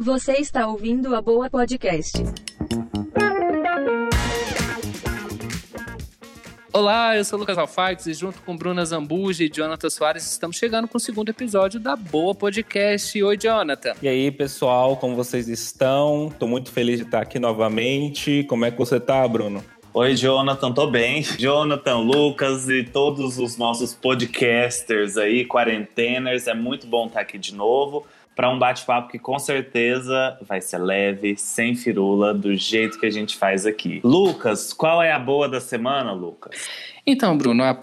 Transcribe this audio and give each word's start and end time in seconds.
Você 0.00 0.32
está 0.32 0.66
ouvindo 0.66 1.14
a 1.14 1.22
Boa 1.22 1.48
Podcast. 1.48 2.18
Olá, 6.72 7.16
eu 7.16 7.24
sou 7.24 7.36
o 7.36 7.40
Lucas 7.40 7.56
Alfax 7.56 8.06
e 8.06 8.12
junto 8.12 8.42
com 8.42 8.56
Bruna 8.56 8.84
Zambuja 8.84 9.44
e 9.44 9.48
Jonathan 9.48 9.88
Soares 9.88 10.28
estamos 10.28 10.56
chegando 10.56 10.88
com 10.88 10.98
o 10.98 11.00
segundo 11.00 11.28
episódio 11.28 11.78
da 11.78 11.94
Boa 11.94 12.34
Podcast. 12.34 13.22
Oi, 13.22 13.36
Jonathan. 13.36 13.92
E 14.02 14.08
aí, 14.08 14.32
pessoal, 14.32 14.96
como 14.96 15.14
vocês 15.14 15.46
estão? 15.46 16.28
Tô 16.40 16.48
muito 16.48 16.72
feliz 16.72 16.98
de 16.98 17.04
estar 17.04 17.22
aqui 17.22 17.38
novamente. 17.38 18.42
Como 18.48 18.64
é 18.64 18.72
que 18.72 18.78
você 18.78 18.98
tá, 18.98 19.26
Bruno? 19.28 19.64
Oi, 19.92 20.16
Jonathan, 20.16 20.72
tô 20.72 20.88
bem. 20.88 21.22
Jonathan, 21.38 21.98
Lucas 21.98 22.68
e 22.68 22.82
todos 22.82 23.38
os 23.38 23.56
nossos 23.56 23.94
podcasters 23.94 25.16
aí, 25.16 25.44
quarenteners, 25.46 26.48
é 26.48 26.54
muito 26.54 26.84
bom 26.84 27.06
estar 27.06 27.20
aqui 27.20 27.38
de 27.38 27.54
novo 27.54 28.04
para 28.34 28.50
um 28.50 28.58
bate-papo 28.58 29.08
que 29.08 29.18
com 29.18 29.38
certeza 29.38 30.38
vai 30.42 30.60
ser 30.60 30.78
leve, 30.78 31.36
sem 31.36 31.74
firula, 31.74 32.34
do 32.34 32.54
jeito 32.54 32.98
que 32.98 33.06
a 33.06 33.10
gente 33.10 33.36
faz 33.36 33.66
aqui. 33.66 34.00
Lucas, 34.04 34.72
qual 34.72 35.02
é 35.02 35.12
a 35.12 35.18
boa 35.18 35.48
da 35.48 35.60
semana, 35.60 36.12
Lucas? 36.12 36.68
Então, 37.06 37.36
Bruno, 37.36 37.62
a 37.62 37.78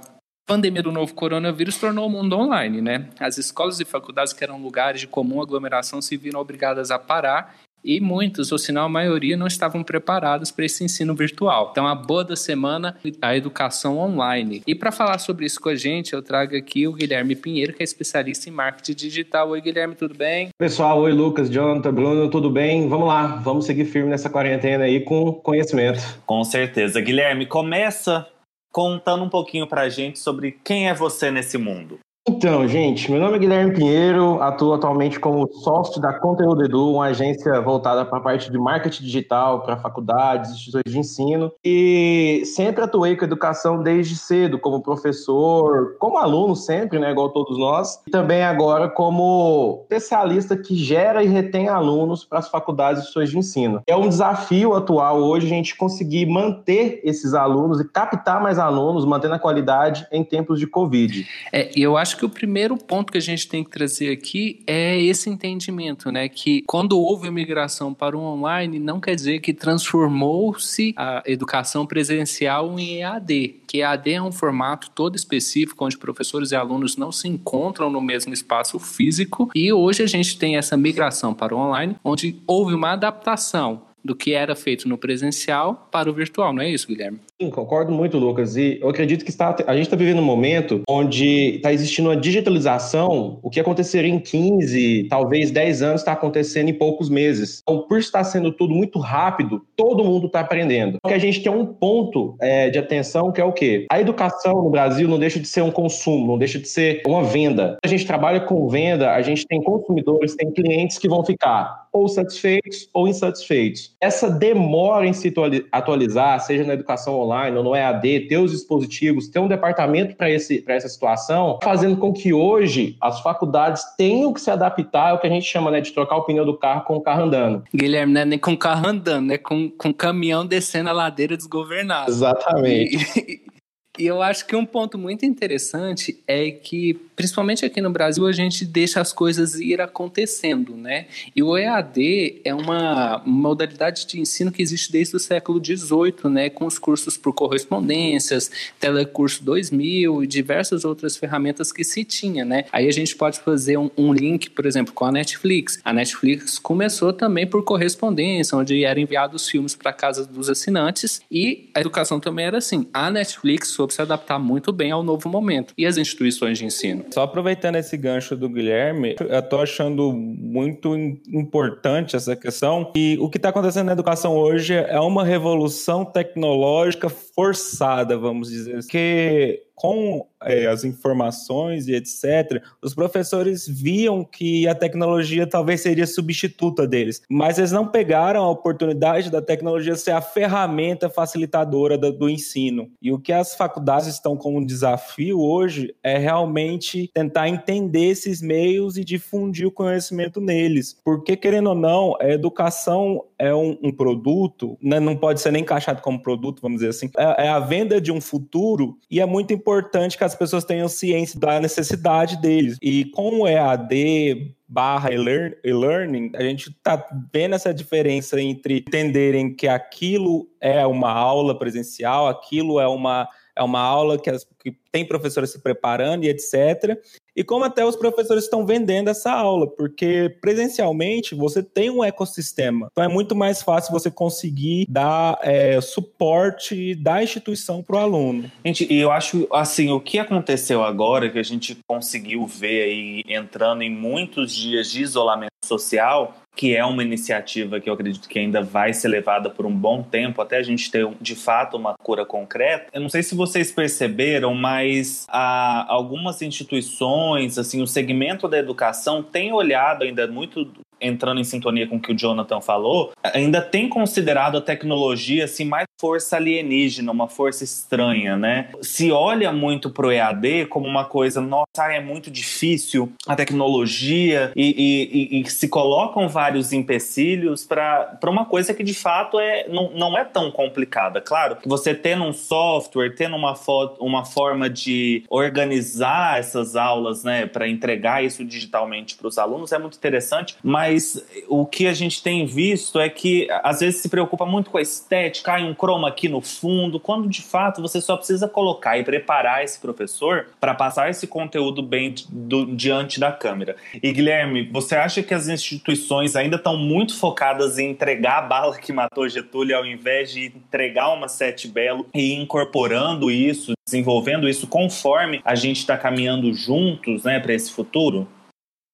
pandemia 0.46 0.84
do 0.84 0.91
novo 0.91 1.14
coronavírus 1.14 1.77
tornou 1.77 2.08
o 2.08 2.10
mundo 2.10 2.38
online, 2.38 2.82
né? 2.82 3.10
As 3.20 3.38
escolas 3.38 3.80
e 3.80 3.86
faculdades 3.86 4.34
que 4.34 4.44
eram 4.44 4.62
lugares 4.62 5.00
de 5.00 5.08
comum 5.08 5.41
aglomeração 5.41 6.02
se 6.02 6.18
viram 6.18 6.40
obrigadas 6.40 6.91
a 6.91 6.99
parar 6.99 7.55
e 7.84 7.99
muitos, 7.99 8.52
ou 8.52 8.58
se 8.58 8.71
não 8.71 8.84
a 8.84 8.90
maioria, 8.90 9.38
não 9.38 9.48
estavam 9.48 9.84
preparados 9.84 10.52
para 10.52 10.66
esse 10.66 10.84
ensino 10.84 11.16
virtual. 11.16 11.70
Então, 11.71 11.88
a 11.88 11.95
boa 11.95 12.23
da 12.23 12.35
semana 12.35 12.95
a 13.21 13.35
educação 13.35 13.98
online. 13.98 14.62
E 14.66 14.76
para 14.76 14.91
falar 14.91 15.17
sobre 15.20 15.45
isso 15.45 15.59
com 15.59 15.70
a 15.70 15.76
gente, 15.76 16.13
eu 16.13 16.21
trago 16.21 16.55
aqui 16.55 16.88
o 16.88 16.94
Guilherme 16.94 17.35
Pinheiro, 17.35 17.73
que 17.73 17.81
é 17.81 17.84
especialista 17.84 18.49
em 18.49 18.52
marketing 18.52 18.94
digital. 18.94 19.49
Oi, 19.49 19.62
Guilherme, 19.62 19.95
tudo 19.95 20.16
bem? 20.16 20.49
Pessoal, 20.57 20.99
oi, 20.99 21.12
Lucas, 21.12 21.49
Jonathan, 21.49 21.94
Bruno, 21.94 22.30
tudo 22.30 22.49
bem? 22.49 22.88
Vamos 22.88 23.07
lá, 23.07 23.27
vamos 23.27 23.66
seguir 23.66 23.85
firme 23.85 24.09
nessa 24.09 24.29
quarentena 24.29 24.85
aí 24.85 25.02
com 25.02 25.34
conhecimento. 25.34 26.01
Com 26.26 26.43
certeza. 26.43 27.01
Guilherme, 27.01 27.45
começa 27.45 28.27
contando 28.71 29.23
um 29.23 29.29
pouquinho 29.29 29.68
para 29.68 29.82
a 29.82 29.90
gente 29.90 30.20
sobre 30.20 30.57
quem 30.63 30.88
é 30.88 30.93
você 30.93 31.29
nesse 31.29 31.57
mundo. 31.57 31.99
Então, 32.30 32.68
gente, 32.68 33.10
meu 33.10 33.20
nome 33.20 33.38
é 33.38 33.40
Guilherme 33.40 33.74
Pinheiro, 33.74 34.40
atuo 34.44 34.76
atualmente 34.76 35.20
como 35.20 35.52
sócio 35.64 36.00
da 36.00 36.14
Conteúdo 36.14 36.63
Edu, 36.63 36.91
uma 36.94 37.05
agência 37.05 37.60
voltada 37.60 38.05
para 38.05 38.20
a 38.20 38.22
parte 38.22 38.52
de 38.52 38.60
marketing 38.60 39.04
digital, 39.04 39.62
para 39.63 39.78
faculdades, 39.78 40.52
instituições 40.52 40.84
de 40.86 41.00
ensino, 41.00 41.52
e 41.66 42.44
sempre 42.46 42.84
atuei 42.84 43.16
com 43.16 43.26
educação 43.26 43.82
desde 43.82 44.16
cedo, 44.16 44.60
como 44.60 44.84
professor, 44.84 45.96
como 45.98 46.20
aluno 46.20 46.55
sempre, 46.55 47.00
né, 47.00 47.10
igual 47.10 47.30
todos 47.30 47.58
nós, 47.58 48.00
e 48.05 48.12
também 48.12 48.44
agora 48.44 48.88
como 48.88 49.80
especialista 49.90 50.56
que 50.56 50.76
gera 50.76 51.24
e 51.24 51.28
retém 51.28 51.70
alunos 51.70 52.24
para 52.24 52.38
as 52.38 52.50
faculdades 52.50 53.00
e 53.00 53.02
instituições 53.02 53.32
de 53.32 53.38
ensino. 53.40 53.82
É 53.88 53.96
um 53.96 54.08
desafio 54.08 54.76
atual 54.76 55.18
hoje 55.24 55.48
a 55.48 55.50
gente 55.50 55.76
conseguir 55.76 56.28
manter 56.28 57.02
esses 57.04 57.34
alunos 57.34 57.82
e 57.82 57.84
captar 57.84 58.40
mais 58.40 58.60
alunos, 58.60 59.06
mantendo 59.06 59.34
a 59.34 59.40
qualidade 59.40 60.06
em 60.12 60.24
tempos 60.24 60.60
de 60.60 60.68
Covid. 60.68 61.26
É, 61.52 61.72
eu 61.76 61.98
acho 61.98 62.10
acho 62.12 62.17
que 62.17 62.26
o 62.26 62.29
primeiro 62.29 62.76
ponto 62.76 63.12
que 63.12 63.17
a 63.17 63.21
gente 63.21 63.48
tem 63.48 63.63
que 63.63 63.70
trazer 63.70 64.12
aqui 64.12 64.62
é 64.67 65.01
esse 65.01 65.29
entendimento, 65.29 66.12
né? 66.12 66.28
Que 66.28 66.62
quando 66.67 67.00
houve 67.00 67.29
a 67.29 67.31
migração 67.31 67.94
para 67.94 68.17
o 68.17 68.22
online, 68.22 68.79
não 68.79 69.00
quer 69.00 69.16
dizer 69.16 69.40
que 69.40 69.53
transformou-se 69.53 70.94
a 70.97 71.23
educação 71.25 71.85
presencial 71.85 72.78
em 72.78 72.97
EAD, 72.97 73.62
que 73.66 73.78
EAD 73.78 74.12
é 74.12 74.22
um 74.22 74.31
formato 74.31 74.89
todo 74.91 75.16
específico 75.16 75.85
onde 75.85 75.97
professores 75.97 76.51
e 76.51 76.56
alunos 76.56 76.97
não 76.97 77.12
se 77.12 77.29
encontram 77.29 77.89
no 77.89 78.01
mesmo 78.01 78.34
espaço 78.34 78.78
físico 78.78 79.50
e 79.56 79.72
hoje 79.72 80.03
a 80.03 80.07
gente 80.07 80.38
tem 80.38 80.57
essa 80.57 80.75
migração 80.75 81.34
para 81.34 81.56
o 81.56 81.57
online, 81.57 81.95
onde 82.03 82.41
houve 82.45 82.73
uma 82.73 82.91
adaptação 82.91 83.84
do 84.03 84.16
que 84.16 84.34
era 84.34 84.56
feito 84.56 84.89
no 84.89 84.97
presencial 84.97 85.88
para 85.91 86.09
o 86.09 86.13
virtual, 86.13 86.53
não 86.53 86.62
é 86.62 86.69
isso, 86.69 86.88
Guilherme? 86.88 87.19
Sim, 87.42 87.50
concordo 87.50 87.92
muito, 87.92 88.20
Lucas. 88.20 88.56
E 88.56 88.78
eu 88.80 88.88
acredito 88.88 89.25
que 89.25 89.31
está, 89.31 89.56
a 89.66 89.74
gente 89.74 89.86
está 89.86 89.96
vivendo 89.96 90.19
um 90.19 90.24
momento 90.24 90.84
onde 90.88 91.56
está 91.56 91.74
existindo 91.74 92.09
uma 92.09 92.16
digitalização. 92.16 93.40
O 93.41 93.50
que 93.50 93.59
aconteceria 93.59 94.12
em 94.13 94.19
15, 94.19 95.07
talvez 95.09 95.50
10 95.50 95.81
anos, 95.81 96.01
está 96.01 96.12
acontecendo 96.12 96.69
em 96.69 96.74
poucos 96.74 97.09
meses. 97.09 97.63
Então, 97.63 97.81
por 97.88 97.97
estar 97.97 98.24
sendo 98.25 98.51
tudo 98.51 98.75
muito 98.75 99.00
rápido, 99.00 99.66
todo 99.75 100.03
mundo 100.03 100.28
está 100.28 100.41
aprendendo. 100.41 101.00
Porque 101.01 101.16
a 101.16 101.19
gente 101.19 101.41
tem 101.41 101.51
um 101.51 101.66
ponto 101.66 102.35
é, 102.40 102.69
de 102.69 102.78
atenção 102.78 103.31
que 103.31 103.41
é 103.41 103.44
o 103.44 103.51
quê? 103.51 103.88
A 103.91 104.00
educação 104.00 104.62
no 104.62 104.69
Brasil 104.69 105.07
não 105.07 105.18
deixa 105.18 105.40
de 105.40 105.47
ser 105.47 105.63
um 105.63 105.72
consumo, 105.72 106.28
não 106.28 106.38
deixa 106.38 106.59
de 106.59 106.68
ser 106.68 107.01
uma 107.07 107.24
venda. 107.24 107.75
A 107.84 107.88
gente 107.88 108.06
trabalha 108.06 108.41
com 108.41 108.69
venda, 108.69 109.16
a 109.16 109.22
gente 109.24 109.47
tem 109.47 109.63
consumidores, 109.63 110.35
tem 110.35 110.51
clientes 110.51 111.00
que 111.00 111.09
vão 111.09 111.25
ficar 111.25 111.88
ou 111.91 112.07
satisfeitos 112.07 112.88
ou 112.94 113.07
insatisfeitos. 113.07 113.96
Essa 114.00 114.29
demora 114.29 115.06
em 115.06 115.13
se 115.13 115.34
atualizar, 115.72 116.40
seja 116.40 116.63
na 116.63 116.74
educação 116.74 117.19
online, 117.19 117.57
ou 117.57 117.63
no 117.63 117.75
EAD, 117.75 118.28
ter 118.28 118.38
os 118.38 118.52
dispositivos, 118.52 119.28
ter 119.28 119.40
um 119.40 119.47
departamento 119.47 120.16
para 120.16 120.30
essa 120.30 120.88
situação, 120.88 121.59
fazendo 121.63 121.97
com 121.97 122.13
que 122.13 122.34
hoje 122.34 122.96
as 123.01 123.19
faculdades 123.22 123.84
tenham 123.97 124.34
que 124.34 124.41
se 124.41 124.50
adaptar 124.50 125.12
ao 125.12 125.19
que 125.19 125.28
a 125.28 125.30
gente 125.30 125.46
chama 125.46 125.72
né, 125.72 125.81
de 125.81 125.91
trocar 125.91 126.18
o 126.18 126.24
pneu 126.24 126.46
do 126.46 126.57
carro 126.57 126.85
com 126.85 126.96
o 126.96 127.01
carro 127.01 127.24
andando. 127.24 127.63
Guilherme, 127.74 128.13
não 128.13 128.22
é 128.22 128.25
nem 128.25 128.40
com 128.40 128.53
o 128.53 128.57
carro 128.57 128.88
andando, 128.88 129.31
é 129.31 129.38
com, 129.38 129.69
com 129.69 129.90
o 129.90 129.94
caminhão 129.94 130.46
descendo 130.46 130.90
a 130.90 130.94
ladeira 130.94 131.35
desgovernada. 131.35 132.09
Exatamente. 132.09 133.19
E, 133.19 133.50
e 134.00 134.06
eu 134.06 134.22
acho 134.22 134.46
que 134.46 134.56
um 134.56 134.66
ponto 134.66 134.97
muito 134.97 135.25
interessante 135.25 136.18
é 136.25 136.50
que, 136.50 136.94
principalmente 137.13 137.66
aqui 137.66 137.81
no 137.81 137.90
Brasil, 137.90 138.25
a 138.25 138.31
gente 138.31 138.63
deixa 138.63 139.02
as 139.02 139.12
coisas 139.12 139.56
ir 139.56 139.81
acontecendo, 139.81 140.78
né? 140.78 141.07
E 141.35 141.44
o 141.44 141.57
EAD 141.57 142.41
é 142.46 142.56
uma 142.56 143.22
modalidade 143.25 144.07
de 144.07 144.18
ensino 144.18 144.50
que 144.50 144.62
existe 144.62 144.94
desde 144.94 145.18
o 145.18 145.19
século 145.19 145.63
XVIII, 145.63 146.31
né? 146.31 146.50
Com 146.50 146.66
os 146.66 146.80
cursos 146.80 147.18
por 147.18 147.34
correspondências, 147.34 148.50
Telecurso 148.80 149.44
2000 149.44 150.24
e 150.24 150.28
diversas 150.28 150.85
outras 150.85 151.18
ferramentas 151.18 151.74
que 151.74 151.84
se 151.84 152.06
tinha, 152.06 152.46
né? 152.46 152.63
Aí 152.72 152.88
a 152.88 152.91
gente 152.91 153.13
pode 153.13 153.41
fazer 153.41 153.78
um, 153.78 153.91
um 153.97 154.13
link, 154.13 154.50
por 154.51 154.66
exemplo, 154.66 154.94
com 154.94 155.03
a 155.03 155.12
Netflix. 155.12 155.81
A 155.84 155.91
Netflix 155.91 156.57
começou 156.57 157.12
também 157.12 157.46
por 157.46 157.62
correspondência, 157.66 158.57
onde 158.57 158.85
eram 158.85 159.01
enviados 159.01 159.50
filmes 159.50 159.75
para 159.75 159.91
casa 159.91 160.25
dos 160.25 160.50
assinantes 160.50 161.22
e 161.30 161.69
a 161.75 161.81
educação 161.81 162.22
também 162.22 162.46
era 162.46 162.59
assim. 162.59 162.88
A 162.94 163.12
Netflix 163.12 163.81
soube 163.81 163.94
se 163.94 164.02
adaptar 164.02 164.38
muito 164.38 164.72
bem 164.72 164.92
ao 164.92 165.02
novo 165.02 165.28
momento. 165.28 165.74
E 165.78 165.86
as 165.86 165.97
instituições 165.97 166.58
de 166.58 166.66
ensino? 166.66 167.06
Só 167.12 167.24
aproveitando 167.24 167.75
esse 167.78 167.97
gancho 167.97 168.36
do 168.36 168.47
Guilherme, 168.47 169.16
eu 169.19 169.40
estou 169.40 169.62
achando 169.62 170.14
muito 170.14 170.96
importante 170.96 172.16
essa 172.16 172.36
questão. 172.36 172.92
E 172.96 173.18
o 173.19 173.30
que 173.30 173.38
está 173.38 173.50
acontecendo 173.50 173.88
na 173.88 173.94
educação 173.94 174.36
hoje 174.36 174.74
é 174.74 175.00
uma 175.00 175.24
revolução 175.24 176.06
tecnológica 176.06 177.09
forçada, 177.09 178.18
vamos 178.18 178.50
dizer. 178.50 178.86
Que 178.88 179.64
com 179.81 180.28
é, 180.44 180.68
as 180.68 180.84
informações 180.84 181.88
e 181.88 181.96
etc., 181.96 182.62
os 182.84 182.94
professores 182.94 183.68
viam 183.68 184.24
que 184.24 184.68
a 184.68 184.75
tecnologia 184.75 185.47
talvez 185.47 185.81
seria 185.81 186.06
substituta 186.06 186.88
deles, 186.88 187.24
mas 187.28 187.58
eles 187.58 187.72
não 187.72 187.88
pegaram 187.88 188.44
a 188.44 188.50
oportunidade 188.52 189.31
da 189.31 189.42
tecnologia 189.42 189.96
ser 189.96 190.12
a 190.12 190.22
ferramenta 190.22 191.09
facilitadora 191.09 191.97
do, 191.97 192.12
do 192.12 192.30
ensino. 192.30 192.92
E 193.02 193.12
o 193.12 193.18
que 193.18 193.34
as 193.34 193.56
faculdades 193.56 194.08
estão 194.08 194.38
como 194.38 194.64
desafio 194.64 195.40
hoje 195.40 195.96
é 196.03 196.16
realmente 196.16 197.09
tentar 197.12 197.50
entender 197.50 198.06
esses 198.06 198.40
meios 198.40 198.98
e 198.98 199.03
difundir 199.03 199.66
o 199.66 199.72
conhecimento 199.72 200.40
neles, 200.40 200.96
porque 201.03 201.36
querendo 201.36 201.69
ou 201.69 201.75
não, 201.75 202.16
a 202.22 202.30
educação 202.30 203.24
é 203.41 203.56
um, 203.56 203.75
um 203.81 203.91
produto, 203.91 204.78
né, 204.79 205.00
não 205.00 205.18
pode 205.18 205.41
ser 205.41 205.52
nem 205.52 205.63
encaixado 205.63 206.00
como 206.00 206.22
produto, 206.22 206.62
vamos 206.62 206.78
dizer 206.78 206.91
assim, 206.91 207.09
é, 207.18 207.46
é 207.46 207.50
a 207.50 207.59
venda 207.59 208.00
de 208.00 208.12
um 208.12 208.22
futuro 208.22 209.00
e 209.09 209.19
é 209.19 209.25
muito 209.25 209.52
importante 209.52 210.16
que 210.16 210.24
as 210.24 210.35
pessoas 210.35 210.63
tenham 210.63 210.88
ciência 210.88 211.40
da 211.40 211.59
necessidade 211.59 212.40
deles. 212.40 212.78
E 212.80 213.06
com 213.06 213.41
o 213.41 213.47
EAD 213.47 214.53
barra 214.68 215.09
e-learning, 215.12 216.31
a 216.35 216.44
gente 216.44 216.69
está 216.69 217.03
vendo 217.34 217.56
essa 217.56 217.74
diferença 217.74 218.39
entre 218.39 218.77
entenderem 218.77 219.56
que 219.56 219.68
aquilo 219.68 220.48
é 220.62 220.86
uma 220.86 221.12
aula 221.12 221.57
presencial, 221.57 222.27
aquilo 222.27 222.80
é 222.80 222.88
uma, 222.88 223.27
é 223.57 223.63
uma 223.63 223.81
aula 223.81 224.19
que, 224.19 224.30
as, 224.30 224.45
que 224.63 224.77
tem 224.92 225.04
professores 225.04 225.50
se 225.50 225.60
preparando 225.63 226.25
e 226.25 226.30
etc. 226.30 226.95
E 227.36 227.44
como 227.44 227.63
até 227.63 227.86
os 227.86 227.95
professores 227.95 228.44
estão 228.44 228.66
vendendo 228.66 229.10
essa 229.10 229.31
aula, 229.31 229.68
porque 229.68 230.36
presencialmente 230.42 231.33
você 231.33 231.63
tem 231.63 231.89
um 231.89 232.04
ecossistema. 232.04 232.89
Então 232.92 233.04
é 233.04 233.07
muito 233.07 233.36
mais 233.36 233.62
fácil 233.62 233.92
você 233.92 234.12
conseguir 234.12 234.86
dar 234.89 235.39
é, 235.42 235.80
suporte 235.80 236.94
da 236.95 237.24
instituição 237.24 237.81
para 237.81 237.95
o 237.95 238.00
aluno. 238.00 238.51
Gente, 238.66 238.92
e 238.92 239.00
eu 239.00 239.12
acho 239.12 239.48
assim, 239.51 239.92
o 239.92 240.00
que 240.00 240.19
aconteceu 240.19 240.83
agora, 240.83 241.30
que 241.30 241.39
a 241.39 241.44
gente 241.44 241.78
conseguiu 241.88 242.45
ver 242.45 242.83
aí 242.83 243.24
entrando 243.28 243.81
em 243.81 243.89
muitos 243.89 244.54
dias 244.54 244.92
de 244.92 245.01
isolamento 245.01 245.51
social, 245.63 246.40
que 246.56 246.75
é 246.75 246.83
uma 246.86 247.03
iniciativa 247.03 247.80
que 247.80 247.89
eu 247.89 247.94
acredito 247.94 248.27
que 248.27 248.38
ainda 248.38 248.62
vai 248.62 248.94
ser 248.94 249.07
levada 249.07 249.50
por 249.50 249.65
um 249.65 249.75
bom 249.75 250.03
tempo, 250.03 250.42
até 250.42 250.57
a 250.57 250.63
gente 250.63 250.92
ter 250.92 251.07
de 251.19 251.36
fato 251.36 251.77
uma 251.77 251.95
cura 251.95 252.25
concreta. 252.25 252.88
Eu 252.94 253.01
não 253.01 253.09
sei 253.09 253.24
se 253.24 253.33
vocês 253.36 253.71
perceberam, 253.71 254.53
mas 254.53 255.25
algumas 255.30 256.42
instituições, 256.42 257.57
assim, 257.57 257.81
o 257.81 257.88
segmento 257.88 258.48
da 258.48 258.57
educação 258.57 259.24
tem 259.24 259.53
olhado 259.53 260.03
ainda 260.03 260.27
muito 260.27 260.69
entrando 261.00 261.42
em 261.42 261.44
sintonia 261.44 261.88
com 261.88 261.95
o 261.95 262.00
que 262.00 262.12
o 262.12 262.15
Jonathan 262.15 262.62
falou, 262.62 263.12
ainda 263.24 263.59
tem 263.59 263.89
considerado 263.89 264.57
a 264.57 264.62
tecnologia 264.62 265.45
assim 265.45 265.65
mais 265.65 265.88
força 266.01 266.36
alienígena, 266.36 267.12
uma 267.12 267.27
força 267.27 267.63
estranha, 267.63 268.36
né? 268.36 268.69
Se 268.81 269.12
olha 269.12 269.51
muito 269.51 269.92
pro 269.92 270.12
EAD 270.12 270.65
como 270.65 270.88
uma 270.88 271.06
coisa, 271.06 271.39
nossa, 271.39 271.92
é 271.92 272.01
muito 272.01 272.31
difícil 272.31 273.12
a 273.27 273.36
tecnologia 273.36 274.51
e, 274.56 274.65
e, 274.71 275.38
e, 275.38 275.42
e 275.42 275.50
se 275.50 275.68
colocam 275.68 276.27
vários 276.27 276.74
empecilhos 276.74 277.63
para 277.63 278.18
uma 278.24 278.45
coisa 278.45 278.74
que 278.74 278.83
de 278.83 278.95
fato 278.95 279.39
é, 279.39 279.68
não, 279.69 279.92
não 279.92 280.18
é 280.18 280.25
tão 280.25 280.50
complicada. 280.50 281.21
Claro 281.21 281.57
você 281.65 281.94
tendo 281.94 282.24
um 282.24 282.33
software, 282.33 283.15
tendo 283.15 283.36
uma, 283.36 283.53
uma 284.00 284.25
forma 284.25 284.69
de 284.69 285.24
organizar 285.30 286.39
essas 286.39 286.75
aulas, 286.75 287.24
né, 287.24 287.45
para 287.45 287.68
entregar 287.68 288.24
isso 288.24 288.44
digitalmente 288.44 289.15
para 289.15 289.27
os 289.27 289.38
alunos 289.38 289.71
é 289.71 289.77
muito 289.77 289.95
interessante, 289.95 290.56
mas 290.63 291.24
o 291.48 291.65
que 291.65 291.88
a 291.88 291.94
gente 291.94 292.24
tem 292.24 292.45
visto 292.45 293.00
é 293.00 293.09
que 293.09 293.48
às 293.63 293.80
vezes 293.80 294.01
se 294.01 294.09
preocupa 294.09 294.45
muito 294.45 294.69
com 294.69 294.77
a 294.77 294.81
estética, 294.81 295.51
cai 295.51 295.63
um 295.63 295.74
chroma 295.91 296.07
aqui 296.07 296.29
no 296.29 296.41
fundo, 296.41 296.99
quando 296.99 297.27
de 297.27 297.41
fato 297.41 297.81
você 297.81 297.99
só 297.99 298.15
precisa 298.15 298.47
colocar 298.47 298.97
e 298.97 299.03
preparar 299.03 299.63
esse 299.63 299.79
professor 299.79 300.47
para 300.59 300.73
passar 300.73 301.09
esse 301.09 301.27
conteúdo 301.27 301.83
bem 301.83 302.15
do, 302.29 302.65
diante 302.65 303.19
da 303.19 303.31
câmera. 303.31 303.75
E 304.01 304.11
Guilherme, 304.11 304.69
você 304.71 304.95
acha 304.95 305.21
que 305.21 305.33
as 305.33 305.47
instituições 305.47 306.35
ainda 306.35 306.55
estão 306.55 306.77
muito 306.77 307.17
focadas 307.17 307.77
em 307.77 307.91
entregar 307.91 308.39
a 308.39 308.41
bala 308.41 308.77
que 308.77 308.93
matou 308.93 309.27
Getúlio 309.27 309.75
ao 309.75 309.85
invés 309.85 310.31
de 310.31 310.45
entregar 310.45 311.09
uma 311.09 311.27
sete 311.27 311.67
belo 311.67 312.05
e 312.13 312.33
incorporando 312.33 313.29
isso, 313.29 313.73
desenvolvendo 313.85 314.47
isso 314.47 314.67
conforme 314.67 315.41
a 315.43 315.55
gente 315.55 315.77
está 315.77 315.97
caminhando 315.97 316.53
juntos, 316.53 317.23
né, 317.23 317.39
para 317.39 317.53
esse 317.53 317.71
futuro? 317.71 318.27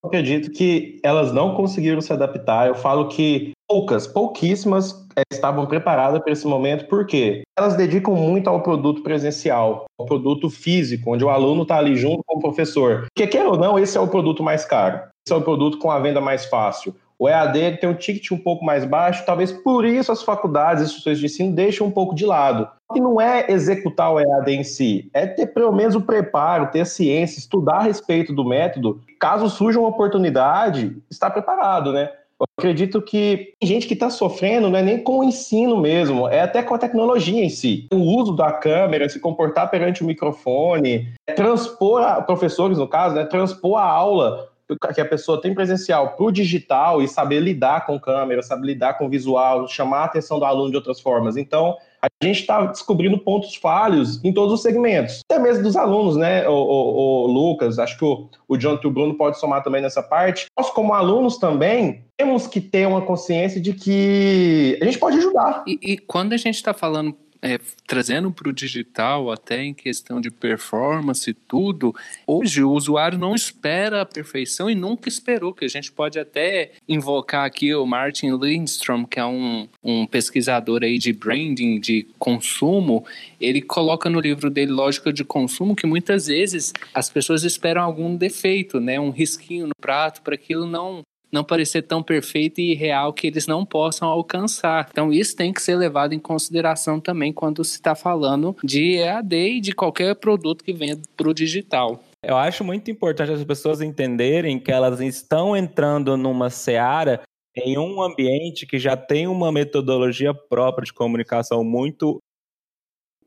Eu 0.03 0.09
acredito 0.09 0.51
que 0.51 0.99
elas 1.03 1.33
não 1.33 1.55
conseguiram 1.55 2.01
se 2.01 2.13
adaptar. 2.13 2.67
Eu 2.67 2.75
falo 2.75 3.07
que 3.07 3.51
poucas, 3.68 4.08
pouquíssimas 4.08 5.06
é, 5.16 5.22
estavam 5.31 5.66
preparadas 5.66 6.22
para 6.22 6.31
esse 6.31 6.48
momento, 6.48 6.86
porque 6.86 7.44
elas 7.58 7.75
dedicam 7.75 8.16
muito 8.16 8.50
ao 8.50 8.62
produto 8.62 9.04
presencial, 9.04 9.86
ao 9.98 10.06
produto 10.06 10.50
físico, 10.50 11.14
onde 11.14 11.25
o 11.25 11.30
aluno 11.30 11.64
está 11.64 11.78
ali 11.78 11.96
junto 11.96 12.24
com 12.25 12.38
o 12.38 12.42
professor. 12.42 13.08
Porque, 13.14 13.28
quer 13.28 13.46
ou 13.46 13.58
não, 13.58 13.78
esse 13.78 13.98
é 13.98 14.02
o 14.02 14.08
produto 14.08 14.42
mais 14.42 14.64
caro, 14.64 15.02
esse 15.25 15.34
é 15.34 15.36
o 15.36 15.42
produto 15.42 15.78
com 15.78 15.92
a 15.92 16.00
venda 16.00 16.22
mais 16.22 16.46
fácil. 16.46 16.96
O 17.19 17.28
EAD 17.28 17.78
tem 17.78 17.90
um 17.90 17.96
ticket 17.96 18.31
um 18.31 18.38
pouco 18.38 18.64
mais 18.64 18.86
baixo, 18.86 19.25
talvez 19.25 19.52
por 19.52 19.84
isso 19.86 20.12
as 20.12 20.22
faculdades 20.22 20.84
e 20.84 20.86
instituições 20.86 21.19
de 21.19 21.25
ensino 21.25 21.52
deixam 21.52 21.88
um 21.88 21.92
pouco 21.92 22.14
de 22.14 22.25
lado. 22.28 22.69
E 22.96 23.00
não 23.00 23.19
é 23.19 23.52
executar 23.52 24.14
o 24.14 24.19
EAD 24.19 24.52
em 24.52 24.64
si, 24.64 25.10
é 25.14 25.25
ter 25.25 25.48
pelo 25.48 25.72
menos 25.72 25.96
o 25.96 26.02
preparo, 26.02 26.68
ter 26.68 26.86
ciência, 26.86 27.40
estudar 27.40 27.78
a 27.78 27.84
respeito 27.84 28.31
do 28.31 28.46
método. 28.46 29.02
Caso 29.19 29.50
surja 29.50 29.80
uma 29.80 29.90
oportunidade, 29.90 30.96
estar 31.10 31.31
preparado, 31.31 31.92
né? 31.92 32.12
Eu 32.39 32.45
acredito 32.57 33.01
que 33.01 33.54
tem 33.60 33.68
gente 33.68 33.88
que 33.88 33.95
está 33.95 34.10
sofrendo 34.10 34.69
não 34.69 34.78
é 34.78 34.84
nem 34.84 35.01
com 35.01 35.19
o 35.19 35.24
ensino 35.24 35.78
mesmo, 35.78 36.28
é 36.28 36.42
até 36.42 36.62
com 36.62 36.75
a 36.75 36.78
tecnologia 36.78 37.44
em 37.44 37.50
si. 37.50 37.88
O 37.92 37.98
uso 37.98 38.36
da 38.36 38.51
câmera, 38.51 39.10
se 39.10 39.19
comportar 39.19 39.72
perante 39.72 40.04
o 40.04 40.06
microfone, 40.06 41.12
é 41.25 41.34
transpor, 41.34 42.04
a, 42.04 42.22
professores 42.22 42.78
no 42.78 42.88
caso, 42.88 43.16
né, 43.16 43.25
transpor 43.25 43.80
a 43.80 43.86
aula 43.86 44.50
que 44.94 45.00
a 45.00 45.06
pessoa 45.06 45.42
tem 45.42 45.54
presencial 45.54 46.10
para 46.16 46.25
o 46.25 46.31
digital 46.31 47.01
e 47.01 47.07
saber 47.07 47.39
lidar 47.39 47.86
com 47.86 47.98
câmera, 47.98 48.44
saber 48.44 48.68
lidar 48.68 48.98
com 48.98 49.10
visual, 49.10 49.66
chamar 49.68 50.00
a 50.00 50.06
atenção 50.06 50.40
do 50.40 50.45
aluno 50.45 50.69
de 50.69 50.75
outras 50.75 51.00
formas. 51.00 51.38
Então, 51.38 51.78
a 52.01 52.07
gente 52.23 52.41
está 52.41 52.65
descobrindo 52.65 53.17
pontos 53.17 53.55
falhos 53.55 54.23
em 54.23 54.33
todos 54.33 54.53
os 54.53 54.61
segmentos, 54.61 55.21
até 55.29 55.41
mesmo 55.41 55.63
dos 55.63 55.75
alunos, 55.75 56.15
né, 56.15 56.47
o, 56.47 56.53
o, 56.53 57.23
o 57.23 57.27
Lucas, 57.27 57.79
acho 57.79 57.97
que 57.97 58.05
o, 58.05 58.29
o 58.47 58.57
John 58.57 58.79
e 58.81 58.88
o 58.88 58.91
Bruno 58.91 59.15
pode 59.15 59.39
somar 59.39 59.63
também 59.63 59.81
nessa 59.81 60.03
parte. 60.03 60.45
Nós, 60.57 60.69
como 60.69 60.94
alunos 60.94 61.38
também, 61.38 62.03
temos 62.17 62.47
que 62.47 62.61
ter 62.61 62.88
uma 62.88 63.01
consciência 63.01 63.59
de 63.59 63.73
que 63.73 64.77
a 64.81 64.85
gente 64.85 64.99
pode 64.99 65.17
ajudar. 65.17 65.63
E, 65.67 65.79
e 65.81 65.97
quando 65.97 66.33
a 66.33 66.38
gente 66.38 66.55
está 66.55 66.73
falando 66.73 67.15
é, 67.47 67.59
trazendo 67.88 68.29
para 68.29 68.49
o 68.49 68.53
digital, 68.53 69.31
até 69.31 69.63
em 69.63 69.73
questão 69.73 70.19
de 70.19 70.29
performance 70.29 71.29
e 71.29 71.33
tudo, 71.33 71.95
hoje 72.25 72.61
o 72.61 72.71
usuário 72.71 73.17
não 73.17 73.33
espera 73.33 74.01
a 74.01 74.05
perfeição 74.05 74.69
e 74.69 74.75
nunca 74.75 75.07
esperou, 75.07 75.53
que 75.53 75.63
a 75.63 75.69
gente 75.69 75.89
pode 75.89 76.19
até 76.19 76.71
invocar 76.89 77.45
aqui 77.45 77.73
o 77.73 77.85
Martin 77.85 78.31
Lindstrom, 78.31 79.05
que 79.05 79.17
é 79.17 79.25
um, 79.25 79.67
um 79.81 80.05
pesquisador 80.05 80.83
aí 80.83 80.97
de 80.97 81.13
branding, 81.13 81.79
de 81.79 82.05
consumo, 82.19 83.05
ele 83.39 83.61
coloca 83.61 84.09
no 84.09 84.19
livro 84.19 84.49
dele 84.49 84.71
Lógica 84.71 85.13
de 85.13 85.23
Consumo 85.23 85.75
que 85.75 85.88
muitas 85.88 86.27
vezes 86.27 86.73
as 86.94 87.09
pessoas 87.09 87.44
esperam 87.44 87.81
algum 87.81 88.15
defeito, 88.15 88.81
né, 88.81 88.99
um 88.99 89.09
risquinho 89.09 89.67
no 89.67 89.75
prato 89.79 90.21
para 90.21 90.35
aquilo 90.35 90.65
não 90.65 91.01
não 91.31 91.44
parecer 91.44 91.81
tão 91.81 92.01
perfeito 92.01 92.59
e 92.59 92.74
real 92.74 93.13
que 93.13 93.27
eles 93.27 93.47
não 93.47 93.65
possam 93.65 94.07
alcançar. 94.07 94.88
Então, 94.91 95.12
isso 95.12 95.35
tem 95.35 95.51
que 95.51 95.62
ser 95.62 95.75
levado 95.75 96.13
em 96.13 96.19
consideração 96.19 97.00
também 97.00 97.33
quando 97.33 97.63
se 97.63 97.75
está 97.75 97.95
falando 97.95 98.56
de 98.63 98.97
EAD 98.97 99.35
e 99.35 99.62
de 99.62 99.74
qualquer 99.74 100.15
produto 100.15 100.63
que 100.63 100.74
venha 100.74 101.00
para 101.15 101.29
o 101.29 101.33
digital. 101.33 102.03
Eu 102.24 102.35
acho 102.35 102.63
muito 102.63 102.89
importante 102.89 103.31
as 103.31 103.44
pessoas 103.44 103.81
entenderem 103.81 104.59
que 104.59 104.71
elas 104.71 105.00
estão 105.00 105.56
entrando 105.56 106.18
numa 106.18 106.50
seara 106.50 107.21
em 107.56 107.77
um 107.77 108.01
ambiente 108.01 108.68
que 108.68 108.77
já 108.77 108.95
tem 108.95 109.27
uma 109.27 109.51
metodologia 109.51 110.33
própria 110.33 110.85
de 110.85 110.94
comunicação 110.94 111.63
muito 111.63 112.19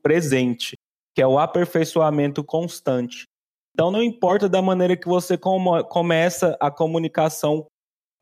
presente, 0.01 0.75
que 1.13 1.21
é 1.21 1.27
o 1.27 1.37
aperfeiçoamento 1.37 2.43
constante. 2.43 3.25
Então, 3.73 3.91
não 3.91 4.03
importa 4.03 4.49
da 4.49 4.61
maneira 4.61 4.97
que 4.97 5.07
você 5.07 5.37
começa 5.37 6.57
a 6.59 6.69
comunicação 6.69 7.65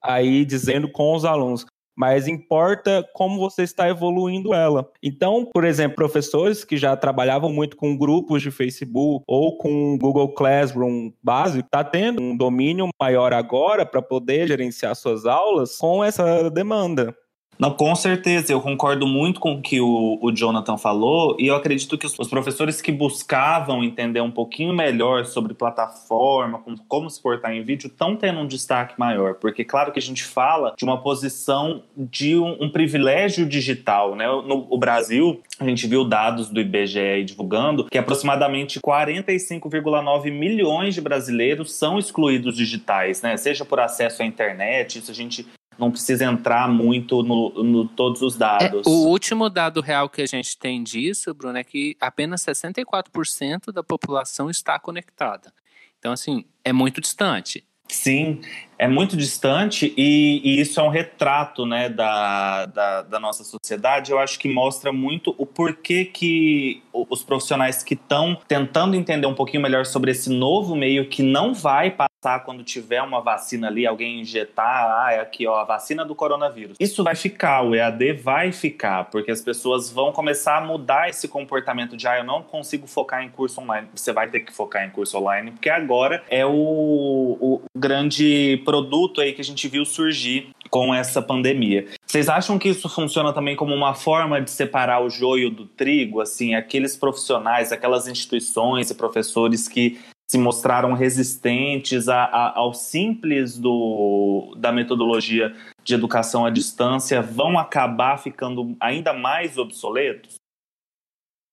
aí 0.04 0.46
dizendo 0.46 0.90
com 0.90 1.16
os 1.16 1.26
alunos, 1.26 1.66
mas 2.00 2.30
importa 2.30 3.06
como 3.14 3.38
você 3.38 3.64
está 3.64 3.90
evoluindo 3.90 4.54
ela. 4.54 4.90
Então, 5.04 5.46
por 5.54 5.66
exemplo, 5.66 5.98
professores 5.98 6.64
que 6.64 6.78
já 6.78 6.96
trabalhavam 6.96 7.52
muito 7.52 7.76
com 7.76 7.98
grupos 7.98 8.42
de 8.42 8.50
Facebook 8.52 9.26
ou 9.28 9.58
com 9.58 9.98
Google 9.98 10.34
Classroom 10.34 11.12
básico, 11.22 11.66
está 11.66 11.84
tendo 11.84 12.22
um 12.22 12.38
domínio 12.38 12.88
maior 12.98 13.34
agora 13.34 13.86
para 13.86 14.02
poder 14.02 14.48
gerenciar 14.48 14.96
suas 14.96 15.26
aulas 15.26 15.76
com 15.76 16.02
essa 16.02 16.50
demanda. 16.50 17.14
Não, 17.60 17.72
com 17.72 17.94
certeza, 17.94 18.54
eu 18.54 18.62
concordo 18.62 19.06
muito 19.06 19.38
com 19.42 19.56
o 19.56 19.62
que 19.62 19.82
o, 19.82 20.18
o 20.22 20.32
Jonathan 20.32 20.78
falou, 20.78 21.36
e 21.38 21.48
eu 21.48 21.56
acredito 21.56 21.98
que 21.98 22.06
os, 22.06 22.18
os, 22.18 22.30
professores 22.30 22.82
que 22.82 22.90
buscavam 22.90 23.84
entender 23.84 24.22
um 24.22 24.32
pouquinho 24.32 24.74
melhor 24.74 25.26
sobre 25.26 25.54
plataforma, 25.54 26.60
como, 26.60 26.78
como 26.88 27.10
se 27.10 27.22
portar 27.22 27.52
em 27.52 27.62
vídeo, 27.62 27.88
estão 27.88 28.16
tendo 28.16 28.40
um 28.40 28.48
destaque 28.48 28.98
maior, 28.98 29.36
porque 29.36 29.66
claro 29.66 29.92
que 29.92 30.00
a 30.00 30.02
gente 30.02 30.24
fala 30.24 30.74
de 30.78 30.86
uma 30.86 31.02
posição 31.02 31.84
de 31.98 32.38
um, 32.38 32.64
um 32.64 32.70
privilégio 32.70 33.46
digital, 33.46 34.16
né? 34.16 34.26
No 34.26 34.66
o 34.70 34.78
Brasil, 34.78 35.42
a 35.60 35.66
gente 35.66 35.86
viu 35.86 36.06
dados 36.06 36.50
do 36.50 36.62
IBGE 36.62 37.26
divulgando 37.26 37.86
que 37.86 37.98
aproximadamente 37.98 38.80
45,9 38.80 40.32
milhões 40.32 40.96
de 40.96 41.02
brasileiros 41.02 41.74
são 41.74 42.00
excluídos 42.00 42.56
digitais, 42.56 43.22
né? 43.22 43.36
Seja 43.36 43.66
por 43.66 43.82
acesso 43.82 44.22
à 44.22 44.26
internet, 44.26 45.00
isso 45.00 45.12
a 45.12 45.14
gente 45.14 45.46
não 45.80 45.90
precisa 45.92 46.26
entrar 46.26 46.68
muito 46.68 47.24
no, 47.24 47.64
no 47.64 47.88
todos 47.88 48.22
os 48.22 48.36
dados. 48.36 48.86
É, 48.86 48.90
o 48.90 49.08
último 49.08 49.50
dado 49.50 49.82
real 49.82 50.10
que 50.10 50.22
a 50.22 50.26
gente 50.26 50.58
tem 50.58 50.84
disso, 50.84 51.34
Bruno, 51.34 51.58
é 51.58 51.64
que 51.64 51.96
apenas 52.00 52.44
64% 52.44 53.72
da 53.72 53.82
população 53.82 54.50
está 54.50 54.78
conectada. 54.78 55.54
Então, 55.98 56.12
assim, 56.12 56.46
é 56.64 56.74
muito 56.74 57.02
distante. 57.02 57.66
Sim, 57.88 58.42
é 58.80 58.88
muito 58.88 59.18
distante 59.18 59.94
e, 59.98 60.42
e, 60.42 60.62
isso 60.62 60.80
é 60.80 60.84
um 60.84 60.90
retrato 60.90 61.66
né, 61.66 61.90
da, 61.90 62.66
da, 62.66 63.02
da, 63.02 63.20
nossa 63.20 63.44
sociedade. 63.44 64.12
Eu 64.12 64.18
acho 64.18 64.40
que 64.40 64.48
mostra 64.48 64.94
muito 64.94 65.36
o 65.38 65.46
porquê 65.46 66.06
que 66.06 66.82
os 66.94 67.22
profissionais 67.22 67.84
que 67.84 67.94
estão 67.94 68.40
tentando 68.48 68.96
entender 68.96 69.28
um 69.28 69.36
pouquinho 69.36 69.62
melhor 69.62 69.86
sobre 69.86 70.12
esse 70.12 70.30
novo 70.30 70.76
meio 70.76 71.10
que 71.10 71.22
não 71.22 71.54
vai 71.54 71.92
passar 71.92 72.40
quando 72.46 72.64
tiver 72.64 73.02
uma 73.02 73.22
vacina 73.22 73.68
ali, 73.68 73.86
alguém 73.86 74.22
injetar, 74.22 75.06
ah, 75.06 75.14
é 75.14 75.20
aqui 75.20 75.46
ó, 75.46 75.58
a 75.58 75.64
vacina 75.64 76.06
do 76.06 76.16
coronavírus. 76.16 76.78
Isso 76.80 77.04
vai 77.04 77.16
ficar, 77.16 77.62
o 77.64 77.76
EAD 77.76 78.14
vai 78.14 78.52
ficar, 78.52 79.06
porque 79.06 79.32
as 79.32 79.42
pessoas 79.42 79.90
vão 79.90 80.12
começar 80.12 80.58
a 80.58 80.62
mudar 80.62 81.10
esse 81.10 81.28
comportamento 81.28 81.98
de 81.98 82.08
ah, 82.08 82.18
eu 82.18 82.24
não 82.24 82.42
consigo 82.42 82.88
focar 82.88 83.24
em 83.24 83.30
curso 83.30 83.62
online. 83.62 83.88
Você 83.94 84.14
vai 84.14 84.30
ter 84.30 84.42
que 84.42 84.54
focar 84.54 84.86
em 84.86 84.90
curso 84.90 85.18
online, 85.18 85.52
porque 85.52 85.70
agora 85.70 86.24
é 86.30 86.46
o, 86.46 86.52
o 86.52 87.62
grande 87.78 88.62
produto 88.70 89.20
aí 89.20 89.34
que 89.34 89.42
a 89.42 89.44
gente 89.44 89.68
viu 89.68 89.84
surgir 89.84 90.50
com 90.70 90.94
essa 90.94 91.24
pandemia. 91.24 91.88
Vocês 92.06 92.30
acham 92.30 92.60
que 92.60 92.70
isso 92.70 92.88
funciona 92.88 93.34
também 93.34 93.56
como 93.56 93.74
uma 93.74 93.96
forma 93.96 94.40
de 94.40 94.52
separar 94.52 95.04
o 95.04 95.10
joio 95.10 95.50
do 95.50 95.66
trigo? 95.66 96.22
Assim, 96.22 96.54
aqueles 96.54 96.96
profissionais, 96.96 97.72
aquelas 97.72 98.08
instituições 98.08 98.92
e 98.92 98.94
professores 98.94 99.68
que 99.68 100.00
se 100.30 100.38
mostraram 100.38 100.94
resistentes 100.94 102.08
a, 102.08 102.26
a, 102.26 102.60
ao 102.60 102.72
simples 102.76 103.58
do, 103.58 104.54
da 104.56 104.72
metodologia 104.72 105.52
de 105.84 105.96
educação 105.96 106.46
à 106.46 106.52
distância 106.52 107.24
vão 107.24 107.58
acabar 107.58 108.20
ficando 108.20 108.78
ainda 108.80 109.14
mais 109.14 109.58
obsoletos? 109.58 110.36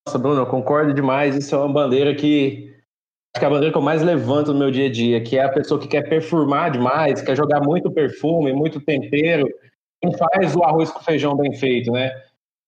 Nossa, 0.06 0.18
Bruno, 0.18 0.42
eu 0.42 0.46
concordo 0.46 0.92
demais. 0.92 1.34
Isso 1.34 1.54
é 1.54 1.58
uma 1.58 1.72
bandeira 1.72 2.14
que 2.14 2.75
que 3.38 3.44
é 3.44 3.48
a 3.48 3.50
bandeira 3.50 3.72
que 3.72 3.78
eu 3.78 3.82
mais 3.82 4.02
levanto 4.02 4.52
no 4.52 4.58
meu 4.58 4.70
dia 4.70 4.86
a 4.86 4.90
dia, 4.90 5.20
que 5.20 5.38
é 5.38 5.44
a 5.44 5.48
pessoa 5.48 5.80
que 5.80 5.88
quer 5.88 6.08
perfumar 6.08 6.70
demais, 6.70 7.22
quer 7.22 7.36
jogar 7.36 7.60
muito 7.60 7.90
perfume, 7.90 8.52
muito 8.52 8.80
tempero, 8.80 9.48
não 10.02 10.12
faz 10.12 10.54
o 10.54 10.62
arroz 10.62 10.90
com 10.90 11.00
feijão 11.00 11.36
bem 11.36 11.54
feito, 11.54 11.90
né? 11.90 12.10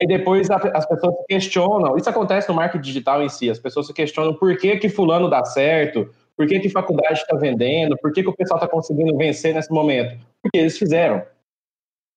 E 0.01 0.07
depois 0.07 0.49
as 0.51 0.87
pessoas 0.87 1.17
se 1.17 1.25
questionam, 1.29 1.97
isso 1.97 2.09
acontece 2.09 2.49
no 2.49 2.55
marketing 2.55 2.83
digital 2.83 3.23
em 3.23 3.29
si, 3.29 3.51
as 3.51 3.59
pessoas 3.59 3.87
se 3.87 3.93
questionam 3.93 4.35
por 4.35 4.57
que 4.57 4.77
que 4.77 4.89
fulano 4.89 5.29
dá 5.29 5.45
certo, 5.45 6.09
por 6.37 6.47
que 6.47 6.61
que 6.61 6.69
faculdade 6.69 7.19
está 7.19 7.37
vendendo, 7.37 7.97
por 7.99 8.13
que 8.13 8.23
que 8.23 8.29
o 8.29 8.37
pessoal 8.37 8.59
está 8.59 8.69
conseguindo 8.69 9.17
vencer 9.17 9.53
nesse 9.53 9.73
momento? 9.73 10.17
Porque 10.41 10.59
eles 10.59 10.79
fizeram. 10.79 11.23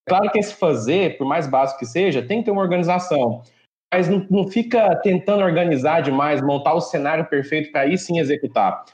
Claro 0.08 0.29
que 0.29 0.38
esse 0.38 0.53
fazer, 0.53 1.17
por 1.17 1.25
mais 1.25 1.48
básico 1.48 1.79
que 1.79 1.86
seja, 1.86 2.22
tem 2.22 2.39
que 2.39 2.46
ter 2.46 2.51
uma 2.51 2.62
organização 2.62 3.41
mas 3.94 4.08
não, 4.08 4.26
não 4.30 4.48
fica 4.48 4.96
tentando 4.98 5.44
organizar 5.44 6.02
demais, 6.02 6.42
montar 6.42 6.74
o 6.74 6.82
cenário 6.82 7.26
perfeito 7.26 7.72
para 7.72 7.82
aí 7.82 7.98
sim 7.98 8.20
executar. 8.20 8.86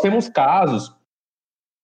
Temos 0.00 0.28
casos, 0.28 0.94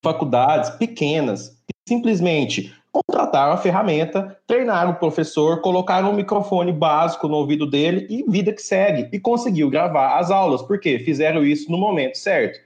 faculdades 0.03 0.71
pequenas, 0.71 1.51
que 1.51 1.75
simplesmente 1.89 2.75
contrataram 2.93 3.53
a 3.53 3.57
ferramenta, 3.57 4.39
treinaram 4.47 4.91
o 4.91 4.97
professor, 4.97 5.61
colocaram 5.61 6.11
um 6.11 6.15
microfone 6.15 6.73
básico 6.73 7.27
no 7.27 7.37
ouvido 7.37 7.67
dele 7.67 8.07
e 8.11 8.23
vida 8.31 8.53
que 8.53 8.63
segue. 8.63 9.09
E 9.13 9.19
conseguiu 9.19 9.71
gravar 9.71 10.19
as 10.19 10.31
aulas, 10.31 10.63
porque 10.63 10.99
fizeram 10.99 11.45
isso 11.45 11.71
no 11.71 11.79
momento 11.79 12.17
certo. 12.17 12.61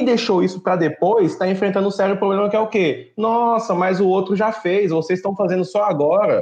E 0.00 0.04
deixou 0.04 0.42
isso 0.42 0.60
para 0.60 0.76
depois, 0.76 1.32
está 1.32 1.48
enfrentando 1.48 1.88
um 1.88 1.90
sério 1.90 2.16
problema 2.16 2.48
que 2.48 2.56
é 2.56 2.60
o 2.60 2.68
quê? 2.68 3.12
Nossa, 3.16 3.74
mas 3.74 4.00
o 4.00 4.08
outro 4.08 4.36
já 4.36 4.52
fez, 4.52 4.90
vocês 4.90 5.18
estão 5.18 5.34
fazendo 5.34 5.64
só 5.64 5.84
agora. 5.84 6.40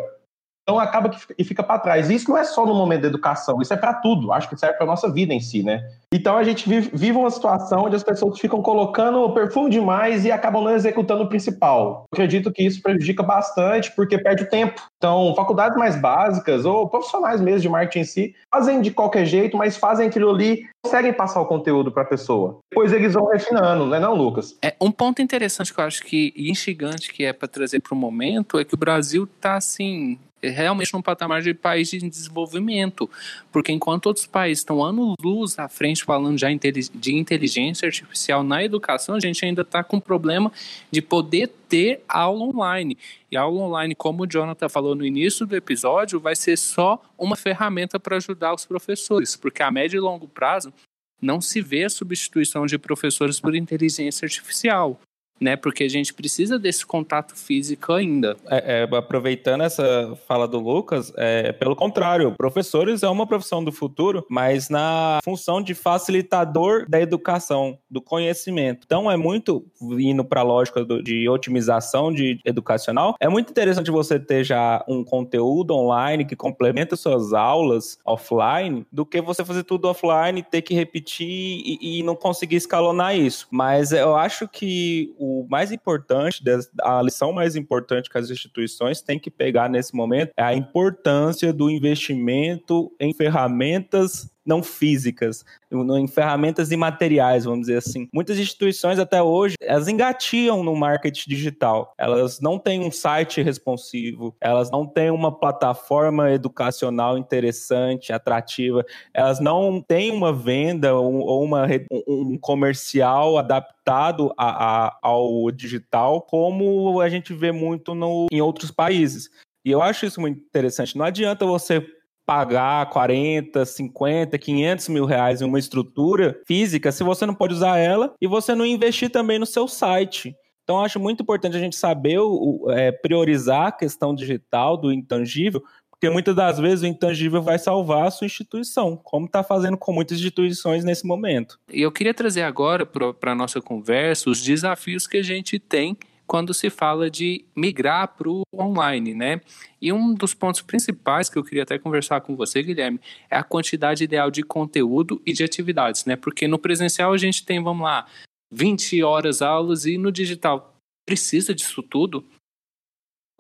Então 0.67 0.81
acaba 0.81 1.11
que 1.11 1.17
e 1.39 1.45
fica 1.45 1.63
para 1.63 1.79
trás. 1.79 2.11
Isso 2.11 2.29
não 2.29 2.37
é 2.37 2.43
só 2.43 2.67
no 2.67 2.75
momento 2.75 3.03
da 3.03 3.07
educação, 3.07 3.63
isso 3.63 3.73
é 3.73 3.77
para 3.77 3.95
tudo. 3.95 4.33
Acho 4.33 4.49
que 4.49 4.57
serve 4.57 4.77
para 4.77 4.85
nossa 4.85 5.09
vida 5.09 5.33
em 5.33 5.39
si, 5.39 5.63
né? 5.63 5.89
Então 6.13 6.37
a 6.37 6.43
gente 6.43 6.69
vive, 6.69 6.91
vive, 6.93 7.17
uma 7.17 7.31
situação 7.31 7.85
onde 7.85 7.95
as 7.95 8.03
pessoas 8.03 8.41
ficam 8.41 8.61
colocando 8.61 9.33
perfume 9.33 9.71
demais 9.71 10.25
e 10.25 10.33
acabam 10.33 10.65
não 10.65 10.73
executando 10.73 11.23
o 11.23 11.29
principal. 11.29 12.07
Eu 12.11 12.17
acredito 12.17 12.51
que 12.51 12.65
isso 12.65 12.83
prejudica 12.83 13.23
bastante 13.23 13.93
porque 13.95 14.19
perde 14.19 14.43
o 14.43 14.49
tempo. 14.49 14.83
Então, 14.97 15.35
faculdades 15.37 15.79
mais 15.79 15.95
básicas 15.95 16.65
ou 16.65 16.89
profissionais 16.89 17.41
mesmo 17.41 17.61
de 17.61 17.69
marketing 17.69 18.01
em 18.01 18.05
si 18.05 18.35
fazem 18.53 18.81
de 18.81 18.91
qualquer 18.91 19.25
jeito, 19.25 19.57
mas 19.57 19.77
fazem 19.77 20.09
aquilo 20.09 20.31
ali, 20.31 20.65
conseguem 20.85 21.13
passar 21.13 21.41
o 21.41 21.47
conteúdo 21.47 21.93
para 21.93 22.03
a 22.03 22.07
pessoa. 22.07 22.59
Depois 22.73 22.93
eles 22.93 23.15
vão 23.15 23.29
refinando, 23.29 23.87
não 23.87 23.95
é 23.95 24.01
não, 24.01 24.15
Lucas? 24.15 24.57
É 24.63 24.75
um 24.81 24.91
ponto 24.91 25.23
interessante 25.23 25.73
que 25.73 25.81
eu 25.81 25.85
acho 25.85 26.03
que 26.03 26.33
instigante 26.37 27.13
que 27.13 27.25
é 27.25 27.33
para 27.33 27.47
trazer 27.47 27.81
para 27.81 27.95
o 27.95 27.97
momento 27.97 28.59
é 28.59 28.65
que 28.65 28.75
o 28.75 28.79
Brasil 28.79 29.25
está 29.25 29.55
assim 29.55 30.19
realmente 30.43 30.93
num 30.93 31.03
patamar 31.03 31.43
de 31.43 31.55
país 31.55 31.91
de 31.91 31.99
desenvolvimento, 31.99 33.09
porque 33.51 33.73
enquanto 33.73 34.07
outros 34.07 34.27
países 34.27 34.61
estão 34.61 34.85
anos-luz 34.85 35.59
à 35.59 35.69
frente 35.69 36.05
falando 36.05 36.39
já 36.39 36.49
de 36.53 37.15
inteligência 37.15 37.87
artificial 37.87 38.45
na 38.45 38.63
educação, 38.63 39.15
a 39.15 39.21
gente 39.21 39.45
ainda 39.45 39.63
está 39.63 39.83
com 39.83 39.99
problema 39.99 40.53
de 40.91 41.01
poder 41.01 41.49
ter 41.69 42.03
aula 42.09 42.45
online. 42.45 42.97
E 43.31 43.37
aula 43.37 43.63
online, 43.63 43.95
como 43.95 44.23
o 44.23 44.27
Jonathan 44.27 44.69
falou 44.69 44.95
no 44.95 45.05
início 45.05 45.47
do 45.47 45.57
episódio, 45.57 46.21
vai 46.21 46.37
ser 46.37 46.57
só 46.57 47.03
uma 47.19 47.37
ferramenta 47.37 47.99
para 47.99 48.17
ajudar 48.17 48.55
os 48.55 48.65
professores, 48.65 49.37
porque 49.37 49.63
a 49.63 49.71
médio 49.71 49.99
e 49.99 50.01
longo 50.01 50.29
prazo 50.29 50.73
não 51.21 51.41
se 51.41 51.61
vê 51.63 51.85
a 51.85 51.91
substituição 51.91 52.67
de 52.67 52.79
professores 52.79 53.41
por 53.41 53.55
inteligência 53.55 54.27
artificial 54.27 55.01
né? 55.41 55.57
Porque 55.57 55.85
a 55.85 55.89
gente 55.89 56.13
precisa 56.15 56.59
desse 56.59 56.85
contato 56.85 57.37
físico 57.37 57.93
ainda. 57.93 58.37
É, 58.49 58.83
é, 58.83 58.97
aproveitando 58.97 59.63
essa 59.63 60.17
fala 60.27 60.49
do 60.49 60.59
Lucas, 60.59 61.13
é, 61.17 61.53
pelo 61.53 61.77
contrário, 61.77 62.35
professores 62.37 63.03
é 63.03 63.09
uma 63.09 63.27
profissão 63.27 63.63
do 63.63 63.73
futuro, 63.73 64.25
mas 64.29 64.69
na 64.69 65.19
função 65.25 65.63
de 65.63 65.75
facilitador 65.75 66.87
da 66.89 67.01
educação, 67.01 67.79
do 67.91 68.01
conhecimento. 68.01 68.83
Então 68.85 69.11
é 69.11 69.17
muito 69.17 69.65
indo 69.81 70.25
para 70.25 70.41
a 70.41 70.45
lógica 70.45 70.85
do, 70.85 71.03
de 71.03 71.29
otimização 71.29 72.13
de 72.13 72.41
educacional. 72.45 73.15
É 73.21 73.29
muito 73.29 73.51
interessante 73.51 73.91
você 73.91 74.19
ter 74.19 74.45
já 74.45 74.85
um 74.89 75.05
conteúdo 75.05 75.75
online 75.75 76.25
que 76.25 76.37
complementa 76.37 76.97
suas 76.97 77.33
aulas 77.33 77.99
offline, 78.05 78.87
do 78.91 79.05
que 79.05 79.21
você 79.21 79.45
fazer 79.45 79.65
tudo 79.65 79.89
offline, 79.89 80.43
ter 80.43 80.63
que 80.63 80.75
repetir 80.75 81.29
e, 81.29 81.99
e 81.99 82.03
não 82.03 82.15
conseguir 82.15 82.57
escalonar 82.57 83.17
isso. 83.17 83.47
Mas 83.51 83.93
eu 83.93 84.17
acho 84.17 84.49
que 84.49 85.15
mais 85.49 85.73
importante, 85.73 86.43
a 86.83 87.03
lição 87.03 87.33
mais 87.33 87.57
importante 87.57 88.11
que 88.11 88.19
as 88.19 88.31
instituições 88.31 89.01
têm 89.01 89.19
que 89.19 89.31
pegar 89.31 89.69
nesse 89.69 89.95
momento 89.95 90.33
é 90.37 90.43
a 90.43 90.55
importância 90.55 91.53
do 91.53 91.71
investimento 91.71 92.93
em 93.01 93.13
ferramentas 93.15 94.31
não 94.47 94.63
físicas, 94.63 95.45
em 95.71 96.07
ferramentas 96.07 96.71
imateriais, 96.71 97.45
vamos 97.45 97.67
dizer 97.67 97.79
assim. 97.79 98.09
Muitas 98.13 98.39
instituições 98.39 98.99
até 98.99 99.23
hoje, 99.23 99.57
elas 99.61 99.89
engatiam 99.89 100.63
no 100.63 100.75
marketing 100.77 101.29
digital. 101.29 101.93
Elas 101.99 102.41
não 102.41 102.59
têm 102.59 102.81
um 102.81 102.91
site 102.91 103.43
responsivo, 103.43 104.35
elas 104.41 104.71
não 104.71 104.87
têm 104.87 105.11
uma 105.11 105.37
plataforma 105.37 106.31
educacional 106.31 107.19
interessante, 107.19 108.13
atrativa, 108.13 108.85
elas 109.13 109.41
não 109.41 109.83
têm 109.83 110.11
uma 110.11 110.33
venda 110.33 110.95
ou 110.95 111.43
uma, 111.43 111.67
um 112.07 112.39
comercial 112.39 113.39
adaptado 113.39 114.33
a, 114.37 114.87
a, 114.87 114.99
ao 115.03 115.51
digital, 115.51 116.23
como 116.23 117.01
a 117.01 117.09
gente 117.09 117.35
vê 117.35 117.53
muito 117.53 117.95
no, 117.95 118.27
em 118.31 118.41
outros 118.41 118.71
países. 118.71 119.31
E 119.65 119.71
eu 119.73 119.83
acho 119.83 120.07
isso 120.07 120.21
muito 120.21 120.39
interessante. 120.39 120.97
Não 120.97 121.05
adianta 121.05 121.45
você 121.45 121.85
pagar 122.27 122.91
40, 122.91 123.65
50, 123.65 124.37
500 124.37 124.89
mil 124.89 125.07
reais 125.07 125.41
em 125.41 125.45
uma 125.45 125.61
estrutura 125.61 126.41
física 126.45 126.91
se 126.91 127.05
você 127.05 127.25
não 127.25 127.35
pode 127.35 127.55
usar 127.55 127.79
ela 127.79 128.13
e 128.21 128.27
você 128.27 128.55
não 128.55 128.67
investir 128.67 129.09
também 129.09 129.39
no 129.39 129.47
seu 129.47 129.69
site. 129.69 130.37
Então, 130.65 130.83
acho 130.83 130.99
muito 130.99 131.23
importante 131.23 131.57
a 131.57 131.61
gente 131.61 131.77
saber 131.77 132.19
o, 132.19 132.67
é, 132.71 132.91
priorizar 132.91 133.69
a 133.69 133.73
questão 133.73 134.13
digital 134.13 134.77
do 134.77 134.93
intangível, 134.93 135.63
porque 135.89 136.11
muitas 136.11 136.35
das 136.35 136.59
vezes 136.59 136.83
o 136.83 136.87
intangível 136.89 137.41
vai 137.41 137.57
salvar 137.57 138.09
a 138.09 138.11
sua 138.11 138.27
instituição, 138.27 138.97
como 138.97 139.27
está 139.27 139.45
fazendo 139.45 139.79
com 139.79 139.93
muitas 139.93 140.19
instituições 140.19 140.85
nesse 140.85 141.07
momento. 141.07 141.57
E 141.73 141.81
eu 141.83 141.93
queria 141.93 142.13
trazer 142.13 142.43
agora 142.43 142.85
para 142.85 143.31
a 143.31 143.35
nossa 143.35 143.61
conversa 143.61 144.29
os 144.29 144.43
desafios 144.43 145.07
que 145.07 145.19
a 145.19 145.23
gente 145.23 145.59
tem 145.61 145.97
quando 146.27 146.53
se 146.53 146.69
fala 146.71 147.11
de 147.11 147.45
migrar 147.55 148.15
para 148.17 148.29
o 148.29 148.43
online, 148.55 149.15
né? 149.15 149.41
E 149.81 149.93
um 149.93 150.15
dos 150.15 150.35
pontos 150.35 150.63
principais 150.63 151.29
que 151.29 151.39
eu 151.39 151.45
queria 151.45 151.63
até 151.63 151.79
conversar 151.79 152.21
com 152.21 152.37
você, 152.37 152.63
Guilherme, 152.63 153.01
é 153.31 153.37
a 153.37 153.45
quantidade 153.45 154.05
ideal 154.05 154.31
de 154.31 154.43
conteúdo 154.43 155.21
e 155.25 155.33
de 155.33 155.45
atividades, 155.45 156.05
né? 156.05 156.17
Porque 156.17 156.49
no 156.49 156.59
presencial 156.59 157.13
a 157.13 157.19
gente 157.19 157.45
tem, 157.45 157.63
vamos 157.63 157.85
lá, 157.85 158.07
20 158.53 159.03
horas 159.03 159.43
aulas 159.43 159.87
e 159.87 159.99
no 159.99 160.11
digital 160.11 160.77
precisa 161.07 161.55
disso 161.55 161.83
tudo? 161.83 162.25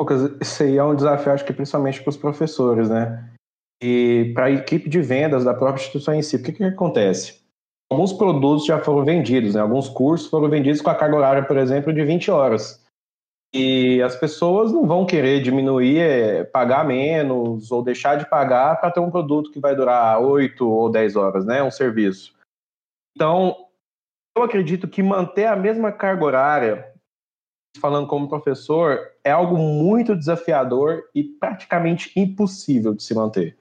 Lucas, 0.01 0.31
isso 0.41 0.63
aí 0.63 0.77
é 0.77 0.85
um 0.85 0.95
desafio, 0.95 1.33
acho 1.33 1.45
que 1.45 1.53
principalmente 1.53 2.03
para 2.03 2.11
os 2.11 2.17
professores, 2.17 2.89
né? 2.89 3.33
E 3.83 4.31
para 4.35 4.47
a 4.47 4.51
equipe 4.51 4.89
de 4.89 5.01
vendas 5.01 5.45
da 5.45 5.53
própria 5.53 5.83
instituição 5.83 6.15
em 6.15 6.23
si, 6.23 6.37
o 6.37 6.43
que, 6.43 6.53
que 6.53 6.65
acontece? 6.65 7.41
Alguns 7.91 8.13
produtos 8.13 8.67
já 8.67 8.83
foram 8.83 9.05
vendidos, 9.05 9.55
né? 9.55 9.61
alguns 9.61 9.89
cursos 9.89 10.29
foram 10.29 10.49
vendidos 10.49 10.81
com 10.81 10.91
a 10.91 10.95
carga 10.95 11.17
horária, 11.17 11.45
por 11.45 11.57
exemplo, 11.57 11.93
de 11.93 12.05
20 12.05 12.31
horas. 12.31 12.85
E 13.55 14.03
as 14.03 14.17
pessoas 14.17 14.73
não 14.73 14.87
vão 14.87 15.07
querer 15.07 15.41
diminuir, 15.41 15.99
é, 15.99 16.45
pagar 16.45 16.85
menos 16.85 17.71
ou 17.71 17.83
deixar 17.83 18.17
de 18.17 18.29
pagar 18.29 18.81
para 18.81 18.91
ter 18.91 19.01
um 19.01 19.11
produto 19.11 19.51
que 19.51 19.61
vai 19.61 19.75
durar 19.75 20.21
8 20.21 20.69
ou 20.69 20.91
10 20.91 21.17
horas, 21.17 21.47
né? 21.47 21.63
Um 21.63 21.71
serviço. 21.71 22.35
Então, 23.15 23.57
eu 24.37 24.43
acredito 24.43 24.87
que 24.89 25.03
manter 25.03 25.47
a 25.47 25.57
mesma 25.57 25.91
carga 25.91 26.25
horária, 26.25 26.93
falando 27.81 28.07
como 28.07 28.29
professor, 28.29 29.01
é 29.25 29.31
algo 29.31 29.57
muito 29.57 30.15
desafiador 30.15 31.05
e 31.15 31.25
praticamente 31.25 32.13
impossível 32.15 32.93
de 32.93 33.03
se 33.03 33.15
manter. 33.15 33.57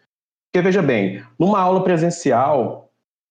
Porque, 0.51 0.61
veja 0.61 0.81
bem, 0.81 1.23
numa 1.39 1.59
aula 1.59 1.83
presencial, 1.83 2.84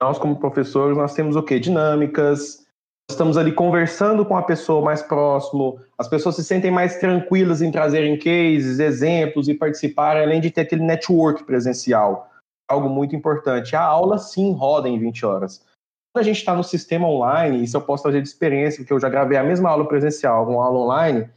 nós, 0.05 0.19
como 0.19 0.37
professores, 0.37 0.99
nós 0.99 1.15
temos 1.15 1.35
o 1.35 1.43
quê? 1.43 1.59
Dinâmicas, 1.59 2.67
estamos 3.11 3.39
ali 3.39 3.53
conversando 3.53 4.23
com 4.27 4.37
a 4.37 4.43
pessoa 4.43 4.85
mais 4.85 5.01
próximo, 5.01 5.81
as 5.97 6.07
pessoas 6.09 6.37
se 6.37 6.45
sentem 6.45 6.71
mais 6.71 6.99
tranquilas 6.99 7.63
em 7.63 7.71
trazerem 7.71 8.19
cases, 8.19 8.81
exemplos 8.81 9.49
e 9.49 9.55
participarem, 9.55 10.23
além 10.23 10.43
de 10.43 10.51
ter 10.51 10.61
aquele 10.61 10.83
network 10.83 11.45
presencial, 11.45 12.31
algo 12.71 12.87
muito 12.91 13.17
importante. 13.17 13.75
A 13.75 13.81
aula, 13.81 14.19
sim, 14.19 14.53
roda 14.53 14.91
em 14.91 14.99
20 14.99 15.25
horas. 15.25 15.65
Quando 16.13 16.23
a 16.23 16.27
gente 16.27 16.37
está 16.37 16.55
no 16.55 16.63
sistema 16.63 17.09
online, 17.09 17.65
isso 17.65 17.79
eu 17.79 17.81
posso 17.81 18.03
trazer 18.03 18.21
de 18.21 18.29
experiência, 18.29 18.81
porque 18.81 18.93
eu 18.93 19.01
já 19.01 19.09
gravei 19.09 19.39
a 19.39 19.43
mesma 19.43 19.71
aula 19.71 19.89
presencial, 19.89 20.47
uma 20.47 20.67
aula 20.67 20.81
online, 20.81 21.31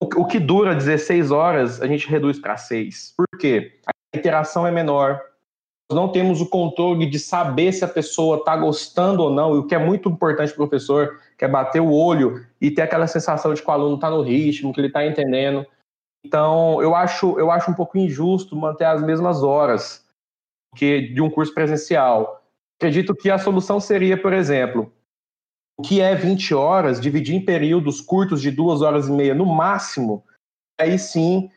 o 0.00 0.24
que 0.24 0.40
dura 0.40 0.74
16 0.74 1.30
horas, 1.30 1.82
a 1.82 1.86
gente 1.86 2.08
reduz 2.08 2.38
para 2.38 2.56
6. 2.56 3.12
Por 3.14 3.26
quê? 3.38 3.78
A 3.86 4.16
interação 4.16 4.66
é 4.66 4.70
menor, 4.70 5.20
não 5.94 6.08
temos 6.08 6.40
o 6.40 6.48
controle 6.48 7.06
de 7.06 7.18
saber 7.18 7.72
se 7.72 7.84
a 7.84 7.88
pessoa 7.88 8.38
está 8.38 8.56
gostando 8.56 9.22
ou 9.22 9.30
não, 9.30 9.54
e 9.54 9.58
o 9.58 9.66
que 9.66 9.74
é 9.74 9.78
muito 9.78 10.08
importante 10.08 10.52
para 10.52 10.64
o 10.64 10.68
professor, 10.68 11.20
que 11.36 11.44
é 11.44 11.48
bater 11.48 11.80
o 11.80 11.92
olho 11.92 12.44
e 12.60 12.70
ter 12.70 12.82
aquela 12.82 13.06
sensação 13.06 13.54
de 13.54 13.62
que 13.62 13.68
o 13.68 13.72
aluno 13.72 13.94
está 13.94 14.10
no 14.10 14.22
ritmo, 14.22 14.72
que 14.72 14.80
ele 14.80 14.88
está 14.88 15.06
entendendo. 15.06 15.66
Então, 16.24 16.82
eu 16.82 16.94
acho, 16.94 17.38
eu 17.38 17.50
acho 17.50 17.70
um 17.70 17.74
pouco 17.74 17.96
injusto 17.96 18.54
manter 18.54 18.84
as 18.84 19.02
mesmas 19.02 19.42
horas 19.42 20.06
que 20.76 21.08
de 21.08 21.22
um 21.22 21.30
curso 21.30 21.54
presencial. 21.54 22.42
Acredito 22.78 23.14
que 23.14 23.30
a 23.30 23.38
solução 23.38 23.80
seria, 23.80 24.20
por 24.20 24.32
exemplo, 24.32 24.92
o 25.78 25.82
que 25.82 26.00
é 26.00 26.14
20 26.14 26.54
horas, 26.54 27.00
dividir 27.00 27.34
em 27.34 27.44
períodos 27.44 28.00
curtos 28.00 28.42
de 28.42 28.50
duas 28.50 28.82
horas 28.82 29.08
e 29.08 29.12
meia 29.12 29.34
no 29.34 29.46
máximo, 29.46 30.24
aí 30.78 30.98
sim, 30.98 31.50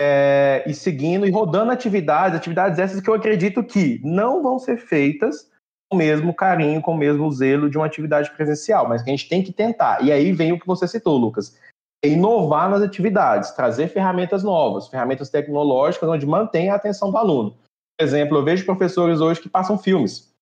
é, 0.00 0.62
e 0.66 0.74
seguindo 0.74 1.26
e 1.26 1.30
rodando 1.30 1.72
atividades, 1.72 2.36
atividades 2.36 2.78
essas 2.78 3.00
que 3.00 3.08
eu 3.08 3.14
acredito 3.14 3.62
que 3.62 4.00
não 4.04 4.42
vão 4.42 4.58
ser 4.58 4.76
feitas 4.76 5.50
com 5.88 5.96
o 5.96 5.98
mesmo 5.98 6.34
carinho, 6.34 6.82
com 6.82 6.92
o 6.92 6.96
mesmo 6.96 7.30
zelo 7.30 7.70
de 7.70 7.78
uma 7.78 7.86
atividade 7.86 8.30
presencial, 8.32 8.88
mas 8.88 9.02
que 9.02 9.10
a 9.10 9.12
gente 9.12 9.28
tem 9.28 9.42
que 9.42 9.52
tentar. 9.52 10.02
E 10.02 10.12
aí 10.12 10.32
vem 10.32 10.52
o 10.52 10.60
que 10.60 10.66
você 10.66 10.86
citou, 10.86 11.16
Lucas. 11.16 11.58
É 12.04 12.08
inovar 12.08 12.68
nas 12.68 12.82
atividades, 12.82 13.52
trazer 13.52 13.88
ferramentas 13.88 14.42
novas, 14.42 14.88
ferramentas 14.88 15.30
tecnológicas 15.30 16.08
onde 16.08 16.26
mantém 16.26 16.68
a 16.68 16.74
atenção 16.74 17.10
do 17.10 17.16
aluno. 17.16 17.56
Por 17.98 18.04
exemplo, 18.04 18.36
eu 18.36 18.44
vejo 18.44 18.66
professores 18.66 19.20
hoje 19.20 19.40
que 19.40 19.48
passam 19.48 19.78
filmes 19.78 20.34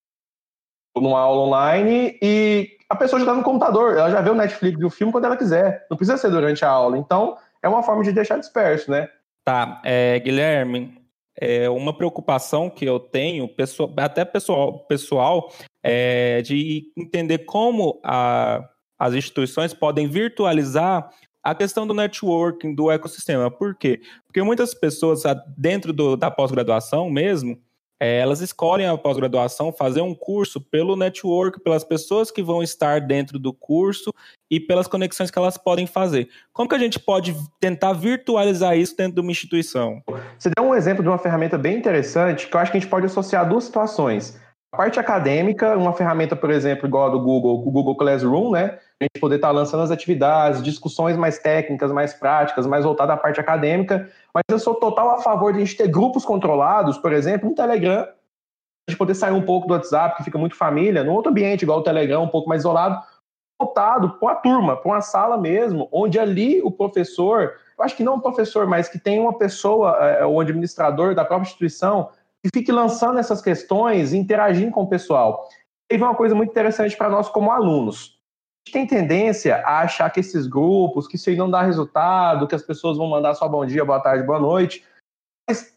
numa 0.97 1.21
aula 1.21 1.43
online 1.43 2.19
e 2.23 2.77
a 2.89 2.97
pessoa 2.97 3.21
já 3.21 3.25
está 3.25 3.37
no 3.37 3.45
computador, 3.45 3.97
ela 3.97 4.11
já 4.11 4.21
vê 4.21 4.31
o 4.31 4.35
Netflix 4.35 4.81
e 4.81 4.85
o 4.85 4.91
filme 4.91 5.13
quando 5.13 5.25
ela 5.25 5.37
quiser. 5.37 5.87
Não 5.91 5.97
precisa 5.97 6.17
ser 6.17 6.31
durante 6.31 6.65
a 6.65 6.71
aula. 6.71 6.99
Então, 6.99 7.37
é 7.63 7.69
uma 7.69 7.83
forma 7.83 8.03
de 8.03 8.13
deixar 8.13 8.39
disperso, 8.39 8.91
né? 8.91 9.09
Tá, 9.45 9.83
é, 9.85 10.19
Guilherme, 10.21 10.97
é 11.37 11.69
uma 11.69 11.97
preocupação 11.97 12.71
que 12.71 12.85
eu 12.85 12.99
tenho, 12.99 13.47
pessoal, 13.49 13.93
até 13.99 14.25
pessoal, 14.25 14.87
pessoal 14.87 15.53
é 15.83 16.41
de 16.41 16.91
entender 16.97 17.41
como 17.41 18.01
a, 18.03 18.67
as 18.99 19.13
instituições 19.15 19.75
podem 19.75 20.09
virtualizar 20.09 21.11
a 21.43 21.55
questão 21.55 21.87
do 21.87 21.93
networking, 21.93 22.75
do 22.75 22.91
ecossistema. 22.91 23.51
Por 23.51 23.75
quê? 23.75 24.01
Porque 24.27 24.43
muitas 24.43 24.73
pessoas, 24.73 25.25
dentro 25.59 25.93
do, 25.93 26.17
da 26.17 26.31
pós-graduação 26.31 27.11
mesmo, 27.11 27.61
é, 28.05 28.19
elas 28.19 28.43
escolhem 28.43 28.87
a 28.87 28.99
pós-graduação 28.99 29.73
fazer 29.73 30.03
um 30.03 30.15
curso 30.15 30.61
pelo 30.61 30.95
network, 30.95 31.59
pelas 31.61 31.83
pessoas 31.83 32.31
que 32.31 32.43
vão 32.43 32.63
estar 32.63 33.01
dentro 33.01 33.39
do 33.39 33.51
curso 33.51 34.13
e 34.51 34.61
pelas 34.61 34.87
conexões 34.87 35.31
que 35.31 35.39
elas 35.39 35.57
podem 35.57 35.87
fazer. 35.87 36.29
Como 36.53 36.69
que 36.69 36.75
a 36.75 36.79
gente 36.79 37.01
pode 37.01 37.35
tentar 37.59 37.95
virtualizar 37.95 38.77
isso 38.77 38.95
dentro 38.95 39.15
de 39.15 39.21
uma 39.23 39.31
instituição? 39.31 40.03
Você 40.39 40.51
deu 40.55 40.67
um 40.67 40.75
exemplo 40.75 41.03
de 41.03 41.09
uma 41.09 41.17
ferramenta 41.17 41.57
bem 41.57 41.79
interessante 41.79 42.47
que 42.47 42.55
eu 42.55 42.61
acho 42.61 42.71
que 42.71 42.77
a 42.77 42.81
gente 42.81 42.91
pode 42.91 43.07
associar 43.07 43.49
duas 43.49 43.65
situações. 43.65 44.39
A 44.75 44.77
parte 44.77 45.01
acadêmica, 45.01 45.75
uma 45.79 45.93
ferramenta, 45.95 46.37
por 46.37 46.51
exemplo, 46.51 46.87
igual 46.87 47.07
a 47.07 47.11
do 47.11 47.21
Google, 47.21 47.67
o 47.67 47.71
Google 47.71 47.97
Classroom, 47.97 48.51
né? 48.51 48.79
A 49.01 49.05
gente 49.05 49.21
poder 49.21 49.37
estar 49.37 49.51
lançando 49.51 49.83
as 49.83 49.91
atividades, 49.91 50.63
discussões 50.63 51.17
mais 51.17 51.39
técnicas, 51.39 51.91
mais 51.91 52.13
práticas, 52.13 52.67
mais 52.67 52.85
voltadas 52.85 53.15
à 53.15 53.17
parte 53.17 53.41
acadêmica. 53.41 54.11
Mas 54.35 54.43
eu 54.51 54.59
sou 54.59 54.75
total 54.75 55.11
a 55.11 55.23
favor 55.23 55.53
de 55.53 55.61
a 55.61 55.65
gente 55.65 55.77
ter 55.77 55.89
grupos 55.89 56.25
controlados, 56.25 56.99
por 56.99 57.13
exemplo, 57.13 57.49
um 57.49 57.55
Telegram, 57.55 58.03
a 58.03 58.91
gente 58.91 58.99
poder 58.99 59.15
sair 59.15 59.33
um 59.33 59.45
pouco 59.45 59.69
do 59.69 59.75
WhatsApp, 59.75 60.17
que 60.17 60.25
fica 60.25 60.37
muito 60.37 60.57
família, 60.57 61.05
num 61.05 61.13
outro 61.13 61.31
ambiente, 61.31 61.63
igual 61.63 61.79
o 61.79 61.83
Telegram, 61.83 62.25
um 62.25 62.29
pouco 62.29 62.49
mais 62.49 62.63
isolado, 62.63 63.01
voltado 63.61 64.19
para 64.19 64.29
uma 64.29 64.35
turma, 64.35 64.77
para 64.77 64.91
uma 64.91 65.01
sala 65.01 65.39
mesmo, 65.39 65.89
onde 65.93 66.19
ali 66.19 66.61
o 66.63 66.71
professor, 66.71 67.55
eu 67.79 67.85
acho 67.85 67.97
que 67.97 68.03
não 68.03 68.17
o 68.17 68.21
professor, 68.21 68.67
mas 68.67 68.89
que 68.89 68.99
tem 68.99 69.21
uma 69.21 69.39
pessoa, 69.39 69.97
é, 70.01 70.27
o 70.27 70.41
administrador 70.41 71.15
da 71.15 71.25
própria 71.25 71.47
instituição, 71.47 72.11
que 72.43 72.51
fique 72.53 72.73
lançando 72.73 73.19
essas 73.19 73.41
questões 73.41 74.13
e 74.13 74.19
interagindo 74.19 74.73
com 74.73 74.83
o 74.83 74.89
pessoal. 74.89 75.49
E 75.91 75.97
uma 75.97 76.15
coisa 76.15 76.35
muito 76.35 76.51
interessante 76.51 76.97
para 76.97 77.09
nós 77.09 77.29
como 77.29 77.51
alunos. 77.51 78.14
Tem 78.73 78.87
tendência 78.87 79.57
a 79.57 79.81
achar 79.81 80.11
que 80.11 80.21
esses 80.21 80.47
grupos, 80.47 81.07
que 81.07 81.17
isso 81.17 81.31
aí 81.31 81.37
não 81.37 81.51
dá 81.51 81.63
resultado, 81.63 82.47
que 82.47 82.55
as 82.55 82.63
pessoas 82.63 82.97
vão 82.97 83.07
mandar 83.07 83.35
só 83.35 83.49
bom 83.49 83.65
dia, 83.65 83.85
boa 83.85 84.01
tarde, 84.01 84.27
boa 84.27 84.41
noite. 84.41 84.85
Mas 85.49 85.77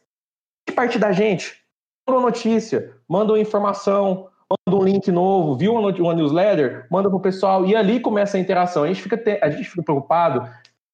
que 0.66 0.74
parte 0.74 0.98
da 0.98 1.12
gente? 1.12 1.62
Manda 2.08 2.20
uma 2.20 2.28
notícia, 2.28 2.96
manda 3.08 3.34
uma 3.34 3.40
informação, 3.40 4.30
manda 4.50 4.82
um 4.82 4.84
link 4.84 5.12
novo, 5.12 5.58
viu 5.58 5.74
uma, 5.74 5.90
uma 5.90 6.14
newsletter, 6.16 6.88
manda 6.90 7.10
para 7.10 7.18
o 7.18 7.22
pessoal 7.22 7.66
e 7.66 7.76
ali 7.76 8.00
começa 8.00 8.38
a 8.38 8.40
interação. 8.40 8.84
A 8.84 8.88
gente 8.88 9.02
fica, 9.02 9.22
a 9.42 9.50
gente 9.50 9.70
fica 9.70 9.84
preocupado, 9.84 10.50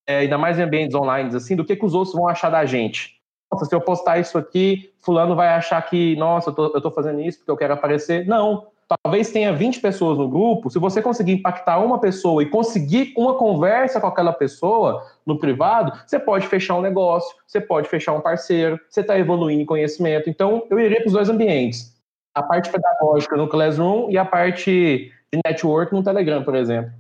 é, 0.08 0.20
ainda 0.20 0.38
mais 0.38 0.58
em 0.58 0.64
ambientes 0.64 0.96
online, 0.96 1.36
assim, 1.36 1.56
do 1.56 1.64
que, 1.64 1.76
que 1.76 1.86
os 1.86 1.94
outros 1.94 2.16
vão 2.16 2.28
achar 2.28 2.50
da 2.50 2.66
gente 2.66 3.22
nossa, 3.54 3.66
se 3.66 3.76
eu 3.76 3.82
postar 3.82 4.18
isso 4.18 4.36
aqui, 4.38 4.92
fulano 5.00 5.36
vai 5.36 5.50
achar 5.50 5.80
que, 5.84 6.16
nossa, 6.16 6.50
eu 6.50 6.56
tô, 6.56 6.66
eu 6.74 6.82
tô 6.82 6.90
fazendo 6.90 7.22
isso 7.22 7.38
porque 7.38 7.52
eu 7.52 7.58
quero 7.58 7.74
aparecer. 7.74 8.26
Não. 8.26 8.68
Talvez 9.02 9.32
tenha 9.32 9.54
20 9.54 9.80
pessoas 9.80 10.18
no 10.18 10.28
grupo. 10.28 10.70
Se 10.70 10.78
você 10.78 11.02
conseguir 11.02 11.34
impactar 11.34 11.80
uma 11.80 12.00
pessoa 12.00 12.44
e 12.44 12.50
conseguir 12.50 13.14
uma 13.18 13.36
conversa 13.36 14.00
com 14.00 14.08
aquela 14.08 14.34
pessoa 14.34 15.06
no 15.26 15.40
privado, 15.40 15.98
você 16.06 16.20
pode 16.20 16.48
fechar 16.48 16.78
um 16.78 16.82
negócio, 16.82 17.36
você 17.48 17.62
pode 17.62 17.88
fechar 17.88 18.14
um 18.14 18.22
parceiro, 18.22 18.80
você 18.90 19.02
está 19.02 19.18
evoluindo 19.18 19.62
em 19.62 19.66
conhecimento. 19.66 20.30
Então, 20.30 20.66
eu 20.70 20.80
iria 20.80 20.98
para 20.98 21.08
os 21.08 21.14
dois 21.14 21.30
ambientes. 21.30 21.94
A 22.36 22.44
parte 22.44 22.70
pedagógica 22.70 23.38
no 23.38 23.48
Classroom 23.48 24.10
e 24.10 24.18
a 24.18 24.26
parte 24.26 25.12
de 25.32 25.40
network 25.46 25.94
no 25.94 26.04
Telegram, 26.04 26.44
por 26.44 26.56
exemplo. 26.56 26.92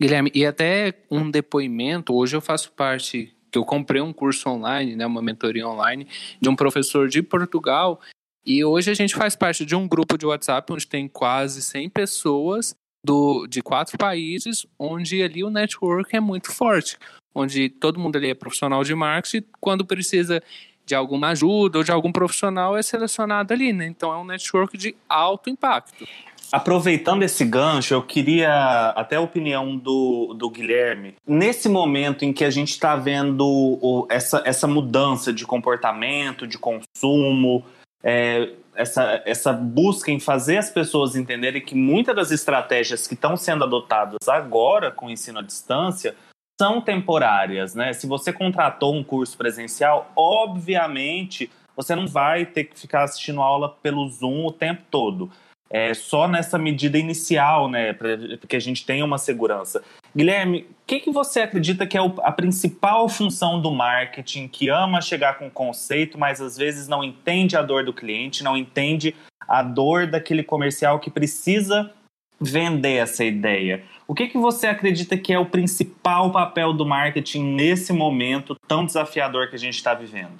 Guilherme, 0.00 0.30
e 0.34 0.46
até 0.46 0.94
um 1.10 1.30
depoimento, 1.30 2.14
hoje 2.14 2.36
eu 2.36 2.40
faço 2.40 2.72
parte 2.72 3.34
que 3.50 3.58
eu 3.58 3.64
comprei 3.64 4.00
um 4.00 4.12
curso 4.12 4.48
online, 4.48 4.94
né, 4.94 5.06
uma 5.06 5.22
mentoria 5.22 5.66
online, 5.66 6.06
de 6.40 6.48
um 6.48 6.56
professor 6.56 7.08
de 7.08 7.22
Portugal. 7.22 8.00
E 8.48 8.64
hoje 8.64 8.90
a 8.90 8.94
gente 8.94 9.14
faz 9.14 9.36
parte 9.36 9.62
de 9.66 9.76
um 9.76 9.86
grupo 9.86 10.16
de 10.16 10.24
WhatsApp 10.24 10.72
onde 10.72 10.86
tem 10.86 11.06
quase 11.06 11.60
100 11.60 11.90
pessoas 11.90 12.74
do, 13.04 13.46
de 13.46 13.60
quatro 13.60 13.98
países, 13.98 14.64
onde 14.78 15.22
ali 15.22 15.44
o 15.44 15.50
network 15.50 16.16
é 16.16 16.18
muito 16.18 16.50
forte, 16.50 16.96
onde 17.34 17.68
todo 17.68 18.00
mundo 18.00 18.16
ali 18.16 18.30
é 18.30 18.34
profissional 18.34 18.82
de 18.82 18.94
marketing, 18.94 19.44
quando 19.60 19.84
precisa 19.84 20.42
de 20.86 20.94
alguma 20.94 21.28
ajuda 21.28 21.76
ou 21.76 21.84
de 21.84 21.92
algum 21.92 22.10
profissional 22.10 22.74
é 22.74 22.80
selecionado 22.80 23.52
ali, 23.52 23.70
né? 23.70 23.86
Então 23.86 24.10
é 24.10 24.16
um 24.16 24.24
network 24.24 24.78
de 24.78 24.96
alto 25.06 25.50
impacto. 25.50 26.08
Aproveitando 26.50 27.22
esse 27.24 27.44
gancho, 27.44 27.92
eu 27.92 28.00
queria 28.00 28.94
até 28.96 29.16
a 29.16 29.20
opinião 29.20 29.76
do, 29.76 30.32
do 30.32 30.48
Guilherme. 30.48 31.16
Nesse 31.26 31.68
momento 31.68 32.24
em 32.24 32.32
que 32.32 32.42
a 32.42 32.50
gente 32.50 32.70
está 32.70 32.96
vendo 32.96 33.46
o, 33.46 34.06
essa, 34.08 34.42
essa 34.46 34.66
mudança 34.66 35.30
de 35.30 35.44
comportamento, 35.44 36.46
de 36.46 36.56
consumo, 36.56 37.62
é, 38.02 38.52
essa, 38.74 39.22
essa 39.24 39.52
busca 39.52 40.10
em 40.10 40.20
fazer 40.20 40.58
as 40.58 40.70
pessoas 40.70 41.16
entenderem 41.16 41.64
que 41.64 41.74
muitas 41.74 42.14
das 42.14 42.30
estratégias 42.30 43.06
que 43.06 43.14
estão 43.14 43.36
sendo 43.36 43.64
adotadas 43.64 44.28
agora 44.28 44.90
com 44.90 45.06
o 45.06 45.10
ensino 45.10 45.40
à 45.40 45.42
distância 45.42 46.14
são 46.60 46.80
temporárias, 46.80 47.74
né? 47.74 47.92
Se 47.92 48.06
você 48.06 48.32
contratou 48.32 48.94
um 48.94 49.04
curso 49.04 49.36
presencial, 49.36 50.10
obviamente 50.16 51.50
você 51.76 51.94
não 51.94 52.08
vai 52.08 52.44
ter 52.44 52.64
que 52.64 52.78
ficar 52.78 53.04
assistindo 53.04 53.40
aula 53.40 53.68
pelo 53.80 54.08
Zoom 54.08 54.46
o 54.46 54.52
tempo 54.52 54.82
todo 54.90 55.30
é, 55.70 55.92
só 55.92 56.26
nessa 56.26 56.58
medida 56.58 56.98
inicial, 56.98 57.68
né, 57.68 57.92
para 57.92 58.16
que 58.48 58.56
a 58.56 58.60
gente 58.60 58.84
tenha 58.84 59.04
uma 59.04 59.18
segurança. 59.18 59.82
Guilherme, 60.16 60.60
o 60.60 60.86
que, 60.86 61.00
que 61.00 61.10
você 61.10 61.40
acredita 61.40 61.86
que 61.86 61.96
é 61.96 62.00
a 62.22 62.32
principal 62.32 63.08
função 63.08 63.60
do 63.60 63.70
marketing 63.70 64.48
que 64.48 64.68
ama 64.68 65.00
chegar 65.00 65.38
com 65.38 65.50
conceito, 65.50 66.18
mas 66.18 66.40
às 66.40 66.56
vezes 66.56 66.88
não 66.88 67.04
entende 67.04 67.56
a 67.56 67.62
dor 67.62 67.84
do 67.84 67.92
cliente, 67.92 68.42
não 68.42 68.56
entende 68.56 69.14
a 69.46 69.62
dor 69.62 70.06
daquele 70.06 70.42
comercial 70.42 70.98
que 70.98 71.10
precisa 71.10 71.92
vender 72.40 72.94
essa 72.94 73.24
ideia? 73.24 73.82
O 74.06 74.14
que, 74.14 74.28
que 74.28 74.38
você 74.38 74.68
acredita 74.68 75.18
que 75.18 75.32
é 75.32 75.38
o 75.38 75.46
principal 75.46 76.32
papel 76.32 76.72
do 76.72 76.86
marketing 76.86 77.54
nesse 77.54 77.92
momento 77.92 78.56
tão 78.66 78.86
desafiador 78.86 79.50
que 79.50 79.56
a 79.56 79.58
gente 79.58 79.74
está 79.74 79.92
vivendo? 79.92 80.36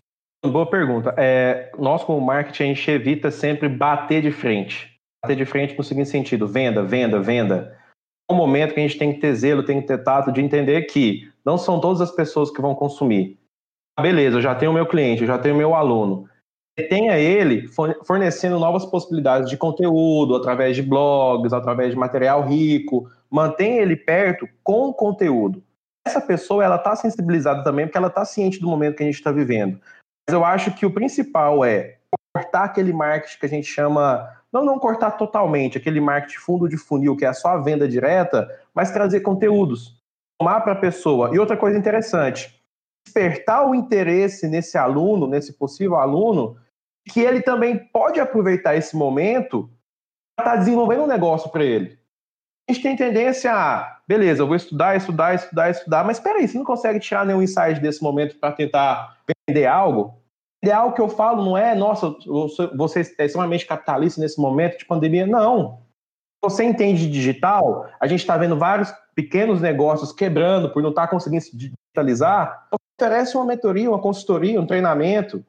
Boa 0.47 0.65
pergunta. 0.65 1.13
É, 1.19 1.71
nós, 1.79 2.05
como 2.05 2.25
marketing, 2.25 2.63
a 2.63 2.67
gente 2.67 2.91
evita 2.91 3.31
sempre 3.31 3.69
bater 3.69 4.23
de 4.23 4.31
frente 4.31 4.88
bater 5.23 5.37
de 5.37 5.45
frente 5.45 5.77
no 5.77 5.85
seguinte 5.85 6.09
sentido: 6.09 6.47
venda, 6.47 6.83
venda, 6.83 7.21
venda. 7.21 7.77
É 8.31 8.33
um 8.33 8.37
momento 8.37 8.75
que 8.75 8.81
a 8.81 8.83
gente 8.83 8.99
tem 8.99 9.13
que 9.13 9.21
ter 9.21 9.35
zelo, 9.35 9.65
tem 9.65 9.81
que 9.81 9.87
ter 9.87 10.03
tato 10.05 10.31
de 10.31 10.41
entender 10.41 10.83
que 10.83 11.31
não 11.45 11.57
são 11.57 11.81
todas 11.81 12.01
as 12.01 12.11
pessoas 12.11 12.51
que 12.51 12.61
vão 12.61 12.75
consumir. 12.75 13.39
Ah, 13.97 14.03
beleza, 14.03 14.37
eu 14.37 14.43
já 14.43 14.55
tenho 14.55 14.71
o 14.71 14.75
meu 14.75 14.87
cliente, 14.87 15.23
eu 15.23 15.27
já 15.27 15.39
tenho 15.39 15.55
o 15.55 15.59
meu 15.59 15.75
aluno. 15.75 16.29
Tenha 16.89 17.19
ele 17.19 17.67
fornecendo 18.07 18.61
novas 18.61 18.85
possibilidades 18.87 19.51
de 19.51 19.57
conteúdo, 19.57 20.37
através 20.37 20.77
de 20.77 20.83
blogs, 20.83 21.53
através 21.53 21.91
de 21.91 21.97
material 21.97 22.47
rico. 22.47 23.11
Mantenha 23.29 23.83
ele 23.83 23.97
perto 23.97 24.49
com 24.63 24.93
conteúdo. 24.93 25.65
Essa 26.07 26.21
pessoa 26.21 26.65
ela 26.65 26.77
está 26.77 26.95
sensibilizada 26.95 27.65
também 27.65 27.87
porque 27.87 27.99
ela 27.99 28.07
está 28.07 28.25
ciente 28.25 28.61
do 28.61 28.69
momento 28.69 28.97
que 28.97 29.03
a 29.03 29.07
gente 29.07 29.17
está 29.17 29.33
vivendo. 29.33 29.81
Mas 30.29 30.35
eu 30.35 30.45
acho 30.45 30.73
que 30.75 30.87
o 30.87 30.95
principal 30.95 31.65
é 31.65 31.98
cortar 32.35 32.65
aquele 32.65 32.93
marketing 32.93 33.39
que 33.39 33.47
a 33.47 33.49
gente 33.49 33.67
chama 33.67 34.39
não 34.53 34.65
não 34.65 34.79
cortar 34.79 35.13
totalmente 35.13 35.77
aquele 35.77 36.01
marketing 36.01 36.39
fundo 36.39 36.69
de 36.69 36.77
funil, 36.77 37.17
que 37.17 37.25
é 37.25 37.33
só 37.33 37.49
a 37.49 37.59
venda 37.59 37.87
direta, 37.87 38.49
mas 38.75 38.91
trazer 38.91 39.21
conteúdos, 39.21 40.03
tomar 40.39 40.61
para 40.61 40.73
a 40.73 40.77
pessoa. 40.77 41.31
E 41.35 41.39
outra 41.39 41.57
coisa 41.57 41.79
interessante, 41.79 42.63
despertar 43.05 43.69
o 43.69 43.75
interesse 43.75 44.49
nesse 44.49 44.79
aluno, 44.79 45.27
nesse 45.27 45.53
possível 45.53 45.97
aluno, 45.97 46.57
que 47.09 47.21
ele 47.21 47.43
também 47.43 47.79
pode 47.79 48.21
aproveitar 48.21 48.77
esse 48.77 48.97
momento 48.97 49.71
para 50.37 50.47
estar 50.47 50.57
tá 50.57 50.57
desenvolvendo 50.57 51.03
um 51.03 51.07
negócio 51.07 51.51
para 51.51 51.65
ele. 51.65 51.99
A 52.69 52.73
gente 52.73 52.83
tem 52.83 52.97
tendência 52.97 53.51
a, 53.51 53.99
beleza, 54.07 54.43
eu 54.43 54.47
vou 54.47 54.57
estudar, 54.57 54.95
estudar, 54.95 55.35
estudar, 55.35 55.71
estudar, 55.71 56.05
mas 56.05 56.19
espera 56.19 56.39
aí, 56.39 56.47
você 56.47 56.59
não 56.59 56.65
consegue 56.65 57.01
tirar 57.01 57.25
nenhum 57.25 57.43
insight 57.43 57.81
desse 57.81 58.03
momento 58.03 58.39
para 58.39 58.53
tentar 58.53 59.17
vender 59.49 59.65
algo? 59.67 60.18
Ideal 60.63 60.93
que 60.93 61.01
eu 61.01 61.09
falo 61.09 61.45
não 61.45 61.57
é, 61.57 61.75
nossa, 61.75 62.15
você 62.77 63.01
é 63.19 63.25
extremamente 63.25 63.67
capitalista 63.67 64.21
nesse 64.21 64.41
momento 64.41 64.79
de 64.79 64.85
pandemia. 64.85 65.27
Não. 65.27 65.83
Você 66.43 66.65
entende 66.65 67.07
de 67.07 67.13
digital? 67.13 67.89
A 67.99 68.07
gente 68.07 68.21
está 68.21 68.37
vendo 68.37 68.57
vários 68.57 68.93
pequenos 69.15 69.61
negócios 69.61 70.13
quebrando 70.13 70.71
por 70.71 70.83
não 70.83 70.91
estar 70.91 71.03
tá 71.03 71.09
conseguindo 71.09 71.43
se 71.43 71.57
digitalizar. 71.57 72.69
Oferece 73.01 73.37
uma 73.37 73.47
mentoria, 73.47 73.91
uma 73.91 74.01
consultoria, 74.01 74.61
um 74.61 74.67
treinamento. 74.67 75.45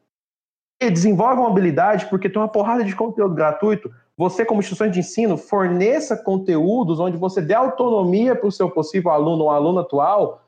E 0.82 0.90
desenvolve 0.90 1.42
uma 1.42 1.50
habilidade 1.50 2.06
porque 2.06 2.30
tem 2.30 2.42
uma 2.42 2.48
porrada 2.48 2.86
de 2.86 2.96
conteúdo 2.96 3.36
gratuito. 3.36 3.92
Você, 4.18 4.46
como 4.46 4.62
instituição 4.62 4.90
de 4.90 5.00
ensino, 5.00 5.38
forneça 5.38 6.16
conteúdos 6.16 7.00
onde 7.00 7.18
você 7.18 7.42
dê 7.42 7.54
autonomia 7.54 8.36
para 8.36 8.48
o 8.48 8.52
seu 8.52 8.72
possível 8.72 9.12
aluno 9.12 9.44
ou 9.44 9.50
aluno 9.50 9.80
atual 9.80 10.46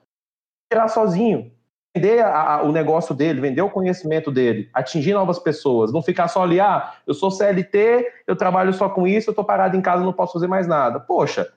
tirar 0.71 0.88
sozinho 0.88 1.52
vender 1.95 2.19
a, 2.19 2.56
a, 2.56 2.63
o 2.63 2.71
negócio 2.71 3.13
dele, 3.13 3.41
vender 3.41 3.62
o 3.62 3.69
conhecimento 3.69 4.32
dele, 4.32 4.69
atingir 4.73 5.13
novas 5.13 5.39
pessoas, 5.39 5.91
não 5.91 6.01
ficar 6.01 6.27
só 6.27 6.43
ali, 6.43 6.60
ah, 6.60 6.93
eu 7.06 7.13
sou 7.13 7.30
CLT, 7.30 8.08
eu 8.25 8.36
trabalho 8.36 8.73
só 8.73 8.89
com 8.89 9.06
isso, 9.08 9.30
eu 9.30 9.34
estou 9.34 9.45
parado 9.45 9.75
em 9.75 9.82
casa, 9.82 10.04
não 10.04 10.13
posso 10.13 10.34
fazer 10.34 10.47
mais 10.47 10.67
nada. 10.67 10.99
Poxa, 10.99 11.51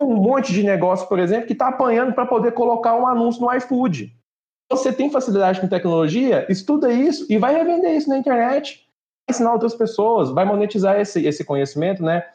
um 0.00 0.14
monte 0.14 0.52
de 0.52 0.62
negócio, 0.62 1.08
por 1.08 1.18
exemplo, 1.18 1.46
que 1.46 1.52
está 1.52 1.68
apanhando 1.68 2.12
para 2.12 2.26
poder 2.26 2.52
colocar 2.52 2.94
um 2.96 3.06
anúncio 3.06 3.40
no 3.40 3.54
iFood. 3.54 4.12
Você 4.70 4.92
tem 4.92 5.10
facilidade 5.10 5.60
com 5.60 5.68
tecnologia, 5.68 6.44
estuda 6.50 6.92
isso 6.92 7.24
e 7.30 7.38
vai 7.38 7.54
revender 7.54 7.94
isso 7.94 8.08
na 8.08 8.18
internet, 8.18 8.84
vai 9.28 9.34
ensinar 9.34 9.52
outras 9.52 9.74
pessoas, 9.74 10.30
vai 10.30 10.44
monetizar 10.44 11.00
esse, 11.00 11.24
esse 11.24 11.44
conhecimento, 11.44 12.02
né? 12.02 12.26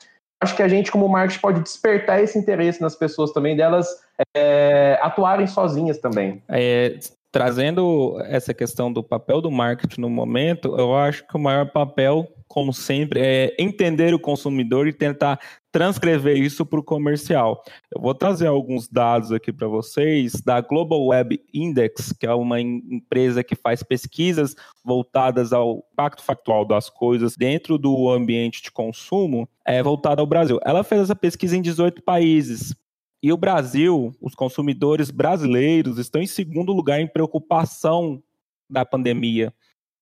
Acho 0.42 0.56
que 0.56 0.64
a 0.64 0.68
gente, 0.68 0.92
como 0.92 1.08
marketing, 1.08 1.42
pode 1.42 1.62
despertar 1.62 2.24
esse 2.24 2.40
interesse 2.40 2.82
nas 2.82 2.96
pessoas 2.96 3.32
também, 3.32 3.56
delas 3.56 3.88
é, 4.36 4.98
atuarem 5.02 5.46
sozinhas 5.46 6.00
também. 6.00 6.42
É, 6.50 6.98
trazendo 7.32 8.20
essa 8.26 8.54
questão 8.54 8.92
do 8.92 9.02
papel 9.02 9.42
do 9.42 9.50
marketing 9.50 10.02
no 10.02 10.10
momento, 10.10 10.76
eu 10.78 10.96
acho 10.96 11.26
que 11.26 11.36
o 11.36 11.40
maior 11.40 11.72
papel, 11.72 12.28
como 12.48 12.74
sempre, 12.74 13.22
é 13.22 13.56
entender 13.58 14.14
o 14.14 14.20
consumidor 14.20 14.86
e 14.88 14.94
tentar 14.94 15.40
transcrever 15.72 16.36
isso 16.38 16.66
para 16.66 16.80
o 16.80 16.84
comercial. 16.84 17.64
Eu 17.90 18.02
vou 18.02 18.14
trazer 18.14 18.48
alguns 18.48 18.90
dados 18.90 19.32
aqui 19.32 19.54
para 19.54 19.68
vocês 19.68 20.34
da 20.42 20.60
Global 20.60 21.06
Web 21.06 21.42
Index, 21.54 22.12
que 22.12 22.26
é 22.26 22.34
uma 22.34 22.60
empresa 22.60 23.44
que 23.44 23.56
faz 23.56 23.82
pesquisas 23.82 24.54
voltadas 24.84 25.54
ao 25.54 25.86
impacto 25.94 26.22
factual 26.22 26.66
das 26.66 26.90
coisas 26.90 27.38
dentro 27.38 27.78
do 27.78 28.10
ambiente 28.10 28.62
de 28.62 28.72
consumo, 28.72 29.48
é 29.66 29.82
voltada 29.82 30.22
ao 30.22 30.28
Brasil. 30.28 30.60
Ela 30.66 30.84
fez 30.84 31.04
essa 31.04 31.16
pesquisa 31.16 31.56
em 31.56 31.62
18 31.62 32.04
países. 32.04 32.76
E 33.24 33.32
o 33.32 33.38
Brasil, 33.38 34.16
os 34.20 34.34
consumidores 34.34 35.12
brasileiros 35.12 35.98
estão 35.98 36.22
em 36.22 36.28
segundo 36.28 36.74
lugar 36.74 37.00
em 37.00 37.08
preocupação 37.08 38.22
da 38.70 38.84
pandemia. 38.84 39.54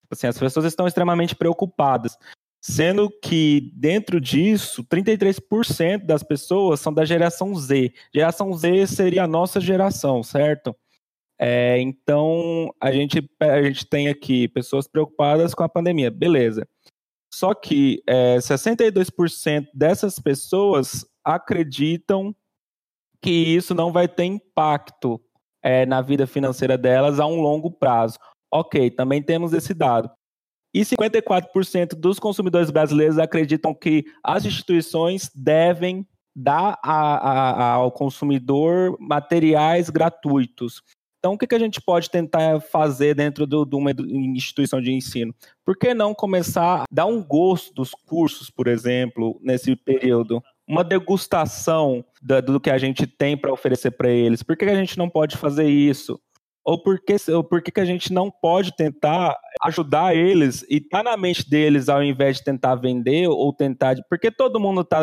Assim, 0.09 0.27
as 0.27 0.37
pessoas 0.37 0.65
estão 0.65 0.87
extremamente 0.87 1.35
preocupadas. 1.35 2.17
Sendo 2.61 3.09
que, 3.09 3.71
dentro 3.75 4.19
disso, 4.19 4.83
33% 4.83 6.05
das 6.05 6.23
pessoas 6.23 6.79
são 6.79 6.93
da 6.93 7.05
geração 7.05 7.55
Z. 7.55 7.93
Geração 8.13 8.53
Z 8.53 8.87
seria 8.87 9.23
a 9.23 9.27
nossa 9.27 9.61
geração, 9.61 10.23
certo? 10.23 10.75
É, 11.39 11.79
então, 11.79 12.73
a 12.81 12.91
gente, 12.91 13.29
a 13.39 13.63
gente 13.63 13.85
tem 13.85 14.09
aqui 14.09 14.47
pessoas 14.49 14.87
preocupadas 14.87 15.53
com 15.53 15.63
a 15.63 15.69
pandemia, 15.69 16.11
beleza. 16.11 16.67
Só 17.33 17.53
que 17.53 18.03
é, 18.05 18.37
62% 18.37 19.67
dessas 19.73 20.19
pessoas 20.19 21.05
acreditam 21.23 22.35
que 23.21 23.29
isso 23.29 23.73
não 23.73 23.91
vai 23.91 24.07
ter 24.07 24.25
impacto 24.25 25.21
é, 25.63 25.85
na 25.85 26.01
vida 26.01 26.25
financeira 26.25 26.77
delas 26.77 27.19
a 27.19 27.25
um 27.25 27.41
longo 27.41 27.71
prazo. 27.71 28.17
Ok, 28.51 28.89
também 28.91 29.21
temos 29.21 29.53
esse 29.53 29.73
dado. 29.73 30.09
E 30.73 30.81
54% 30.81 31.95
dos 31.95 32.19
consumidores 32.19 32.69
brasileiros 32.69 33.17
acreditam 33.17 33.73
que 33.73 34.05
as 34.23 34.45
instituições 34.45 35.29
devem 35.33 36.07
dar 36.35 36.79
a, 36.83 36.93
a, 36.93 37.71
ao 37.73 37.91
consumidor 37.91 38.95
materiais 38.99 39.89
gratuitos. 39.89 40.81
Então, 41.19 41.33
o 41.33 41.37
que, 41.37 41.47
que 41.47 41.55
a 41.55 41.59
gente 41.59 41.81
pode 41.81 42.09
tentar 42.09 42.61
fazer 42.61 43.13
dentro 43.13 43.45
de 43.45 43.75
uma 43.75 43.91
instituição 44.33 44.81
de 44.81 44.93
ensino? 44.93 45.35
Por 45.65 45.77
que 45.77 45.93
não 45.93 46.13
começar 46.13 46.83
a 46.83 46.85
dar 46.89 47.07
um 47.07 47.21
gosto 47.21 47.73
dos 47.73 47.91
cursos, 47.91 48.49
por 48.49 48.67
exemplo, 48.67 49.37
nesse 49.41 49.75
período? 49.75 50.41
Uma 50.69 50.83
degustação 50.83 52.05
da, 52.21 52.39
do 52.39 52.59
que 52.59 52.69
a 52.69 52.77
gente 52.77 53.07
tem 53.07 53.35
para 53.35 53.51
oferecer 53.51 53.89
para 53.89 54.09
eles. 54.09 54.43
Por 54.43 54.55
que 54.55 54.65
a 54.65 54.75
gente 54.75 54.99
não 54.99 55.09
pode 55.09 55.35
fazer 55.35 55.67
isso? 55.67 56.19
Ou 56.63 56.77
por 56.77 56.99
que, 57.03 57.15
ou 57.31 57.43
por 57.43 57.63
que 57.63 57.79
a 57.79 57.85
gente 57.85 58.13
não 58.13 58.29
pode 58.29 58.75
tentar 58.75 59.35
ajudar 59.63 60.15
eles 60.15 60.63
e 60.69 60.79
tá 60.79 61.01
na 61.01 61.17
mente 61.17 61.49
deles 61.49 61.89
ao 61.89 62.03
invés 62.03 62.37
de 62.37 62.43
tentar 62.43 62.75
vender 62.75 63.27
ou 63.27 63.51
tentar. 63.51 63.95
Porque 64.07 64.29
todo 64.29 64.59
mundo 64.59 64.83
tá. 64.83 64.99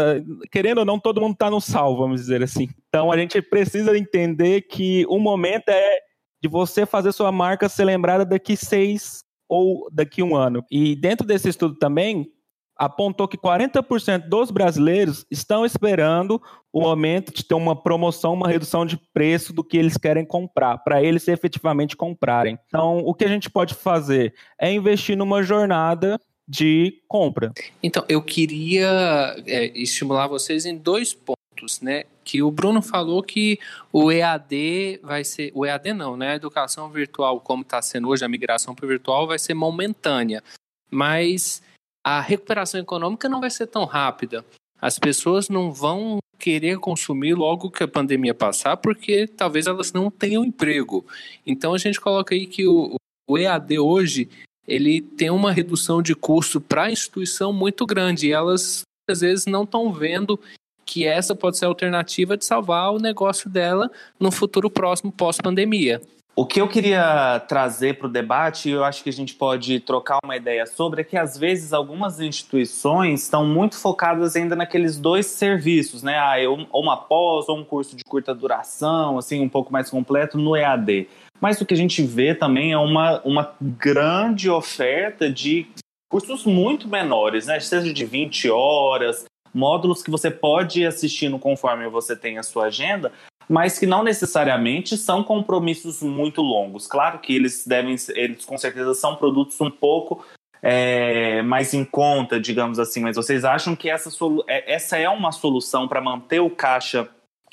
Querendo 0.53 0.79
ou 0.79 0.85
não, 0.85 1.01
todo 1.01 1.21
mundo 1.21 1.35
tá 1.35 1.51
no 1.51 1.61
sal, 1.61 1.97
vamos 1.97 2.21
dizer 2.21 2.41
assim. 2.45 2.69
Então 2.89 3.11
a 3.11 3.17
gente 3.19 3.43
precisa 3.43 3.99
entender 3.99 4.63
que 4.63 5.05
o 5.09 5.19
momento 5.19 5.71
é 5.71 5.99
de 6.41 6.49
você 6.49 6.87
fazer 6.87 7.11
sua 7.11 7.33
marca 7.33 7.69
ser 7.69 7.85
lembrada 7.85 8.25
daqui 8.25 8.57
seis 8.57 9.25
ou 9.49 9.89
daqui 9.91 10.23
um 10.23 10.37
ano. 10.37 10.65
E 10.71 10.95
dentro 10.95 11.27
desse 11.27 11.49
estudo 11.49 11.75
também, 11.77 12.31
apontou 12.77 13.27
que 13.27 13.39
40% 13.39 14.29
dos 14.29 14.51
brasileiros 14.51 15.25
estão 15.31 15.65
esperando 15.65 16.41
o 16.73 16.81
momento 16.81 17.33
de 17.33 17.43
ter 17.43 17.55
uma 17.55 17.75
promoção, 17.75 18.35
uma 18.35 18.49
redução 18.49 18.85
de 18.85 18.99
preço 19.15 19.53
do 19.53 19.65
que 19.65 19.79
eles 19.79 19.97
querem 19.97 20.25
comprar, 20.25 20.79
para 20.79 21.03
eles 21.03 21.27
efetivamente 21.27 21.97
comprarem. 21.97 22.59
Então, 22.67 22.99
o 22.99 23.15
que 23.15 23.25
a 23.25 23.29
gente 23.29 23.49
pode 23.49 23.75
fazer 23.75 24.35
é 24.61 24.71
investir 24.71 25.17
numa 25.17 25.43
jornada 25.43 26.21
de 26.47 27.03
compra. 27.09 27.53
Então, 27.83 28.05
eu 28.09 28.23
queria 28.23 29.35
é, 29.47 29.67
estimular 29.75 30.29
vocês 30.29 30.67
em 30.67 30.77
dois 30.77 31.15
pontos, 31.15 31.81
né? 31.81 32.05
Que 32.23 32.43
o 32.43 32.51
Bruno 32.51 32.83
falou 32.83 33.23
que 33.23 33.59
o 33.93 34.13
EAD 34.13 35.01
vai 35.03 35.25
ser. 35.25 35.51
O 35.55 35.65
EAD 35.65 35.95
não, 35.95 36.17
né? 36.17 36.33
A 36.33 36.37
educação 36.37 36.91
virtual, 36.91 37.41
como 37.41 37.63
está 37.63 37.81
sendo 37.81 38.09
hoje, 38.09 38.25
a 38.25 38.29
migração 38.29 38.75
para 38.75 38.85
o 38.85 38.89
virtual, 38.89 39.27
vai 39.27 39.39
ser 39.39 39.55
momentânea. 39.55 40.43
Mas 40.91 41.63
a 42.07 42.21
recuperação 42.21 42.79
econômica 42.79 43.29
não 43.29 43.41
vai 43.41 43.51
ser 43.51 43.67
tão 43.67 43.85
rápida. 43.85 44.45
As 44.81 44.97
pessoas 44.97 45.49
não 45.49 45.73
vão 45.73 46.21
querer 46.39 46.79
consumir 46.79 47.35
logo 47.35 47.69
que 47.69 47.83
a 47.83 47.89
pandemia 47.89 48.33
passar, 48.33 48.77
porque 48.77 49.27
talvez 49.27 49.67
elas 49.67 49.93
não 49.93 50.09
tenham 50.09 50.45
emprego. 50.45 51.05
Então 51.45 51.75
a 51.75 51.79
gente 51.79 52.01
coloca 52.01 52.33
aí 52.33 52.47
que 52.47 52.65
o, 52.65 52.95
o 53.29 53.37
EAD 53.37 53.81
hoje 53.81 54.29
ele 54.69 55.01
tem 55.01 55.31
uma 55.31 55.51
redução 55.51 56.01
de 56.01 56.15
custo 56.15 56.61
para 56.61 56.85
a 56.85 56.93
instituição 56.93 57.53
muito 57.53 57.85
grande 57.85 58.29
e 58.29 58.33
elas 58.33 58.83
às 59.11 59.21
vezes 59.21 59.47
não 59.47 59.65
estão 59.65 59.93
vendo 59.93 60.39
que 60.85 61.05
essa 61.05 61.35
pode 61.35 61.59
ser 61.59 61.65
a 61.65 61.69
alternativa 61.69 62.37
de 62.37 62.45
salvar 62.45 62.93
o 62.93 63.01
negócio 63.01 63.51
dela 63.51 63.91
no 64.21 64.31
futuro 64.31 64.71
próximo 64.71 65.11
pós-pandemia. 65.11 66.01
O 66.39 66.45
que 66.45 66.61
eu 66.61 66.69
queria 66.69 67.41
trazer 67.49 67.97
para 67.97 68.09
o 68.09 68.11
debate, 68.11 68.69
e 68.69 68.73
eu 68.73 68.85
acho 68.85 69.03
que 69.03 69.09
a 69.09 69.13
gente 69.13 69.35
pode 69.35 69.81
trocar 69.81 70.19
uma 70.23 70.37
ideia 70.37 70.67
sobre, 70.67 71.01
é 71.01 71.05
que 71.05 71.17
às 71.17 71.39
vezes 71.39 71.73
algumas 71.73 72.21
instituições 72.21 73.23
estão 73.23 73.47
muito 73.47 73.75
focadas 73.79 74.37
ainda 74.37 74.55
naqueles 74.55 74.99
dois 74.99 75.25
serviços, 75.25 76.03
né? 76.03 76.19
Ah, 76.19 76.35
ou 76.47 76.83
uma 76.83 76.95
pós, 76.99 77.49
ou 77.49 77.57
um 77.59 77.65
curso 77.65 77.97
de 77.97 78.05
curta 78.05 78.35
duração, 78.35 79.17
assim, 79.17 79.41
um 79.41 79.49
pouco 79.49 79.73
mais 79.73 79.89
completo 79.89 80.37
no 80.37 80.55
EAD. 80.55 81.09
Mas 81.41 81.59
o 81.59 81.65
que 81.65 81.73
a 81.73 81.77
gente 81.77 82.03
vê 82.03 82.35
também 82.35 82.73
é 82.73 82.79
uma, 82.79 83.19
uma 83.23 83.55
grande 83.59 84.51
oferta 84.51 85.31
de 85.33 85.67
cursos 86.07 86.45
muito 86.45 86.87
menores, 86.87 87.47
né? 87.47 87.59
Seja 87.61 87.91
de 87.91 88.05
20 88.05 88.51
horas, 88.51 89.25
módulos 89.55 90.03
que 90.03 90.11
você 90.11 90.31
pode 90.31 90.83
ir 90.83 90.87
assistindo 90.87 91.39
conforme 91.39 91.89
você 91.89 92.15
tem 92.15 92.37
a 92.37 92.43
sua 92.43 92.67
agenda, 92.67 93.11
mas 93.49 93.79
que 93.79 93.87
não 93.87 94.03
necessariamente 94.03 94.97
são 94.97 95.23
compromissos 95.23 96.03
muito 96.03 96.43
longos. 96.43 96.87
Claro 96.87 97.19
que 97.19 97.35
eles 97.35 97.67
devem, 97.67 97.97
eles 98.15 98.45
com 98.45 98.59
certeza 98.59 98.95
são 98.95 99.17
produtos 99.17 99.61
um 99.61 99.71
pouco 99.71 100.25
é, 100.63 101.43
mais 101.43 101.75
em 101.75 101.85
conta, 101.85 102.41
digamos 102.41 102.79
assim, 102.79 103.01
mas 103.01 103.17
vocês 103.17 103.45
acham 103.45 103.77
que 103.77 103.89
essa, 103.89 104.11
é, 104.49 104.75
essa 104.75 104.97
é 104.97 105.09
uma 105.09 105.33
solução 105.33 105.87
para 105.87 106.01
manter 106.01 106.41
o 106.41 106.51
caixa 106.51 107.09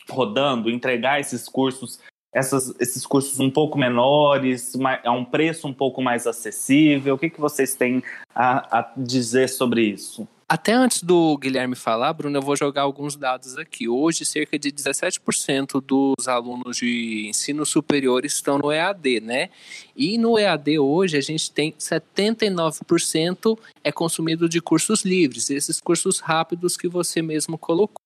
rodando, 0.10 0.70
entregar 0.70 1.20
esses 1.20 1.48
cursos, 1.48 2.00
essas, 2.34 2.74
esses 2.80 3.06
cursos 3.06 3.40
um 3.40 3.50
pouco 3.50 3.78
menores, 3.78 4.74
a 5.04 5.12
um 5.12 5.24
preço 5.24 5.68
um 5.68 5.74
pouco 5.74 6.02
mais 6.02 6.26
acessível? 6.26 7.16
O 7.16 7.18
que, 7.18 7.30
que 7.30 7.40
vocês 7.40 7.76
têm 7.76 8.04
a, 8.34 8.80
a 8.80 8.94
dizer 8.98 9.48
sobre 9.48 9.82
isso? 9.82 10.28
Até 10.54 10.72
antes 10.72 11.02
do 11.02 11.36
Guilherme 11.36 11.76
falar, 11.76 12.14
Bruno, 12.14 12.38
eu 12.38 12.42
vou 12.44 12.56
jogar 12.56 12.84
alguns 12.84 13.16
dados 13.16 13.58
aqui. 13.58 13.90
Hoje, 13.90 14.24
cerca 14.24 14.60
de 14.60 14.72
17% 14.72 15.82
dos 15.82 16.28
alunos 16.28 16.78
de 16.78 17.26
ensino 17.28 17.66
superior 17.66 18.24
estão 18.24 18.60
no 18.60 18.72
EAD, 18.72 19.20
né? 19.20 19.50
E 19.96 20.16
no 20.16 20.38
EAD 20.38 20.78
hoje 20.78 21.18
a 21.18 21.22
gente 21.22 21.52
tem 21.52 21.72
79% 21.72 23.58
é 23.84 23.92
consumido 23.92 24.48
de 24.48 24.62
cursos 24.62 25.04
livres, 25.04 25.50
esses 25.50 25.82
cursos 25.82 26.20
rápidos 26.20 26.78
que 26.78 26.88
você 26.88 27.20
mesmo 27.20 27.58
colocou. 27.58 27.98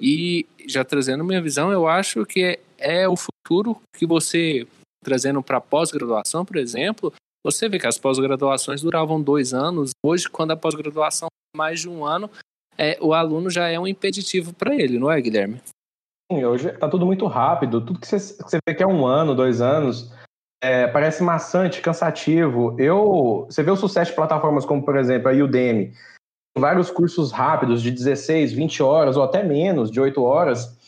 E 0.00 0.46
já 0.68 0.84
trazendo 0.84 1.24
minha 1.24 1.42
visão, 1.42 1.72
eu 1.72 1.88
acho 1.88 2.24
que 2.24 2.40
é, 2.44 2.60
é 2.78 3.08
o 3.08 3.16
futuro 3.16 3.76
que 3.98 4.06
você 4.06 4.64
trazendo 5.02 5.42
para 5.42 5.60
pós-graduação, 5.60 6.44
por 6.44 6.56
exemplo, 6.56 7.12
você 7.44 7.68
vê 7.68 7.78
que 7.78 7.86
as 7.86 7.98
pós-graduações 7.98 8.82
duravam 8.82 9.20
dois 9.20 9.54
anos. 9.54 9.90
Hoje, 10.04 10.28
quando 10.28 10.52
a 10.52 10.56
pós-graduação 10.56 11.28
mais 11.56 11.80
de 11.80 11.88
um 11.88 12.04
ano, 12.04 12.30
é, 12.76 12.98
o 13.00 13.12
aluno 13.12 13.50
já 13.50 13.68
é 13.68 13.78
um 13.78 13.86
impeditivo 13.86 14.52
para 14.52 14.74
ele, 14.74 14.98
não 14.98 15.10
é, 15.10 15.20
Guilherme? 15.20 15.60
Sim, 16.30 16.44
hoje 16.44 16.68
está 16.68 16.88
tudo 16.88 17.04
muito 17.04 17.26
rápido. 17.26 17.80
Tudo 17.80 17.98
que 17.98 18.06
você, 18.06 18.16
que 18.16 18.50
você 18.50 18.58
vê 18.66 18.74
que 18.74 18.82
é 18.82 18.86
um 18.86 19.04
ano, 19.06 19.34
dois 19.34 19.60
anos, 19.60 20.12
é, 20.62 20.86
parece 20.86 21.22
maçante, 21.22 21.80
cansativo. 21.80 22.76
Eu, 22.78 23.46
você 23.48 23.62
vê 23.62 23.70
o 23.70 23.76
sucesso 23.76 24.10
de 24.10 24.16
plataformas 24.16 24.64
como, 24.64 24.84
por 24.84 24.96
exemplo, 24.96 25.28
a 25.28 25.32
Udemy, 25.32 25.92
vários 26.56 26.90
cursos 26.90 27.32
rápidos 27.32 27.82
de 27.82 27.90
16, 27.90 28.52
20 28.52 28.82
horas 28.82 29.16
ou 29.16 29.22
até 29.22 29.42
menos, 29.42 29.90
de 29.90 30.00
8 30.00 30.22
horas, 30.22 30.78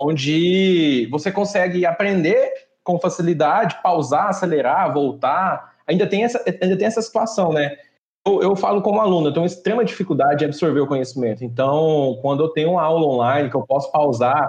onde 0.00 1.08
você 1.10 1.32
consegue 1.32 1.84
aprender 1.84 2.52
com 2.84 3.00
facilidade, 3.00 3.80
pausar, 3.82 4.28
acelerar, 4.28 4.92
voltar. 4.92 5.75
Ainda 5.86 6.06
tem 6.06 6.24
essa, 6.24 6.42
ainda 6.60 6.76
tem 6.76 6.86
essa 6.86 7.02
situação, 7.02 7.52
né? 7.52 7.76
Eu, 8.26 8.42
eu 8.42 8.56
falo 8.56 8.82
como 8.82 9.00
aluno, 9.00 9.28
eu 9.28 9.32
tenho 9.32 9.46
extrema 9.46 9.84
dificuldade 9.84 10.42
em 10.42 10.48
absorver 10.48 10.80
o 10.80 10.86
conhecimento. 10.86 11.44
Então, 11.44 12.18
quando 12.20 12.42
eu 12.42 12.48
tenho 12.48 12.72
uma 12.72 12.82
aula 12.82 13.06
online 13.06 13.48
que 13.48 13.56
eu 13.56 13.64
posso 13.64 13.90
pausar, 13.92 14.48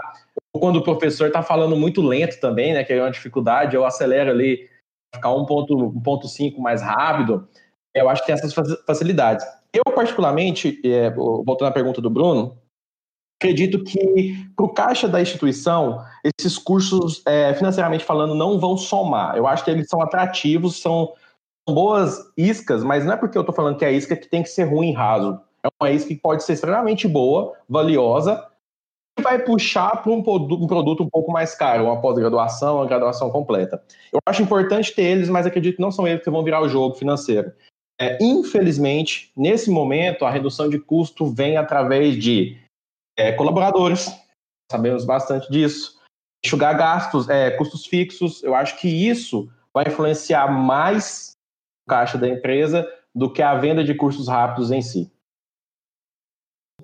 ou 0.51 0.59
quando 0.59 0.77
o 0.77 0.83
professor 0.83 1.27
está 1.27 1.43
falando 1.43 1.75
muito 1.75 2.01
lento 2.01 2.39
também, 2.39 2.73
né, 2.73 2.83
que 2.83 2.91
é 2.91 3.01
uma 3.01 3.11
dificuldade, 3.11 3.75
eu 3.75 3.85
acelero 3.85 4.31
ali, 4.31 4.67
ficar 5.13 5.29
1.5 5.29 6.57
mais 6.57 6.81
rápido, 6.81 7.47
eu 7.93 8.09
acho 8.09 8.21
que 8.21 8.27
tem 8.27 8.35
essas 8.35 8.53
facilidades. 8.85 9.45
Eu, 9.73 9.83
particularmente, 9.93 10.81
é, 10.83 11.11
voltando 11.11 11.67
à 11.67 11.71
pergunta 11.71 12.01
do 12.01 12.09
Bruno, 12.09 12.57
acredito 13.39 13.83
que 13.83 14.49
para 14.55 14.65
o 14.65 14.73
caixa 14.73 15.07
da 15.07 15.21
instituição, 15.21 16.03
esses 16.39 16.57
cursos, 16.57 17.21
é, 17.27 17.53
financeiramente 17.53 18.03
falando, 18.03 18.33
não 18.33 18.59
vão 18.59 18.75
somar. 18.75 19.35
Eu 19.35 19.45
acho 19.45 19.63
que 19.63 19.71
eles 19.71 19.87
são 19.87 20.01
atrativos, 20.01 20.81
são 20.81 21.13
boas 21.67 22.31
iscas, 22.37 22.83
mas 22.83 23.05
não 23.05 23.13
é 23.13 23.17
porque 23.17 23.37
eu 23.37 23.41
estou 23.41 23.55
falando 23.55 23.77
que 23.77 23.85
é 23.85 23.91
isca 23.91 24.15
que 24.15 24.27
tem 24.27 24.43
que 24.43 24.49
ser 24.49 24.63
ruim 24.63 24.93
raso. 24.93 25.39
É 25.63 25.67
uma 25.81 25.91
isca 25.91 26.09
que 26.09 26.15
pode 26.15 26.43
ser 26.43 26.53
extremamente 26.53 27.07
boa, 27.07 27.53
valiosa, 27.67 28.47
e 29.17 29.21
vai 29.21 29.39
puxar 29.39 30.01
para 30.01 30.11
um, 30.11 30.19
um, 30.19 30.67
produto 30.67 31.03
um 31.03 31.09
pouco 31.09 31.31
mais 31.31 31.55
caro, 31.55 31.85
uma 31.85 31.99
pós-graduação, 31.99 32.77
uma 32.77 32.85
graduação 32.85 33.29
completa. 33.29 33.83
Eu 34.13 34.19
acho 34.25 34.43
importante 34.43 34.93
ter 34.93 35.03
eles, 35.03 35.29
mas 35.29 35.45
acredito 35.45 35.75
que 35.75 35.81
não 35.81 35.91
são 35.91 36.07
eles 36.07 36.23
que 36.23 36.29
vão 36.29 36.43
virar 36.43 36.61
o 36.61 36.69
jogo 36.69 36.95
financeiro. 36.95 37.51
É, 37.99 38.17
infelizmente, 38.21 39.31
nesse 39.35 39.71
momento, 39.71 40.23
a 40.23 40.29
redução 40.29 40.69
de 40.69 40.79
custo 40.79 41.25
vem 41.25 41.57
através 41.57 42.15
de 42.15 42.55
é, 43.17 43.31
colaboradores, 43.31 44.15
sabemos 44.71 45.03
bastante 45.03 45.51
disso, 45.51 45.99
enxugar 46.45 46.77
gastos, 46.77 47.27
é, 47.27 47.49
custos 47.51 47.87
fixos. 47.87 48.43
Eu 48.43 48.53
acho 48.53 48.79
que 48.79 48.87
isso 48.87 49.49
vai 49.73 49.85
influenciar 49.87 50.47
mais 50.47 51.31
caixa 51.87 52.17
da 52.17 52.27
empresa 52.27 52.87
do 53.15 53.31
que 53.31 53.41
a 53.41 53.55
venda 53.55 53.83
de 53.83 53.95
cursos 53.95 54.27
rápidos 54.27 54.71
em 54.71 54.81
si. 54.81 55.11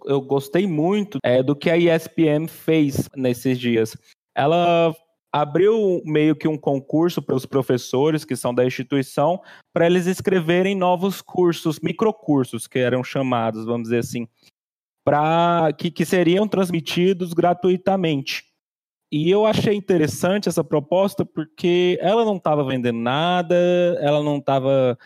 Eu 0.05 0.21
gostei 0.21 0.65
muito 0.65 1.19
é, 1.23 1.43
do 1.43 1.55
que 1.55 1.69
a 1.69 1.77
ESPM 1.77 2.47
fez 2.47 3.07
nesses 3.15 3.59
dias. 3.59 3.95
Ela 4.35 4.93
abriu 5.31 6.01
meio 6.05 6.35
que 6.35 6.47
um 6.47 6.57
concurso 6.57 7.21
para 7.21 7.35
os 7.35 7.45
professores 7.45 8.23
que 8.23 8.35
são 8.35 8.53
da 8.53 8.65
instituição 8.65 9.41
para 9.73 9.87
eles 9.87 10.05
escreverem 10.05 10.75
novos 10.75 11.21
cursos, 11.21 11.79
microcursos 11.79 12.67
que 12.67 12.79
eram 12.79 13.03
chamados, 13.03 13.65
vamos 13.65 13.83
dizer 13.83 13.99
assim, 13.99 14.27
para 15.03 15.73
que, 15.73 15.89
que 15.89 16.05
seriam 16.05 16.47
transmitidos 16.47 17.33
gratuitamente. 17.33 18.52
E 19.15 19.29
eu 19.29 19.45
achei 19.45 19.75
interessante 19.75 20.49
essa 20.49 20.63
proposta 20.63 21.23
porque 21.23 21.99
ela 22.01 22.25
não 22.25 22.37
estava 22.37 22.63
vendendo 22.63 22.97
nada, 22.97 23.55
ela 24.01 24.23
não 24.23 24.37
estava 24.37 24.97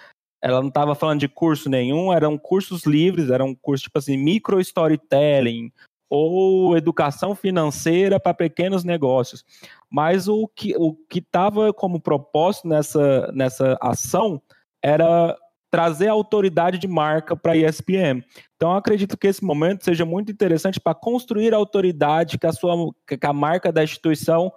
ela 0.41 0.61
não 0.61 0.69
estava 0.69 0.95
falando 0.95 1.19
de 1.19 1.27
curso 1.27 1.69
nenhum, 1.69 2.13
eram 2.13 2.37
cursos 2.37 2.85
livres, 2.85 3.29
eram 3.29 3.53
cursos 3.53 3.83
tipo 3.83 3.99
assim, 3.99 4.15
micro 4.15 4.61
storytelling, 4.61 5.73
ou 6.09 6.77
educação 6.77 7.35
financeira 7.35 8.17
para 8.17 8.33
pequenos 8.33 8.85
negócios. 8.85 9.43
Mas 9.89 10.29
o 10.29 10.47
que 10.47 10.73
o 10.77 10.93
que 10.93 11.19
estava 11.19 11.73
como 11.73 11.99
propósito 11.99 12.65
nessa, 12.69 13.29
nessa 13.33 13.77
ação 13.81 14.41
era 14.81 15.35
trazer 15.69 16.07
autoridade 16.07 16.77
de 16.77 16.87
marca 16.87 17.35
para 17.35 17.53
a 17.53 17.57
ESPN. 17.57 18.23
Então, 18.55 18.73
acredito 18.73 19.17
que 19.17 19.27
esse 19.27 19.43
momento 19.43 19.83
seja 19.83 20.05
muito 20.05 20.31
interessante 20.31 20.79
para 20.79 20.95
construir 20.95 21.53
a 21.53 21.57
autoridade 21.57 22.37
que 22.37 22.47
a 22.47 22.53
sua 22.53 22.93
que 23.05 23.17
a 23.25 23.33
marca 23.33 23.71
da 23.71 23.83
instituição 23.83 24.51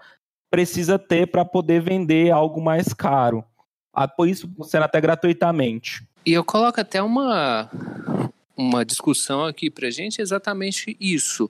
precisa 0.50 0.98
ter 0.98 1.26
para 1.26 1.44
poder 1.44 1.80
vender 1.80 2.30
algo 2.30 2.60
mais 2.60 2.92
caro. 2.92 3.44
Ah, 3.92 4.08
por 4.08 4.28
isso, 4.28 4.48
sendo 4.62 4.84
até 4.84 5.00
gratuitamente. 5.00 6.06
E 6.24 6.32
eu 6.32 6.44
coloco 6.44 6.80
até 6.80 7.02
uma 7.02 7.68
uma 8.56 8.84
discussão 8.84 9.44
aqui 9.44 9.70
para 9.70 9.88
a 9.88 9.90
gente 9.90 10.20
exatamente 10.20 10.96
isso. 11.00 11.48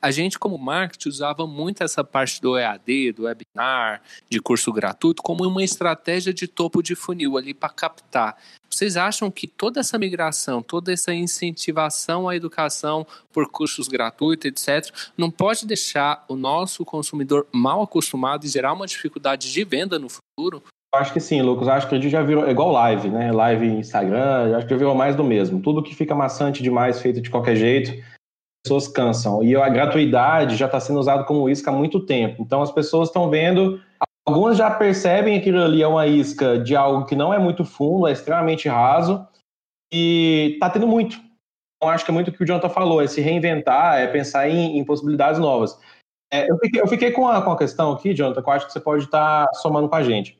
A 0.00 0.10
gente, 0.10 0.38
como 0.38 0.58
marketing, 0.58 1.08
usava 1.08 1.46
muito 1.46 1.82
essa 1.82 2.04
parte 2.04 2.40
do 2.40 2.56
EAD, 2.56 3.12
do 3.12 3.24
webinar, 3.24 4.02
de 4.30 4.40
curso 4.40 4.72
gratuito, 4.72 5.22
como 5.22 5.44
uma 5.44 5.64
estratégia 5.64 6.32
de 6.32 6.46
topo 6.46 6.82
de 6.82 6.94
funil 6.94 7.36
ali 7.36 7.52
para 7.52 7.70
captar. 7.70 8.36
Vocês 8.76 8.98
acham 8.98 9.30
que 9.30 9.46
toda 9.46 9.80
essa 9.80 9.98
migração, 9.98 10.60
toda 10.60 10.92
essa 10.92 11.14
incentivação 11.14 12.28
à 12.28 12.36
educação 12.36 13.06
por 13.32 13.50
cursos 13.50 13.88
gratuitos, 13.88 14.44
etc., 14.44 14.94
não 15.16 15.30
pode 15.30 15.66
deixar 15.66 16.26
o 16.28 16.36
nosso 16.36 16.84
consumidor 16.84 17.46
mal 17.50 17.80
acostumado 17.80 18.44
e 18.44 18.48
gerar 18.48 18.74
uma 18.74 18.86
dificuldade 18.86 19.50
de 19.50 19.64
venda 19.64 19.98
no 19.98 20.08
futuro? 20.10 20.62
Acho 20.94 21.10
que 21.10 21.20
sim, 21.20 21.40
Lucas. 21.40 21.68
Acho 21.68 21.88
que 21.88 21.94
a 21.94 21.98
gente 21.98 22.10
já 22.10 22.20
virou 22.20 22.46
é 22.46 22.50
igual 22.50 22.70
live, 22.70 23.08
né? 23.08 23.32
Live 23.32 23.66
Instagram, 23.66 24.54
acho 24.54 24.66
que 24.66 24.74
já 24.74 24.76
virou 24.76 24.94
mais 24.94 25.16
do 25.16 25.24
mesmo. 25.24 25.62
Tudo 25.62 25.82
que 25.82 25.94
fica 25.94 26.14
maçante 26.14 26.62
demais, 26.62 27.00
feito 27.00 27.22
de 27.22 27.30
qualquer 27.30 27.56
jeito, 27.56 27.92
as 27.92 28.68
pessoas 28.68 28.88
cansam. 28.88 29.42
E 29.42 29.56
a 29.56 29.70
gratuidade 29.70 30.54
já 30.54 30.66
está 30.66 30.78
sendo 30.80 31.00
usada 31.00 31.24
como 31.24 31.48
isca 31.48 31.70
há 31.70 31.74
muito 31.74 31.98
tempo. 32.00 32.42
Então 32.42 32.60
as 32.60 32.70
pessoas 32.70 33.08
estão 33.08 33.30
vendo. 33.30 33.80
Algumas 34.28 34.56
já 34.56 34.68
percebem 34.70 35.34
que 35.34 35.48
aquilo 35.48 35.62
ali 35.62 35.82
é 35.82 35.86
uma 35.86 36.06
isca 36.06 36.58
de 36.58 36.74
algo 36.74 37.06
que 37.06 37.14
não 37.14 37.32
é 37.32 37.38
muito 37.38 37.64
fundo, 37.64 38.08
é 38.08 38.12
extremamente 38.12 38.68
raso, 38.68 39.26
e 39.92 40.52
está 40.54 40.68
tendo 40.68 40.88
muito. 40.88 41.16
Então 41.76 41.88
acho 41.88 42.04
que 42.04 42.10
é 42.10 42.14
muito 42.14 42.28
o 42.28 42.32
que 42.32 42.42
o 42.42 42.46
Jonathan 42.46 42.68
falou, 42.68 43.00
é 43.00 43.06
se 43.06 43.20
reinventar, 43.20 44.00
é 44.00 44.06
pensar 44.08 44.48
em, 44.48 44.78
em 44.78 44.84
possibilidades 44.84 45.38
novas. 45.38 45.78
É, 46.32 46.50
eu, 46.50 46.58
fiquei, 46.58 46.80
eu, 46.82 46.88
fiquei, 46.88 47.12
com 47.12 47.28
a, 47.28 47.40
com 47.40 47.52
a 47.52 47.58
questão 47.58 47.92
aqui, 47.92 48.12
Jonathan, 48.12 48.42
que 48.42 48.48
eu 48.48 48.52
acho 48.52 48.66
que 48.66 48.72
você 48.72 48.80
pode 48.80 49.04
estar 49.04 49.46
tá 49.46 49.54
somando 49.54 49.88
com 49.88 49.94
a 49.94 50.02
gente. 50.02 50.36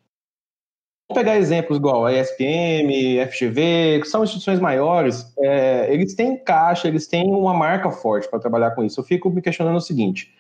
Vamos 1.09 1.23
pegar 1.23 1.37
exemplos 1.37 1.79
igual 1.79 2.05
a 2.05 2.13
ESPM, 2.13 3.25
FGV, 3.31 4.01
que 4.01 4.09
são 4.09 4.25
instituições 4.25 4.59
maiores, 4.59 5.33
é, 5.39 5.93
eles 5.93 6.17
têm 6.17 6.43
caixa, 6.43 6.89
eles 6.89 7.07
têm 7.07 7.31
uma 7.33 7.55
marca 7.55 7.93
forte 7.93 8.29
para 8.29 8.41
trabalhar 8.41 8.73
com 8.73 8.83
isso. 8.83 8.99
Eu 8.99 9.05
fico 9.05 9.31
me 9.31 9.41
questionando 9.41 9.77
o 9.77 9.81
seguinte: 9.81 10.35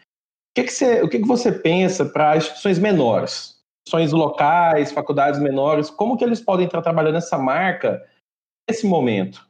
que, 0.57 0.64
que, 0.64 0.73
você, 0.73 1.03
o 1.03 1.09
que, 1.09 1.19
que 1.19 1.29
você 1.29 1.53
pensa 1.53 2.07
para 2.07 2.35
instituições 2.38 2.79
menores, 2.79 3.57
instituições 3.87 4.12
locais, 4.12 4.90
faculdades 4.90 5.38
menores, 5.38 5.90
como 5.90 6.16
que 6.16 6.25
eles 6.25 6.40
podem 6.40 6.64
estar 6.64 6.81
trabalhando 6.81 7.19
essa 7.19 7.37
marca 7.37 8.03
nesse 8.69 8.87
momento? 8.87 9.47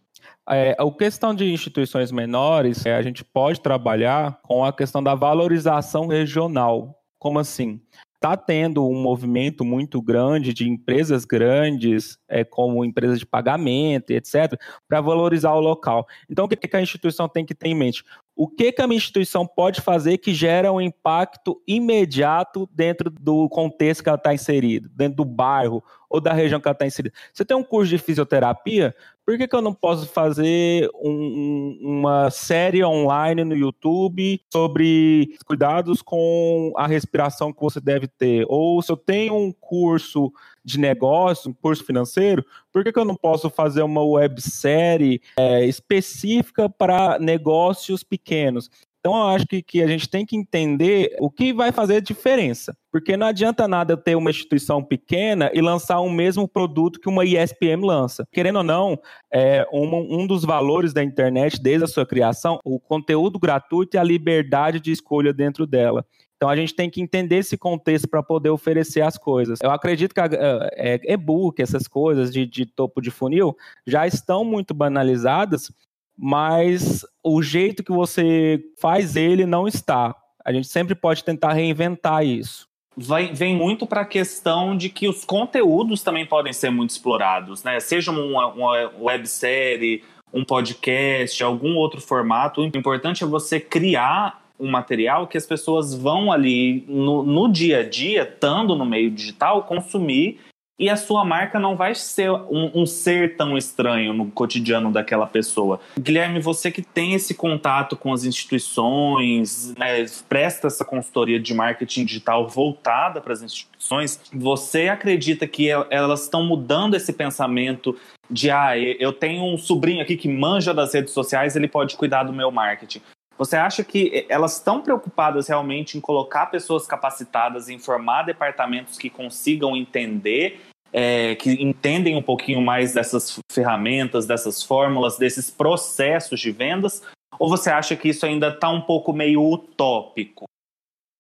É, 0.51 0.77
a 0.77 0.91
questão 0.91 1.33
de 1.33 1.45
instituições 1.53 2.11
menores, 2.11 2.85
é, 2.85 2.97
a 2.97 3.03
gente 3.03 3.25
pode 3.25 3.61
trabalhar 3.61 4.41
com 4.43 4.65
a 4.65 4.73
questão 4.73 5.01
da 5.01 5.15
valorização 5.15 6.09
regional. 6.09 7.01
Como 7.19 7.39
assim? 7.39 7.81
está 8.17 8.37
tendo 8.37 8.87
um 8.89 9.01
movimento 9.01 9.65
muito 9.65 10.03
grande 10.03 10.53
de 10.53 10.69
empresas 10.69 11.25
grandes, 11.25 12.19
é, 12.29 12.43
como 12.43 12.85
empresas 12.85 13.19
de 13.19 13.27
pagamento, 13.27 14.11
etc., 14.11 14.59
para 14.89 15.01
valorizar 15.01 15.53
o 15.53 15.61
local. 15.61 16.07
Então, 16.29 16.47
o 16.47 16.49
que, 16.49 16.57
que 16.57 16.77
a 16.77 16.83
instituição 16.83 17.29
tem 17.29 17.45
que 17.45 17.55
ter 17.55 17.69
em 17.69 17.75
mente? 17.75 18.03
O 18.37 18.47
que, 18.47 18.71
que 18.71 18.83
a 18.83 18.87
minha 18.87 18.99
instituição 18.99 19.47
pode 19.47 19.81
fazer 19.81 20.19
que 20.19 20.35
gera 20.35 20.71
um 20.71 20.79
impacto 20.79 21.59
imediato 21.67 22.69
dentro 22.71 23.09
do 23.09 23.49
contexto 23.49 24.03
que 24.03 24.11
ela 24.11 24.19
está 24.19 24.35
inserida, 24.35 24.91
dentro 24.95 25.17
do 25.17 25.25
bairro 25.25 25.83
ou 26.11 26.21
da 26.21 26.35
região 26.35 26.61
que 26.61 26.69
ela 26.69 26.75
está 26.75 26.87
inserida? 26.87 27.15
Você 27.33 27.47
tem 27.47 27.57
um 27.57 27.65
curso 27.65 27.89
de 27.89 27.97
fisioterapia, 27.97 28.95
por 29.27 29.37
que, 29.37 29.49
que 29.49 29.57
eu 29.57 29.61
não 29.61 29.75
posso 29.75 30.07
fazer 30.07 30.89
um, 30.95 31.77
uma 31.83 32.31
série 32.31 32.85
online 32.85 33.43
no 33.43 33.57
YouTube 33.57 34.41
sobre 34.53 35.37
cuidados 35.45 36.01
com 36.01 36.73
a 36.77 36.87
respiração 36.87 37.53
que 37.53 37.61
você 37.61 37.81
deve 37.81 38.07
ter? 38.07 38.47
Ou 38.49 38.81
se 38.81 38.93
eu 38.93 38.97
tenho 38.97 39.35
um 39.35 39.53
curso 39.53 40.33
de 40.65 40.79
negócio, 40.79 41.51
um 41.51 41.55
curso 41.55 41.85
financeiro, 41.85 42.45
por 42.73 42.85
que, 42.85 42.93
que 42.93 42.99
eu 42.99 43.05
não 43.05 43.17
posso 43.17 43.51
fazer 43.51 43.83
uma 43.83 44.05
websérie 44.05 45.21
é, 45.37 45.67
específica 45.67 46.69
para 46.69 47.19
negócios 47.19 48.05
pequenos? 48.05 48.71
Então, 49.07 49.17
eu 49.17 49.29
acho 49.29 49.47
que, 49.47 49.63
que 49.63 49.81
a 49.81 49.87
gente 49.87 50.09
tem 50.09 50.27
que 50.27 50.37
entender 50.37 51.15
o 51.21 51.31
que 51.31 51.53
vai 51.53 51.71
fazer 51.71 52.01
diferença. 52.01 52.77
Porque 52.91 53.17
não 53.17 53.29
adianta 53.29 53.69
nada 53.69 53.97
ter 53.97 54.17
uma 54.17 54.31
instituição 54.31 54.83
pequena 54.83 55.49
e 55.55 55.61
lançar 55.61 56.01
o 56.01 56.11
mesmo 56.11 56.49
produto 56.49 56.99
que 56.99 57.09
uma 57.09 57.25
ISPM 57.25 57.87
lança. 57.87 58.27
Querendo 58.33 58.57
ou 58.57 58.65
não, 58.65 58.99
é 59.33 59.65
um, 59.73 60.23
um 60.23 60.27
dos 60.27 60.45
valores 60.45 60.93
da 60.93 61.05
internet, 61.05 61.63
desde 61.63 61.85
a 61.85 61.87
sua 61.87 62.05
criação, 62.05 62.59
o 62.65 62.81
conteúdo 62.81 63.39
gratuito 63.39 63.97
e 63.97 63.99
a 63.99 64.03
liberdade 64.03 64.81
de 64.81 64.91
escolha 64.91 65.33
dentro 65.33 65.69
dela. 65.69 66.05
Então 66.37 66.49
a 66.49 66.57
gente 66.57 66.75
tem 66.75 66.91
que 66.91 67.01
entender 67.01 67.37
esse 67.37 67.57
contexto 67.57 68.09
para 68.09 68.25
poder 68.25 68.51
oferecer 68.51 69.03
as 69.03 69.17
coisas. 69.17 69.61
Eu 69.63 69.71
acredito 69.71 70.15
que 70.15 70.21
é, 70.21 71.01
e-book, 71.13 71.63
essas 71.63 71.87
coisas 71.87 72.33
de, 72.33 72.45
de 72.45 72.67
topo 72.67 73.01
de 73.01 73.11
funil, 73.11 73.57
já 73.87 74.05
estão 74.05 74.45
muito 74.45 74.75
banalizadas 74.75 75.71
mas 76.17 77.05
o 77.23 77.43
jeito 77.43 77.85
que 77.85 77.93
você 77.93 78.61
faz 78.81 79.17
ele 79.17 79.45
não 79.45 79.69
está. 79.69 80.15
A 80.45 80.53
gente 80.53 80.69
sempre 80.69 80.95
pode 80.95 81.25
tentar 81.25 81.53
reinventar 81.53 82.25
isso. 82.25 82.67
Vai, 82.97 83.33
vem 83.33 83.55
muito 83.55 83.87
para 83.87 84.03
a 84.03 84.07
questão 84.07 84.75
de 84.75 84.89
que 84.89 85.07
os 85.07 85.25
conteúdos 85.25 86.03
também 86.03 86.25
podem 86.25 86.53
ser 86.53 86.71
muito 86.71 86.91
explorados, 86.91 87.63
né? 87.63 87.79
Seja 87.79 88.11
uma, 88.11 88.47
uma 88.47 88.91
websérie, 88.99 90.03
um 90.33 90.45
podcast, 90.45 91.43
algum 91.43 91.77
outro 91.77 92.01
formato. 92.01 92.63
O 92.63 92.65
importante 92.65 93.23
é 93.23 93.27
você 93.27 93.61
criar 93.61 94.47
um 94.59 94.71
material 94.71 95.27
que 95.27 95.37
as 95.37 95.45
pessoas 95.45 95.95
vão 95.95 96.33
ali 96.33 96.85
no, 96.89 97.23
no 97.23 97.53
dia 97.53 97.81
a 97.81 97.89
dia, 97.89 98.23
estando 98.23 98.75
no 98.75 98.87
meio 98.87 99.11
digital, 99.11 99.65
consumir 99.65 100.41
e 100.79 100.91
a 100.91 100.97
sua 100.97 101.25
marca 101.25 101.59
não 101.59 101.75
vai 101.75 101.95
ser 101.95 102.31
um, 102.31 102.71
um, 102.75 102.87
ser 102.87 103.37
tão 103.37 103.57
estranho 103.57 104.13
no 104.13 104.31
cotidiano 104.31 104.93
daquela 104.93 105.27
pessoa. 105.27 105.81
Guilherme, 105.99 106.39
você 106.39 106.71
que 106.71 106.83
tem 106.83 107.15
esse 107.15 107.35
contato 107.35 107.97
com 107.97 108.13
as 108.13 108.25
instituições, 108.25 109.75
né, 109.77 110.05
presta 110.29 110.67
essa 110.67 110.85
consultoria 110.85 111.41
de 111.41 111.55
marketing 111.55 112.05
digital 112.05 112.47
voltada 112.47 113.21
para 113.21 113.33
as 113.33 113.43
instituições, 113.43 114.21
você 114.33 114.89
acredita 114.89 115.47
que 115.47 115.69
elas 115.71 116.25
estão 116.25 116.45
mudando 116.45 116.95
esse 116.95 117.13
pensamento 117.13 117.97
de 118.31 118.51
ah, 118.51 118.77
eu 118.77 119.13
tenho 119.13 119.45
um 119.45 119.57
sobrinho 119.57 120.03
aqui 120.03 120.17
que 120.17 120.29
manja 120.29 120.75
das 120.75 120.93
redes 120.93 121.13
sociais, 121.13 121.55
ele 121.57 121.69
pode 121.69 121.97
cuidar 121.97 122.25
do 122.25 122.33
meu 122.33 122.51
marketing. 122.51 123.01
Você 123.39 123.57
acha 123.57 123.85
que 123.85 124.27
elas 124.29 124.55
estão 124.55 124.81
preocupadas 124.81 125.49
realmente 125.49 125.99
em 125.99 126.01
colocar 126.01 126.47
pessoas 126.47 126.87
capacitadas, 126.87 127.69
em 127.69 127.79
formar 127.79 128.23
departamentos 128.23 128.97
que 128.97 129.11
consigam 129.11 129.77
entender, 129.77 130.61
é, 130.93 131.35
que 131.35 131.51
entendem 131.63 132.17
um 132.17 132.23
pouquinho 132.23 132.63
mais 132.63 132.95
dessas 132.95 133.39
ferramentas, 133.53 134.27
dessas 134.27 134.63
fórmulas, 134.63 135.19
desses 135.19 135.51
processos 135.51 136.41
de 136.41 136.51
vendas? 136.51 137.03
Ou 137.39 137.49
você 137.49 137.71
acha 137.71 137.95
que 137.95 138.09
isso 138.09 138.25
ainda 138.25 138.49
está 138.49 138.71
um 138.71 138.81
pouco 138.81 139.13
meio 139.13 139.43
utópico? 139.43 140.45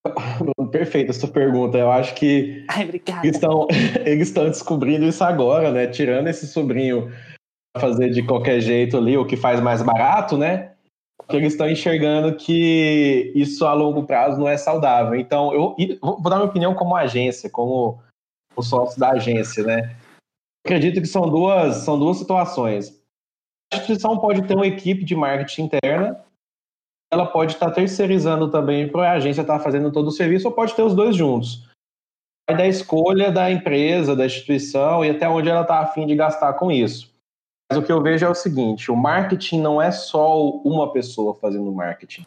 Perfeita 0.70 1.11
essa 1.11 1.29
pergunta. 1.29 1.76
Eu 1.76 1.90
acho 1.90 2.14
que 2.14 2.64
Ai, 2.68 2.85
eles, 3.22 3.35
estão, 3.37 3.66
eles 4.07 4.29
estão 4.29 4.44
descobrindo 4.44 5.05
isso 5.05 5.22
agora, 5.22 5.70
né? 5.70 5.87
Tirando 5.87 6.29
esse 6.29 6.46
sobrinho 6.46 7.12
fazer 7.79 8.09
de 8.11 8.22
qualquer 8.22 8.61
jeito 8.61 8.96
ali, 8.96 9.18
o 9.18 9.26
que 9.26 9.37
faz 9.37 9.61
mais 9.61 9.83
barato, 9.83 10.38
né? 10.38 10.75
Porque 11.18 11.37
eles 11.37 11.52
estão 11.52 11.68
enxergando 11.68 12.37
que 12.37 13.33
isso 13.35 13.66
a 13.66 13.72
longo 13.72 14.05
prazo 14.05 14.38
não 14.38 14.48
é 14.48 14.57
saudável. 14.57 15.18
Então, 15.18 15.52
eu 15.52 15.74
vou 16.00 16.22
dar 16.22 16.37
minha 16.37 16.48
opinião 16.48 16.74
como 16.74 16.94
agência, 16.94 17.50
como 17.50 18.00
o 18.55 18.62
sócio 18.62 18.98
da 18.98 19.11
agência, 19.11 19.64
né? 19.64 19.96
Acredito 20.64 21.00
que 21.00 21.07
são 21.07 21.29
duas, 21.29 21.76
são 21.76 21.98
duas 21.98 22.16
situações. 22.16 23.02
A 23.72 23.76
instituição 23.76 24.18
pode 24.18 24.42
ter 24.46 24.55
uma 24.55 24.66
equipe 24.66 25.05
de 25.05 25.14
marketing 25.14 25.62
interna, 25.62 26.24
ela 27.12 27.26
pode 27.26 27.52
estar 27.52 27.70
terceirizando 27.70 28.50
também 28.50 28.88
para 28.88 29.11
a 29.11 29.14
agência 29.14 29.42
estar 29.42 29.61
fazendo 29.61 29.92
todo 29.92 30.09
o 30.09 30.12
serviço, 30.12 30.48
ou 30.48 30.55
pode 30.55 30.74
ter 30.74 30.83
os 30.83 30.94
dois 30.94 31.14
juntos. 31.14 31.68
Vai 32.48 32.59
da 32.59 32.66
escolha 32.66 33.31
da 33.33 33.50
empresa, 33.50 34.14
da 34.14 34.26
instituição 34.26 35.05
e 35.05 35.11
até 35.11 35.29
onde 35.29 35.48
ela 35.48 35.62
está 35.62 35.81
afim 35.81 36.07
de 36.07 36.14
gastar 36.14 36.55
com 36.55 36.70
isso. 36.70 37.15
Mas 37.70 37.79
o 37.79 37.83
que 37.83 37.92
eu 37.92 38.02
vejo 38.02 38.24
é 38.24 38.29
o 38.29 38.35
seguinte: 38.35 38.90
o 38.90 38.96
marketing 38.96 39.61
não 39.61 39.81
é 39.81 39.90
só 39.90 40.48
uma 40.48 40.92
pessoa 40.92 41.35
fazendo 41.35 41.72
marketing. 41.72 42.24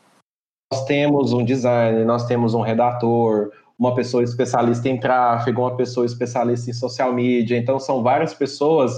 Nós 0.72 0.86
temos 0.86 1.34
um 1.34 1.44
designer, 1.44 2.06
nós 2.06 2.26
temos 2.26 2.54
um 2.54 2.62
redator, 2.62 3.52
uma 3.78 3.96
pessoa 3.96 4.24
especialista 4.24 4.88
em 4.88 5.00
tráfego, 5.00 5.62
uma 5.62 5.76
pessoa 5.76 6.06
especialista 6.06 6.70
em 6.70 6.74
social 6.74 7.14
media. 7.14 7.58
Então, 7.58 7.80
são 7.80 8.04
várias 8.04 8.34
pessoas 8.34 8.94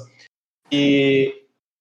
e 0.71 1.33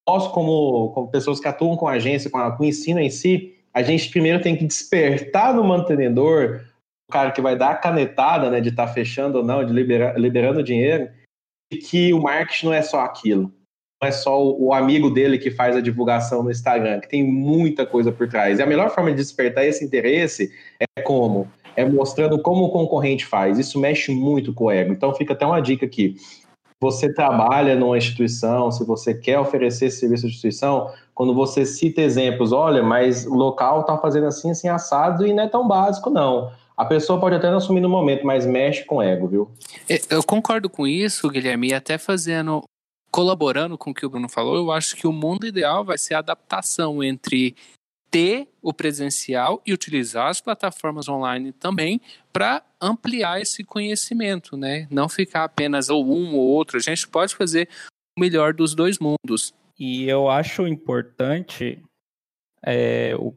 nós, 0.07 0.27
como, 0.27 0.91
como 0.93 1.09
pessoas 1.09 1.39
que 1.39 1.47
atuam 1.47 1.75
com 1.75 1.87
a 1.87 1.93
agência, 1.93 2.29
com, 2.29 2.37
a, 2.37 2.55
com 2.55 2.63
o 2.63 2.65
ensino 2.65 2.99
em 2.99 3.09
si, 3.09 3.55
a 3.73 3.81
gente 3.81 4.09
primeiro 4.09 4.41
tem 4.41 4.55
que 4.55 4.65
despertar 4.65 5.53
no 5.53 5.63
mantenedor, 5.63 6.65
o 7.09 7.11
cara 7.11 7.31
que 7.31 7.41
vai 7.41 7.57
dar 7.57 7.71
a 7.71 7.75
canetada 7.75 8.49
né, 8.49 8.61
de 8.61 8.69
estar 8.69 8.87
tá 8.87 8.93
fechando 8.93 9.39
ou 9.39 9.43
não, 9.43 9.65
de 9.65 9.73
liberar, 9.73 10.17
liberando 10.17 10.63
dinheiro, 10.63 11.09
e 11.71 11.77
que 11.77 12.13
o 12.13 12.21
marketing 12.21 12.67
não 12.67 12.73
é 12.73 12.81
só 12.81 13.01
aquilo 13.01 13.53
não 14.01 14.09
é 14.09 14.11
só 14.11 14.43
o 14.43 14.73
amigo 14.73 15.11
dele 15.11 15.37
que 15.37 15.51
faz 15.51 15.75
a 15.75 15.81
divulgação 15.81 16.41
no 16.41 16.49
Instagram, 16.49 16.99
que 16.99 17.07
tem 17.07 17.23
muita 17.23 17.85
coisa 17.85 18.11
por 18.11 18.27
trás. 18.27 18.57
E 18.57 18.63
a 18.63 18.65
melhor 18.65 18.89
forma 18.89 19.11
de 19.11 19.17
despertar 19.17 19.63
esse 19.63 19.85
interesse 19.85 20.51
é 20.97 21.01
como? 21.03 21.47
É 21.75 21.85
mostrando 21.85 22.41
como 22.41 22.65
o 22.65 22.71
concorrente 22.71 23.23
faz. 23.25 23.59
Isso 23.59 23.79
mexe 23.79 24.11
muito 24.11 24.53
com 24.53 24.65
o 24.65 24.71
ego. 24.71 24.91
Então 24.91 25.13
fica 25.13 25.33
até 25.33 25.45
uma 25.45 25.61
dica 25.61 25.85
aqui. 25.85 26.15
Você 26.81 27.13
trabalha 27.13 27.75
numa 27.75 27.95
instituição, 27.95 28.71
se 28.71 28.83
você 28.83 29.13
quer 29.13 29.37
oferecer 29.37 29.85
esse 29.85 29.99
serviço 29.99 30.23
de 30.23 30.29
instituição, 30.29 30.89
quando 31.13 31.35
você 31.35 31.63
cita 31.63 32.01
exemplos, 32.01 32.51
olha, 32.51 32.81
mas 32.81 33.27
o 33.27 33.35
local 33.35 33.81
está 33.81 33.99
fazendo 33.99 34.25
assim, 34.25 34.49
assim, 34.49 34.67
assado 34.67 35.27
e 35.27 35.31
não 35.31 35.43
é 35.43 35.47
tão 35.47 35.67
básico, 35.67 36.09
não. 36.09 36.51
A 36.75 36.85
pessoa 36.85 37.19
pode 37.19 37.35
até 37.35 37.51
não 37.51 37.57
assumir 37.57 37.81
no 37.81 37.89
momento, 37.89 38.25
mas 38.25 38.47
mexe 38.47 38.83
com 38.83 38.95
o 38.95 39.01
ego, 39.03 39.27
viu? 39.27 39.51
Eu 40.09 40.23
concordo 40.23 40.67
com 40.67 40.87
isso, 40.87 41.29
Guilherme, 41.29 41.67
e 41.67 41.73
até 41.75 41.99
fazendo 41.99 42.63
colaborando 43.11 43.77
com 43.77 43.91
o 43.91 43.93
que 43.93 44.05
o 44.05 44.09
Bruno 44.09 44.29
falou, 44.29 44.55
eu 44.55 44.71
acho 44.71 44.95
que 44.95 45.05
o 45.05 45.11
mundo 45.11 45.45
ideal 45.45 45.83
vai 45.83 45.97
ser 45.97 46.13
a 46.13 46.19
adaptação 46.19 47.03
entre 47.03 47.55
ter 48.09 48.49
o 48.61 48.73
presencial 48.73 49.61
e 49.65 49.73
utilizar 49.73 50.27
as 50.27 50.41
plataformas 50.41 51.07
online 51.07 51.51
também 51.53 52.01
para 52.31 52.61
ampliar 52.79 53.41
esse 53.41 53.63
conhecimento, 53.63 54.57
né? 54.57 54.87
Não 54.89 55.07
ficar 55.07 55.45
apenas 55.45 55.89
ou 55.89 56.05
um 56.05 56.35
ou 56.35 56.41
outro. 56.41 56.77
A 56.77 56.81
gente 56.81 57.07
pode 57.07 57.35
fazer 57.35 57.69
o 58.17 58.21
melhor 58.21 58.53
dos 58.53 58.75
dois 58.75 58.99
mundos. 58.99 59.53
E 59.79 60.07
eu 60.07 60.29
acho 60.29 60.67
importante, 60.67 61.81
é, 62.63 63.15
o, 63.17 63.33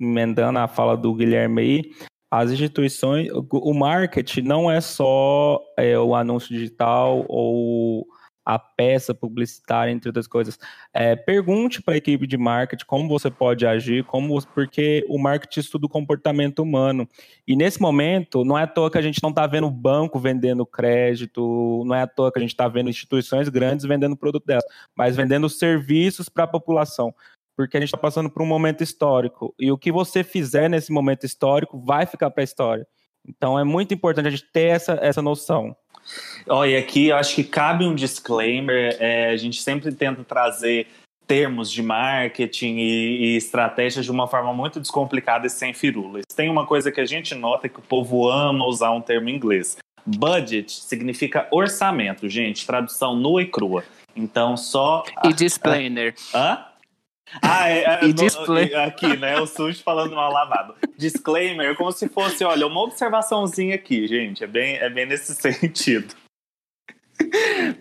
emendando 0.00 0.60
a 0.60 0.68
fala 0.68 0.96
do 0.96 1.12
Guilherme 1.12 1.62
aí, 1.62 1.92
as 2.30 2.50
instituições, 2.50 3.28
o 3.32 3.74
marketing 3.74 4.42
não 4.42 4.70
é 4.70 4.80
só 4.80 5.60
é, 5.76 5.98
o 5.98 6.14
anúncio 6.14 6.54
digital 6.54 7.24
ou 7.26 8.06
a 8.48 8.58
peça 8.58 9.12
publicitária, 9.12 9.92
entre 9.92 10.08
outras 10.08 10.26
coisas. 10.26 10.58
É, 10.94 11.14
pergunte 11.14 11.82
para 11.82 11.92
a 11.92 11.96
equipe 11.98 12.26
de 12.26 12.38
marketing 12.38 12.86
como 12.86 13.06
você 13.06 13.30
pode 13.30 13.66
agir, 13.66 14.04
como 14.04 14.42
porque 14.54 15.04
o 15.06 15.18
marketing 15.18 15.60
estuda 15.60 15.84
o 15.84 15.88
comportamento 15.88 16.60
humano. 16.60 17.06
E 17.46 17.54
nesse 17.54 17.78
momento, 17.78 18.46
não 18.46 18.56
é 18.56 18.62
à 18.62 18.66
toa 18.66 18.90
que 18.90 18.96
a 18.96 19.02
gente 19.02 19.22
não 19.22 19.28
está 19.28 19.46
vendo 19.46 19.70
banco 19.70 20.18
vendendo 20.18 20.64
crédito, 20.64 21.82
não 21.84 21.94
é 21.94 22.00
à 22.00 22.06
toa 22.06 22.32
que 22.32 22.38
a 22.38 22.40
gente 22.40 22.52
está 22.52 22.66
vendo 22.68 22.88
instituições 22.88 23.50
grandes 23.50 23.84
vendendo 23.84 24.16
produto 24.16 24.46
delas, 24.46 24.64
mas 24.96 25.14
vendendo 25.14 25.46
serviços 25.50 26.30
para 26.30 26.44
a 26.44 26.48
população 26.48 27.14
porque 27.54 27.76
a 27.76 27.80
gente 27.80 27.88
está 27.88 27.98
passando 27.98 28.30
por 28.30 28.40
um 28.40 28.46
momento 28.46 28.84
histórico. 28.84 29.52
E 29.58 29.72
o 29.72 29.76
que 29.76 29.90
você 29.90 30.22
fizer 30.22 30.70
nesse 30.70 30.92
momento 30.92 31.26
histórico 31.26 31.76
vai 31.76 32.06
ficar 32.06 32.30
para 32.30 32.40
a 32.40 32.44
história. 32.44 32.86
Então 33.26 33.58
é 33.58 33.64
muito 33.64 33.92
importante 33.92 34.28
a 34.28 34.30
gente 34.30 34.50
ter 34.52 34.68
essa, 34.68 34.92
essa 35.02 35.20
noção. 35.20 35.76
Olha, 36.46 36.78
aqui 36.78 37.08
eu 37.08 37.16
acho 37.16 37.34
que 37.34 37.44
cabe 37.44 37.84
um 37.84 37.94
disclaimer. 37.94 38.96
É, 38.98 39.30
a 39.30 39.36
gente 39.36 39.60
sempre 39.62 39.92
tenta 39.92 40.24
trazer 40.24 40.86
termos 41.26 41.70
de 41.70 41.82
marketing 41.82 42.76
e, 42.78 43.16
e 43.16 43.36
estratégias 43.36 44.04
de 44.06 44.10
uma 44.10 44.26
forma 44.26 44.52
muito 44.54 44.80
descomplicada 44.80 45.46
e 45.46 45.50
sem 45.50 45.74
firulas. 45.74 46.24
Tem 46.34 46.48
uma 46.48 46.66
coisa 46.66 46.90
que 46.90 47.00
a 47.00 47.04
gente 47.04 47.34
nota 47.34 47.68
que 47.68 47.78
o 47.78 47.82
povo 47.82 48.28
ama 48.28 48.64
usar 48.66 48.90
um 48.92 49.00
termo 49.00 49.28
em 49.28 49.36
inglês. 49.36 49.76
Budget 50.06 50.72
significa 50.72 51.46
orçamento, 51.50 52.26
gente, 52.30 52.66
tradução 52.66 53.14
nua 53.14 53.42
e 53.42 53.46
crua. 53.46 53.84
Então 54.16 54.56
só. 54.56 55.04
E 55.22 55.32
disclaimer. 55.34 56.14
Hã? 56.34 56.64
Ah, 57.42 57.68
é, 57.68 57.84
é, 57.84 58.04
e 58.04 58.12
display. 58.12 58.74
aqui, 58.74 59.16
né? 59.16 59.40
O 59.40 59.46
Sujo 59.46 59.82
falando 59.82 60.14
mal 60.14 60.32
lavado. 60.32 60.74
Disclaimer, 60.96 61.76
como 61.76 61.92
se 61.92 62.08
fosse, 62.08 62.44
olha, 62.44 62.66
uma 62.66 62.82
observaçãozinha 62.82 63.74
aqui, 63.74 64.06
gente. 64.06 64.42
É 64.42 64.46
bem, 64.46 64.76
é 64.76 64.88
bem 64.88 65.06
nesse 65.06 65.34
sentido. 65.36 66.14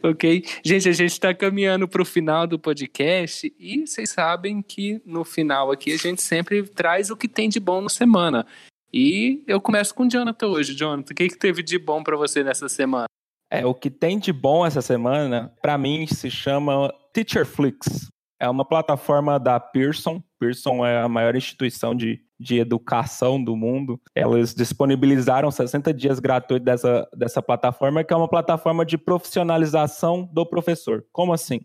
ok. 0.04 0.44
Gente, 0.64 0.90
a 0.90 0.94
gente 0.94 1.12
está 1.12 1.34
caminhando 1.34 1.88
para 1.88 2.02
o 2.02 2.06
final 2.06 2.46
do 2.46 2.60
podcast 2.60 3.54
e 3.58 3.86
vocês 3.86 4.10
sabem 4.10 4.62
que 4.62 5.02
no 5.06 5.24
final 5.24 5.72
aqui 5.72 5.94
a 5.94 5.98
gente 5.98 6.22
sempre 6.22 6.64
traz 6.64 7.10
o 7.10 7.16
que 7.16 7.28
tem 7.28 7.48
de 7.48 7.60
bom 7.60 7.82
na 7.82 7.90
semana. 7.90 8.46
E 8.92 9.44
eu 9.48 9.60
começo 9.62 9.94
com 9.94 10.04
o 10.04 10.10
Jonathan 10.10 10.48
hoje. 10.48 10.74
Jonathan, 10.76 11.12
o 11.12 11.16
que, 11.16 11.30
que 11.30 11.38
teve 11.38 11.62
de 11.62 11.78
bom 11.78 12.04
para 12.04 12.18
você 12.18 12.44
nessa 12.44 12.68
semana? 12.70 13.06
É, 13.50 13.66
o 13.66 13.74
que 13.74 13.90
tem 13.90 14.20
de 14.20 14.34
bom 14.34 14.66
essa 14.66 14.82
semana, 14.82 15.54
para 15.62 15.78
mim, 15.78 16.06
se 16.06 16.30
chama 16.30 16.94
Teacherflix. 17.14 18.10
É 18.40 18.50
uma 18.50 18.64
plataforma 18.64 19.40
da 19.40 19.60
Pearson. 19.60 20.22
Pearson 20.40 20.86
é 20.86 21.02
a 21.02 21.10
maior 21.10 21.36
instituição 21.36 21.96
de, 21.96 22.22
de 22.40 22.60
educação 22.60 23.44
do 23.44 23.56
mundo. 23.56 24.00
Elas 24.14 24.54
disponibilizaram 24.54 25.50
60 25.50 25.94
dias 25.94 26.20
gratuitos 26.20 26.66
dessa, 26.66 27.08
dessa 27.16 27.42
plataforma, 27.42 28.04
que 28.04 28.14
é 28.14 28.18
uma 28.18 28.28
plataforma 28.28 28.86
de 28.86 28.98
profissionalização 28.98 30.30
do 30.32 30.46
professor. 30.46 31.04
Como 31.12 31.34
assim? 31.34 31.62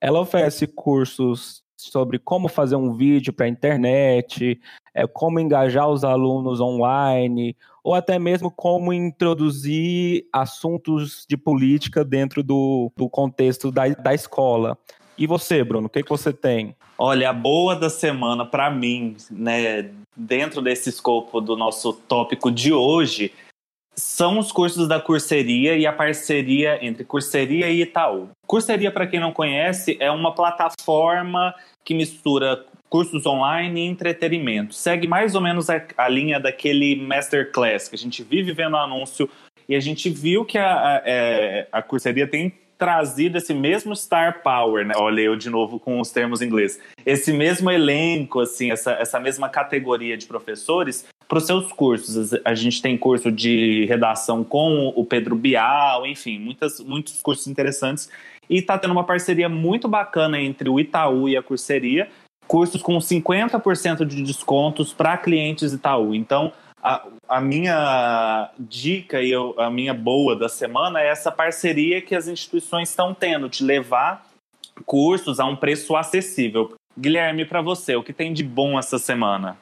Ela 0.00 0.20
oferece 0.20 0.66
cursos 0.66 1.62
sobre 1.76 2.18
como 2.18 2.48
fazer 2.48 2.76
um 2.76 2.94
vídeo 2.94 3.32
para 3.32 3.46
a 3.46 3.48
internet, 3.48 4.58
é, 4.94 5.06
como 5.06 5.40
engajar 5.40 5.88
os 5.88 6.04
alunos 6.04 6.60
online, 6.60 7.56
ou 7.82 7.94
até 7.94 8.18
mesmo 8.18 8.50
como 8.50 8.92
introduzir 8.92 10.26
assuntos 10.32 11.26
de 11.28 11.36
política 11.36 12.04
dentro 12.04 12.42
do, 12.42 12.90
do 12.96 13.08
contexto 13.10 13.70
da, 13.70 13.88
da 13.88 14.14
escola. 14.14 14.78
E 15.16 15.26
você, 15.26 15.62
Bruno, 15.62 15.86
o 15.86 15.90
que, 15.90 16.02
que 16.02 16.08
você 16.08 16.32
tem? 16.32 16.74
Olha, 16.98 17.30
a 17.30 17.32
boa 17.32 17.76
da 17.76 17.90
semana 17.90 18.44
para 18.44 18.70
mim, 18.70 19.16
né, 19.30 19.90
dentro 20.16 20.60
desse 20.60 20.88
escopo 20.88 21.40
do 21.40 21.56
nosso 21.56 21.92
tópico 21.92 22.50
de 22.50 22.72
hoje, 22.72 23.32
são 23.96 24.38
os 24.38 24.50
cursos 24.50 24.88
da 24.88 25.00
Curseria 25.00 25.76
e 25.76 25.86
a 25.86 25.92
parceria 25.92 26.84
entre 26.84 27.04
Curseria 27.04 27.70
e 27.70 27.82
Itaú. 27.82 28.28
Curseria, 28.46 28.90
para 28.90 29.06
quem 29.06 29.20
não 29.20 29.32
conhece, 29.32 29.96
é 30.00 30.10
uma 30.10 30.34
plataforma 30.34 31.54
que 31.84 31.94
mistura 31.94 32.64
cursos 32.88 33.26
online 33.26 33.80
e 33.80 33.86
entretenimento. 33.86 34.74
Segue 34.74 35.06
mais 35.06 35.34
ou 35.34 35.40
menos 35.40 35.70
a, 35.70 35.84
a 35.96 36.08
linha 36.08 36.40
daquele 36.40 36.96
Masterclass, 36.96 37.88
que 37.88 37.94
a 37.94 37.98
gente 37.98 38.22
vive 38.22 38.52
vendo 38.52 38.76
anúncio 38.76 39.28
e 39.68 39.74
a 39.74 39.80
gente 39.80 40.10
viu 40.10 40.44
que 40.44 40.58
a, 40.58 40.96
a, 40.96 41.02
é, 41.04 41.68
a 41.72 41.82
Curseria 41.82 42.26
tem 42.26 42.52
trazido 42.78 43.38
esse 43.38 43.54
mesmo 43.54 43.94
star 43.94 44.42
power, 44.42 44.86
né? 44.86 44.94
Olha 44.96 45.20
eu 45.20 45.36
de 45.36 45.48
novo 45.48 45.78
com 45.78 46.00
os 46.00 46.10
termos 46.10 46.42
em 46.42 46.46
inglês. 46.46 46.78
Esse 47.04 47.32
mesmo 47.32 47.70
elenco, 47.70 48.40
assim, 48.40 48.70
essa, 48.70 48.92
essa 48.92 49.20
mesma 49.20 49.48
categoria 49.48 50.16
de 50.16 50.26
professores 50.26 51.06
para 51.28 51.38
os 51.38 51.46
seus 51.46 51.72
cursos. 51.72 52.34
A 52.44 52.54
gente 52.54 52.82
tem 52.82 52.96
curso 52.96 53.30
de 53.30 53.86
redação 53.86 54.44
com 54.44 54.92
o 54.94 55.04
Pedro 55.04 55.34
Bial, 55.34 56.06
enfim, 56.06 56.38
muitas, 56.38 56.80
muitos 56.80 57.20
cursos 57.22 57.46
interessantes. 57.46 58.08
E 58.48 58.58
está 58.58 58.76
tendo 58.76 58.92
uma 58.92 59.04
parceria 59.04 59.48
muito 59.48 59.88
bacana 59.88 60.40
entre 60.40 60.68
o 60.68 60.78
Itaú 60.78 61.28
e 61.28 61.36
a 61.36 61.42
Curseria, 61.42 62.08
cursos 62.46 62.82
com 62.82 62.98
50% 62.98 64.04
de 64.04 64.22
descontos 64.22 64.92
para 64.92 65.16
clientes 65.16 65.72
Itaú. 65.72 66.14
Então, 66.14 66.52
a, 66.84 67.08
a, 67.26 67.40
minha 67.40 68.52
dica 68.58 69.22
e 69.22 69.30
eu, 69.30 69.58
a 69.58 69.70
minha 69.70 69.94
boa 69.94 70.36
da 70.36 70.50
semana 70.50 71.00
é 71.00 71.08
essa 71.08 71.32
parceria 71.32 72.02
que 72.02 72.14
as 72.14 72.28
instituições 72.28 72.90
estão 72.90 73.14
tendo, 73.14 73.48
de 73.48 73.64
levar 73.64 74.26
cursos 74.84 75.40
a 75.40 75.46
um 75.46 75.56
preço 75.56 75.96
acessível. 75.96 76.74
Guilherme, 76.98 77.46
para 77.46 77.62
você, 77.62 77.96
o 77.96 78.02
que 78.02 78.12
tem 78.12 78.34
de 78.34 78.44
bom 78.44 78.78
essa 78.78 78.98
semana? 78.98 79.56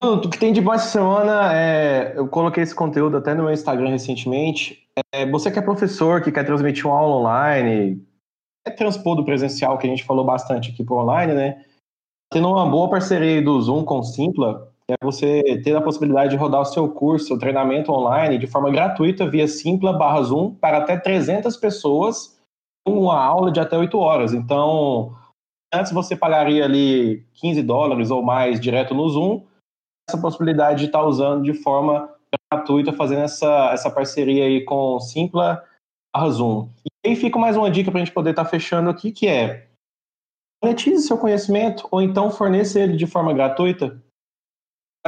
O 0.00 0.20
que 0.20 0.38
tem 0.38 0.52
de 0.52 0.60
bom 0.60 0.72
essa 0.72 0.88
semana 0.88 1.52
é. 1.52 2.12
Eu 2.16 2.28
coloquei 2.28 2.62
esse 2.62 2.74
conteúdo 2.74 3.16
até 3.16 3.34
no 3.34 3.42
meu 3.42 3.52
Instagram 3.52 3.90
recentemente. 3.90 4.86
É, 5.12 5.26
você 5.26 5.50
que 5.50 5.58
é 5.58 5.62
professor, 5.62 6.22
que 6.22 6.30
quer 6.30 6.44
transmitir 6.44 6.86
uma 6.86 6.96
aula 6.96 7.16
online, 7.16 8.00
é 8.64 8.70
transpor 8.70 9.16
do 9.16 9.24
presencial, 9.24 9.76
que 9.76 9.88
a 9.88 9.90
gente 9.90 10.04
falou 10.04 10.24
bastante 10.24 10.70
aqui 10.70 10.84
para 10.84 10.94
online, 10.94 11.34
né? 11.34 11.64
Tendo 12.32 12.48
uma 12.48 12.68
boa 12.70 12.88
parceria 12.88 13.42
do 13.42 13.60
Zoom 13.60 13.84
com 13.84 13.98
o 13.98 14.04
Simpla, 14.04 14.67
é 14.90 14.96
você 15.02 15.60
ter 15.62 15.76
a 15.76 15.82
possibilidade 15.82 16.30
de 16.30 16.36
rodar 16.36 16.62
o 16.62 16.64
seu 16.64 16.88
curso, 16.88 17.34
o 17.34 17.38
treinamento 17.38 17.92
online 17.92 18.38
de 18.38 18.46
forma 18.46 18.70
gratuita 18.70 19.28
via 19.28 19.46
Simpla 19.46 19.92
barra 19.92 20.22
Zoom 20.22 20.54
para 20.54 20.78
até 20.78 20.96
300 20.96 21.56
pessoas, 21.58 22.40
uma 22.86 23.22
aula 23.22 23.52
de 23.52 23.60
até 23.60 23.76
8 23.76 23.98
horas. 23.98 24.32
Então, 24.32 25.14
antes 25.72 25.92
você 25.92 26.16
pagaria 26.16 26.64
ali 26.64 27.26
15 27.34 27.62
dólares 27.62 28.10
ou 28.10 28.22
mais 28.22 28.58
direto 28.58 28.94
no 28.94 29.06
Zoom, 29.10 29.44
essa 30.08 30.18
possibilidade 30.18 30.80
de 30.80 30.86
estar 30.86 31.02
usando 31.04 31.42
de 31.42 31.52
forma 31.52 32.08
gratuita, 32.50 32.92
fazendo 32.94 33.22
essa, 33.22 33.70
essa 33.72 33.90
parceria 33.90 34.44
aí 34.44 34.64
com 34.64 34.98
Simpla 35.00 35.62
barra 36.14 36.30
Zoom. 36.30 36.70
E 37.04 37.10
aí 37.10 37.16
fica 37.16 37.38
mais 37.38 37.58
uma 37.58 37.70
dica 37.70 37.90
para 37.90 38.00
a 38.00 38.04
gente 38.04 38.14
poder 38.14 38.30
estar 38.30 38.46
fechando 38.46 38.88
aqui, 38.88 39.12
que 39.12 39.28
é 39.28 39.68
monetize 40.64 41.06
seu 41.06 41.18
conhecimento 41.18 41.86
ou 41.90 42.00
então 42.00 42.30
forneça 42.30 42.80
ele 42.80 42.96
de 42.96 43.06
forma 43.06 43.34
gratuita 43.34 44.02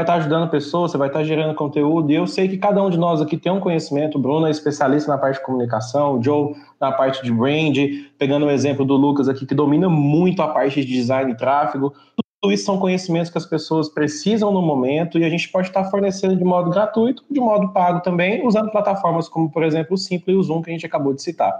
vai 0.00 0.02
estar 0.02 0.14
ajudando 0.14 0.50
pessoas, 0.50 0.90
você 0.90 0.98
vai 0.98 1.08
estar 1.08 1.22
gerando 1.24 1.54
conteúdo. 1.54 2.10
E 2.10 2.14
eu 2.14 2.26
sei 2.26 2.48
que 2.48 2.56
cada 2.56 2.82
um 2.82 2.90
de 2.90 2.98
nós 2.98 3.20
aqui 3.20 3.36
tem 3.36 3.52
um 3.52 3.60
conhecimento. 3.60 4.16
O 4.16 4.20
Bruno 4.20 4.46
é 4.46 4.50
especialista 4.50 5.10
na 5.10 5.18
parte 5.18 5.38
de 5.38 5.44
comunicação, 5.44 6.18
o 6.18 6.22
Joe 6.22 6.54
na 6.80 6.90
parte 6.92 7.22
de 7.22 7.32
brand, 7.32 7.76
pegando 8.18 8.46
o 8.46 8.50
exemplo 8.50 8.84
do 8.84 8.96
Lucas 8.96 9.28
aqui, 9.28 9.44
que 9.44 9.54
domina 9.54 9.88
muito 9.88 10.42
a 10.42 10.48
parte 10.48 10.84
de 10.84 10.92
design 10.92 11.32
e 11.32 11.36
tráfego. 11.36 11.92
Tudo 12.40 12.54
isso 12.54 12.64
são 12.64 12.78
conhecimentos 12.78 13.30
que 13.30 13.36
as 13.36 13.44
pessoas 13.44 13.90
precisam 13.90 14.50
no 14.50 14.62
momento 14.62 15.18
e 15.18 15.24
a 15.24 15.28
gente 15.28 15.46
pode 15.50 15.68
estar 15.68 15.84
fornecendo 15.84 16.34
de 16.34 16.44
modo 16.44 16.70
gratuito, 16.70 17.22
de 17.30 17.38
modo 17.38 17.68
pago 17.68 18.00
também, 18.00 18.46
usando 18.46 18.70
plataformas 18.70 19.28
como, 19.28 19.50
por 19.50 19.62
exemplo, 19.62 19.94
o 19.94 19.98
Simples 19.98 20.34
e 20.34 20.38
o 20.38 20.42
Zoom, 20.42 20.62
que 20.62 20.70
a 20.70 20.72
gente 20.72 20.86
acabou 20.86 21.12
de 21.12 21.22
citar. 21.22 21.54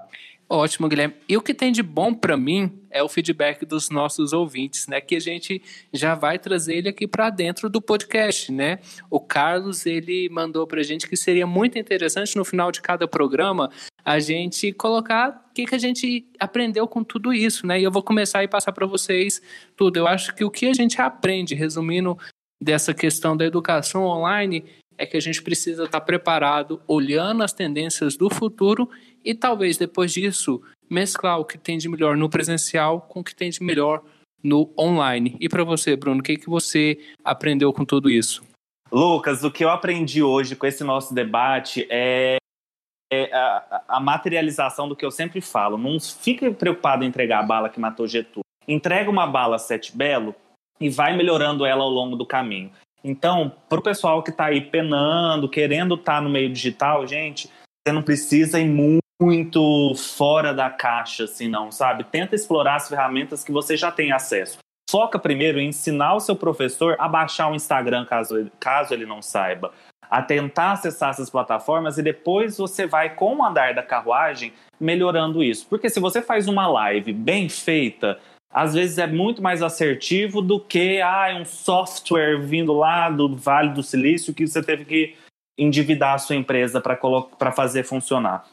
Ótimo, 0.52 0.88
Guilherme. 0.88 1.14
E 1.28 1.36
o 1.36 1.40
que 1.40 1.54
tem 1.54 1.70
de 1.70 1.80
bom 1.80 2.12
para 2.12 2.36
mim 2.36 2.82
é 2.90 3.00
o 3.04 3.08
feedback 3.08 3.64
dos 3.64 3.88
nossos 3.88 4.32
ouvintes, 4.32 4.88
né? 4.88 5.00
Que 5.00 5.14
a 5.14 5.20
gente 5.20 5.62
já 5.92 6.16
vai 6.16 6.40
trazer 6.40 6.74
ele 6.74 6.88
aqui 6.88 7.06
para 7.06 7.30
dentro 7.30 7.70
do 7.70 7.80
podcast, 7.80 8.50
né? 8.50 8.80
O 9.08 9.20
Carlos 9.20 9.86
ele 9.86 10.28
mandou 10.28 10.66
para 10.66 10.80
a 10.80 10.82
gente 10.82 11.08
que 11.08 11.16
seria 11.16 11.46
muito 11.46 11.78
interessante 11.78 12.34
no 12.34 12.44
final 12.44 12.72
de 12.72 12.82
cada 12.82 13.06
programa 13.06 13.70
a 14.04 14.18
gente 14.18 14.72
colocar 14.72 15.46
o 15.48 15.54
que, 15.54 15.66
que 15.66 15.74
a 15.76 15.78
gente 15.78 16.26
aprendeu 16.40 16.88
com 16.88 17.04
tudo 17.04 17.32
isso, 17.32 17.64
né? 17.64 17.78
E 17.78 17.84
eu 17.84 17.92
vou 17.92 18.02
começar 18.02 18.42
e 18.42 18.48
passar 18.48 18.72
para 18.72 18.88
vocês 18.88 19.40
tudo. 19.76 19.98
Eu 19.98 20.08
acho 20.08 20.34
que 20.34 20.42
o 20.42 20.50
que 20.50 20.66
a 20.66 20.74
gente 20.74 21.00
aprende, 21.00 21.54
resumindo 21.54 22.18
dessa 22.60 22.92
questão 22.92 23.36
da 23.36 23.44
educação 23.44 24.02
online, 24.02 24.64
é 25.00 25.06
que 25.06 25.16
a 25.16 25.20
gente 25.20 25.40
precisa 25.42 25.84
estar 25.84 26.02
preparado, 26.02 26.82
olhando 26.86 27.42
as 27.42 27.54
tendências 27.54 28.18
do 28.18 28.28
futuro 28.28 28.86
e 29.24 29.34
talvez 29.34 29.76
depois 29.76 30.12
disso 30.12 30.60
mesclar 30.88 31.38
o 31.38 31.44
que 31.44 31.56
tem 31.56 31.78
de 31.78 31.88
melhor 31.88 32.16
no 32.16 32.28
presencial 32.28 33.00
com 33.02 33.20
o 33.20 33.24
que 33.24 33.34
tem 33.34 33.50
de 33.50 33.62
melhor 33.62 34.02
no 34.42 34.72
online. 34.78 35.36
E 35.40 35.48
para 35.48 35.64
você, 35.64 35.96
Bruno, 35.96 36.20
o 36.20 36.22
que, 36.22 36.36
que 36.36 36.48
você 36.48 36.98
aprendeu 37.24 37.72
com 37.72 37.84
tudo 37.84 38.10
isso? 38.10 38.42
Lucas, 38.90 39.44
o 39.44 39.50
que 39.50 39.64
eu 39.64 39.70
aprendi 39.70 40.22
hoje 40.22 40.56
com 40.56 40.66
esse 40.66 40.82
nosso 40.82 41.14
debate 41.14 41.86
é, 41.88 42.38
é 43.12 43.32
a, 43.32 43.84
a, 43.88 44.00
materialização 44.00 44.88
do 44.88 44.96
que 44.96 45.04
eu 45.04 45.10
sempre 45.10 45.40
falo. 45.40 45.78
Não 45.78 46.00
fique 46.00 46.50
preocupado 46.50 47.04
em 47.04 47.08
entregar 47.08 47.38
a 47.38 47.46
bala 47.46 47.68
que 47.68 47.78
matou 47.78 48.08
Getúlio. 48.08 48.44
Entrega 48.66 49.08
uma 49.08 49.26
bala 49.26 49.58
sete 49.58 49.96
belo 49.96 50.34
e 50.80 50.88
vai 50.88 51.16
melhorando 51.16 51.64
ela 51.64 51.84
ao 51.84 51.90
longo 51.90 52.16
do 52.16 52.26
caminho. 52.26 52.72
Então, 53.02 53.52
para 53.68 53.78
o 53.78 53.82
pessoal 53.82 54.22
que 54.22 54.30
está 54.30 54.46
aí 54.46 54.60
penando, 54.60 55.48
querendo 55.48 55.94
estar 55.94 56.16
tá 56.16 56.20
no 56.20 56.28
meio 56.28 56.52
digital, 56.52 57.06
gente, 57.06 57.48
você 57.86 57.92
não 57.92 58.02
precisa 58.02 58.60
ir 58.60 58.68
muito 59.20 59.94
fora 59.94 60.54
da 60.54 60.70
caixa, 60.70 61.24
assim, 61.24 61.46
não, 61.46 61.70
sabe? 61.70 62.04
Tenta 62.04 62.34
explorar 62.34 62.76
as 62.76 62.88
ferramentas 62.88 63.44
que 63.44 63.52
você 63.52 63.76
já 63.76 63.92
tem 63.92 64.12
acesso. 64.12 64.58
Foca 64.90 65.18
primeiro 65.18 65.60
em 65.60 65.68
ensinar 65.68 66.14
o 66.14 66.20
seu 66.20 66.34
professor 66.34 66.96
a 66.98 67.06
baixar 67.06 67.50
o 67.50 67.54
Instagram, 67.54 68.06
caso 68.06 68.38
ele, 68.38 68.52
caso 68.58 68.94
ele 68.94 69.04
não 69.04 69.20
saiba. 69.20 69.72
A 70.10 70.22
tentar 70.22 70.72
acessar 70.72 71.10
essas 71.10 71.30
plataformas 71.30 71.98
e 71.98 72.02
depois 72.02 72.56
você 72.56 72.86
vai, 72.86 73.14
com 73.14 73.36
o 73.36 73.44
andar 73.44 73.74
da 73.74 73.82
carruagem, 73.82 74.52
melhorando 74.80 75.44
isso. 75.44 75.66
Porque 75.68 75.88
se 75.88 76.00
você 76.00 76.20
faz 76.20 76.48
uma 76.48 76.66
live 76.66 77.12
bem 77.12 77.48
feita, 77.48 78.18
às 78.52 78.74
vezes 78.74 78.98
é 78.98 79.06
muito 79.06 79.40
mais 79.40 79.62
assertivo 79.62 80.42
do 80.42 80.58
que 80.58 81.00
ah, 81.00 81.36
um 81.38 81.44
software 81.44 82.40
vindo 82.40 82.72
lá 82.72 83.08
do 83.08 83.36
Vale 83.36 83.70
do 83.70 83.82
Silício 83.82 84.34
que 84.34 84.46
você 84.46 84.60
teve 84.60 84.84
que 84.84 85.14
endividar 85.56 86.14
a 86.14 86.18
sua 86.18 86.34
empresa 86.34 86.80
para 86.80 87.52
fazer 87.52 87.84
funcionar. 87.84 88.44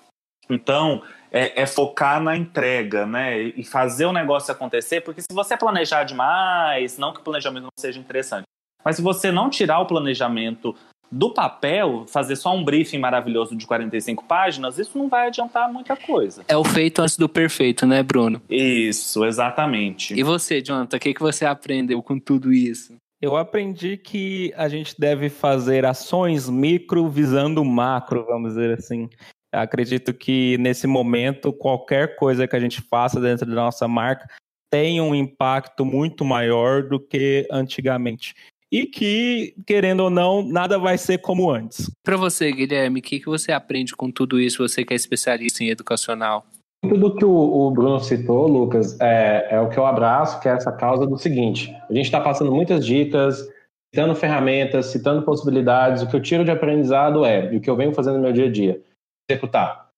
Então, 0.49 1.01
é, 1.31 1.61
é, 1.61 1.65
focar 1.65 2.21
na 2.21 2.35
entrega, 2.35 3.05
né? 3.05 3.41
E 3.41 3.63
fazer 3.63 4.05
o 4.05 4.13
negócio 4.13 4.51
acontecer, 4.51 5.01
porque 5.01 5.21
se 5.21 5.33
você 5.33 5.57
planejar 5.57 6.03
demais, 6.03 6.97
não 6.97 7.13
que 7.13 7.19
o 7.19 7.23
planejamento 7.23 7.63
não 7.63 7.69
seja 7.79 7.99
interessante, 7.99 8.43
mas 8.83 8.95
se 8.95 9.01
você 9.01 9.31
não 9.31 9.49
tirar 9.49 9.79
o 9.79 9.85
planejamento 9.85 10.75
do 11.11 11.33
papel, 11.33 12.05
fazer 12.07 12.35
só 12.35 12.53
um 12.53 12.63
briefing 12.63 12.97
maravilhoso 12.97 13.55
de 13.55 13.65
45 13.65 14.25
páginas, 14.25 14.77
isso 14.77 14.97
não 14.97 15.07
vai 15.07 15.27
adiantar 15.27 15.71
muita 15.71 15.95
coisa. 15.95 16.43
É 16.47 16.57
o 16.57 16.63
feito 16.63 17.01
antes 17.01 17.17
do 17.17 17.29
perfeito, 17.29 17.85
né, 17.85 18.03
Bruno? 18.03 18.41
Isso, 18.49 19.25
exatamente. 19.25 20.13
E 20.13 20.23
você, 20.23 20.61
Jonathan, 20.61 20.97
o 20.97 20.99
que, 20.99 21.13
que 21.13 21.21
você 21.21 21.45
aprendeu 21.45 22.01
com 22.03 22.19
tudo 22.19 22.51
isso? 22.51 22.95
Eu 23.21 23.35
aprendi 23.35 23.97
que 23.97 24.53
a 24.55 24.69
gente 24.69 24.93
deve 24.99 25.29
fazer 25.29 25.85
ações 25.85 26.47
micro 26.47 27.07
visando 27.07 27.65
macro, 27.65 28.25
vamos 28.25 28.53
dizer 28.53 28.77
assim. 28.77 29.09
Acredito 29.51 30.13
que 30.13 30.57
nesse 30.57 30.87
momento, 30.87 31.53
qualquer 31.53 32.15
coisa 32.15 32.47
que 32.47 32.55
a 32.55 32.59
gente 32.59 32.81
faça 32.81 33.19
dentro 33.19 33.45
da 33.45 33.55
nossa 33.55 33.87
marca 33.87 34.27
tem 34.69 34.99
um 34.99 35.15
impacto 35.15 35.85
muito 35.85 36.25
maior 36.25 36.83
do 36.83 36.99
que 36.99 37.47
antigamente. 37.51 38.35
E 38.69 38.85
que, 38.85 39.55
querendo 39.65 40.01
ou 40.01 40.09
não, 40.09 40.43
nada 40.43 40.77
vai 40.77 40.97
ser 40.97 41.19
como 41.19 41.49
antes. 41.49 41.89
Para 42.03 42.17
você, 42.17 42.51
Guilherme, 42.51 42.99
o 42.99 43.03
que, 43.03 43.19
que 43.19 43.27
você 43.27 43.53
aprende 43.53 43.95
com 43.95 44.11
tudo 44.11 44.41
isso, 44.41 44.67
você 44.67 44.83
que 44.83 44.93
é 44.93 44.95
especialista 44.95 45.63
em 45.63 45.69
educacional? 45.69 46.45
Tudo 46.83 47.15
que 47.15 47.25
o, 47.25 47.71
Bruno 47.71 47.99
citou, 47.99 48.47
Lucas, 48.47 48.99
é, 48.99 49.47
é 49.51 49.59
o 49.59 49.69
que 49.69 49.77
eu 49.77 49.85
abraço, 49.85 50.39
que 50.41 50.49
é 50.49 50.51
essa 50.51 50.71
causa 50.71 51.07
do 51.07 51.17
seguinte: 51.17 51.73
a 51.89 51.93
gente 51.93 52.05
está 52.05 52.19
passando 52.19 52.51
muitas 52.51 52.85
dicas, 52.85 53.47
citando 53.89 54.13
ferramentas, 54.15 54.87
citando 54.87 55.23
possibilidades. 55.23 56.03
O 56.03 56.07
que 56.07 56.15
eu 56.15 56.21
tiro 56.21 56.43
de 56.43 56.51
aprendizado 56.51 57.25
é, 57.25 57.51
e 57.53 57.57
o 57.57 57.61
que 57.61 57.69
eu 57.69 57.75
venho 57.75 57.93
fazendo 57.93 58.17
no 58.17 58.21
meu 58.21 58.33
dia 58.33 58.45
a 58.45 58.51
dia, 58.51 58.81
executar. 59.29 59.89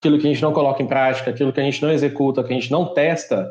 Aquilo 0.00 0.18
que 0.18 0.26
a 0.26 0.32
gente 0.32 0.42
não 0.42 0.52
coloca 0.52 0.82
em 0.82 0.88
prática, 0.88 1.30
aquilo 1.30 1.52
que 1.52 1.60
a 1.60 1.62
gente 1.62 1.82
não 1.82 1.90
executa, 1.90 2.42
que 2.42 2.52
a 2.52 2.56
gente 2.56 2.70
não 2.70 2.94
testa, 2.94 3.44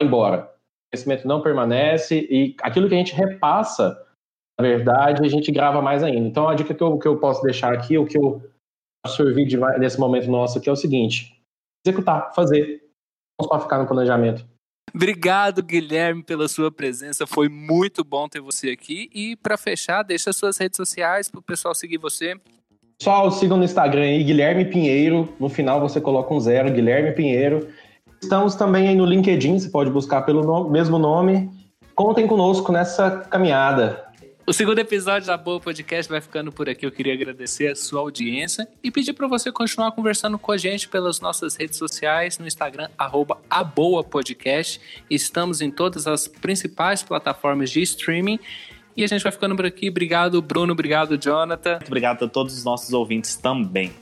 vai 0.00 0.08
embora. 0.08 0.44
O 0.44 0.94
conhecimento 0.94 1.26
não 1.26 1.42
permanece 1.42 2.26
e 2.30 2.54
aquilo 2.62 2.88
que 2.88 2.94
a 2.94 2.98
gente 2.98 3.14
repassa, 3.14 4.06
na 4.58 4.66
verdade, 4.66 5.24
a 5.24 5.28
gente 5.28 5.50
grava 5.50 5.82
mais 5.82 6.02
ainda. 6.02 6.26
Então, 6.26 6.48
a 6.48 6.54
dica 6.54 6.74
que 6.74 6.82
eu, 6.82 6.98
que 6.98 7.08
eu 7.08 7.18
posso 7.18 7.42
deixar 7.42 7.72
aqui, 7.72 7.98
o 7.98 8.06
que 8.06 8.16
eu 8.16 8.42
absorvi 9.04 9.44
de, 9.44 9.56
nesse 9.78 9.98
momento 9.98 10.30
nosso 10.30 10.58
aqui 10.58 10.68
é 10.68 10.72
o 10.72 10.76
seguinte: 10.76 11.40
executar, 11.86 12.32
fazer. 12.34 12.82
Não 13.40 13.48
só 13.48 13.60
ficar 13.60 13.78
no 13.78 13.86
planejamento. 13.86 14.44
Obrigado, 14.92 15.62
Guilherme, 15.62 16.24
pela 16.24 16.48
sua 16.48 16.72
presença. 16.72 17.26
Foi 17.26 17.48
muito 17.48 18.02
bom 18.02 18.28
ter 18.28 18.40
você 18.40 18.70
aqui. 18.70 19.08
E 19.14 19.36
para 19.36 19.56
fechar, 19.56 20.02
deixa 20.02 20.32
suas 20.32 20.56
redes 20.56 20.76
sociais 20.76 21.30
para 21.30 21.38
o 21.38 21.42
pessoal 21.42 21.74
seguir 21.74 21.98
você. 21.98 22.34
Pessoal, 22.98 23.30
sigam 23.30 23.56
no 23.56 23.62
Instagram 23.62 24.02
aí, 24.02 24.24
Guilherme 24.24 24.64
Pinheiro. 24.64 25.32
No 25.38 25.48
final 25.48 25.80
você 25.80 26.00
coloca 26.00 26.34
um 26.34 26.40
zero, 26.40 26.68
Guilherme 26.72 27.12
Pinheiro. 27.12 27.68
Estamos 28.20 28.56
também 28.56 28.88
aí 28.88 28.96
no 28.96 29.06
LinkedIn, 29.06 29.56
você 29.56 29.68
pode 29.68 29.88
buscar 29.88 30.22
pelo 30.22 30.42
nome, 30.42 30.70
mesmo 30.70 30.98
nome. 30.98 31.48
Contem 31.94 32.26
conosco 32.26 32.72
nessa 32.72 33.20
caminhada. 33.30 34.04
O 34.44 34.52
segundo 34.52 34.80
episódio 34.80 35.28
da 35.28 35.36
Boa 35.36 35.60
Podcast 35.60 36.10
vai 36.10 36.20
ficando 36.20 36.50
por 36.50 36.68
aqui. 36.68 36.86
Eu 36.86 36.90
queria 36.90 37.12
agradecer 37.12 37.68
a 37.68 37.76
sua 37.76 38.00
audiência 38.00 38.66
e 38.82 38.90
pedir 38.90 39.12
para 39.12 39.28
você 39.28 39.52
continuar 39.52 39.92
conversando 39.92 40.36
com 40.36 40.50
a 40.50 40.56
gente 40.56 40.88
pelas 40.88 41.20
nossas 41.20 41.54
redes 41.54 41.78
sociais, 41.78 42.36
no 42.36 42.48
Instagram, 42.48 42.88
arroba. 42.98 43.38
Estamos 45.08 45.60
em 45.60 45.70
todas 45.70 46.08
as 46.08 46.26
principais 46.26 47.02
plataformas 47.04 47.70
de 47.70 47.80
streaming. 47.80 48.40
E 48.98 49.04
a 49.04 49.06
gente 49.06 49.22
vai 49.22 49.30
ficando 49.30 49.54
por 49.54 49.64
aqui. 49.64 49.88
Obrigado, 49.88 50.42
Bruno. 50.42 50.72
Obrigado, 50.72 51.16
Jonathan. 51.16 51.74
Muito 51.74 51.86
obrigado 51.86 52.24
a 52.24 52.28
todos 52.28 52.58
os 52.58 52.64
nossos 52.64 52.92
ouvintes 52.92 53.36
também. 53.36 53.92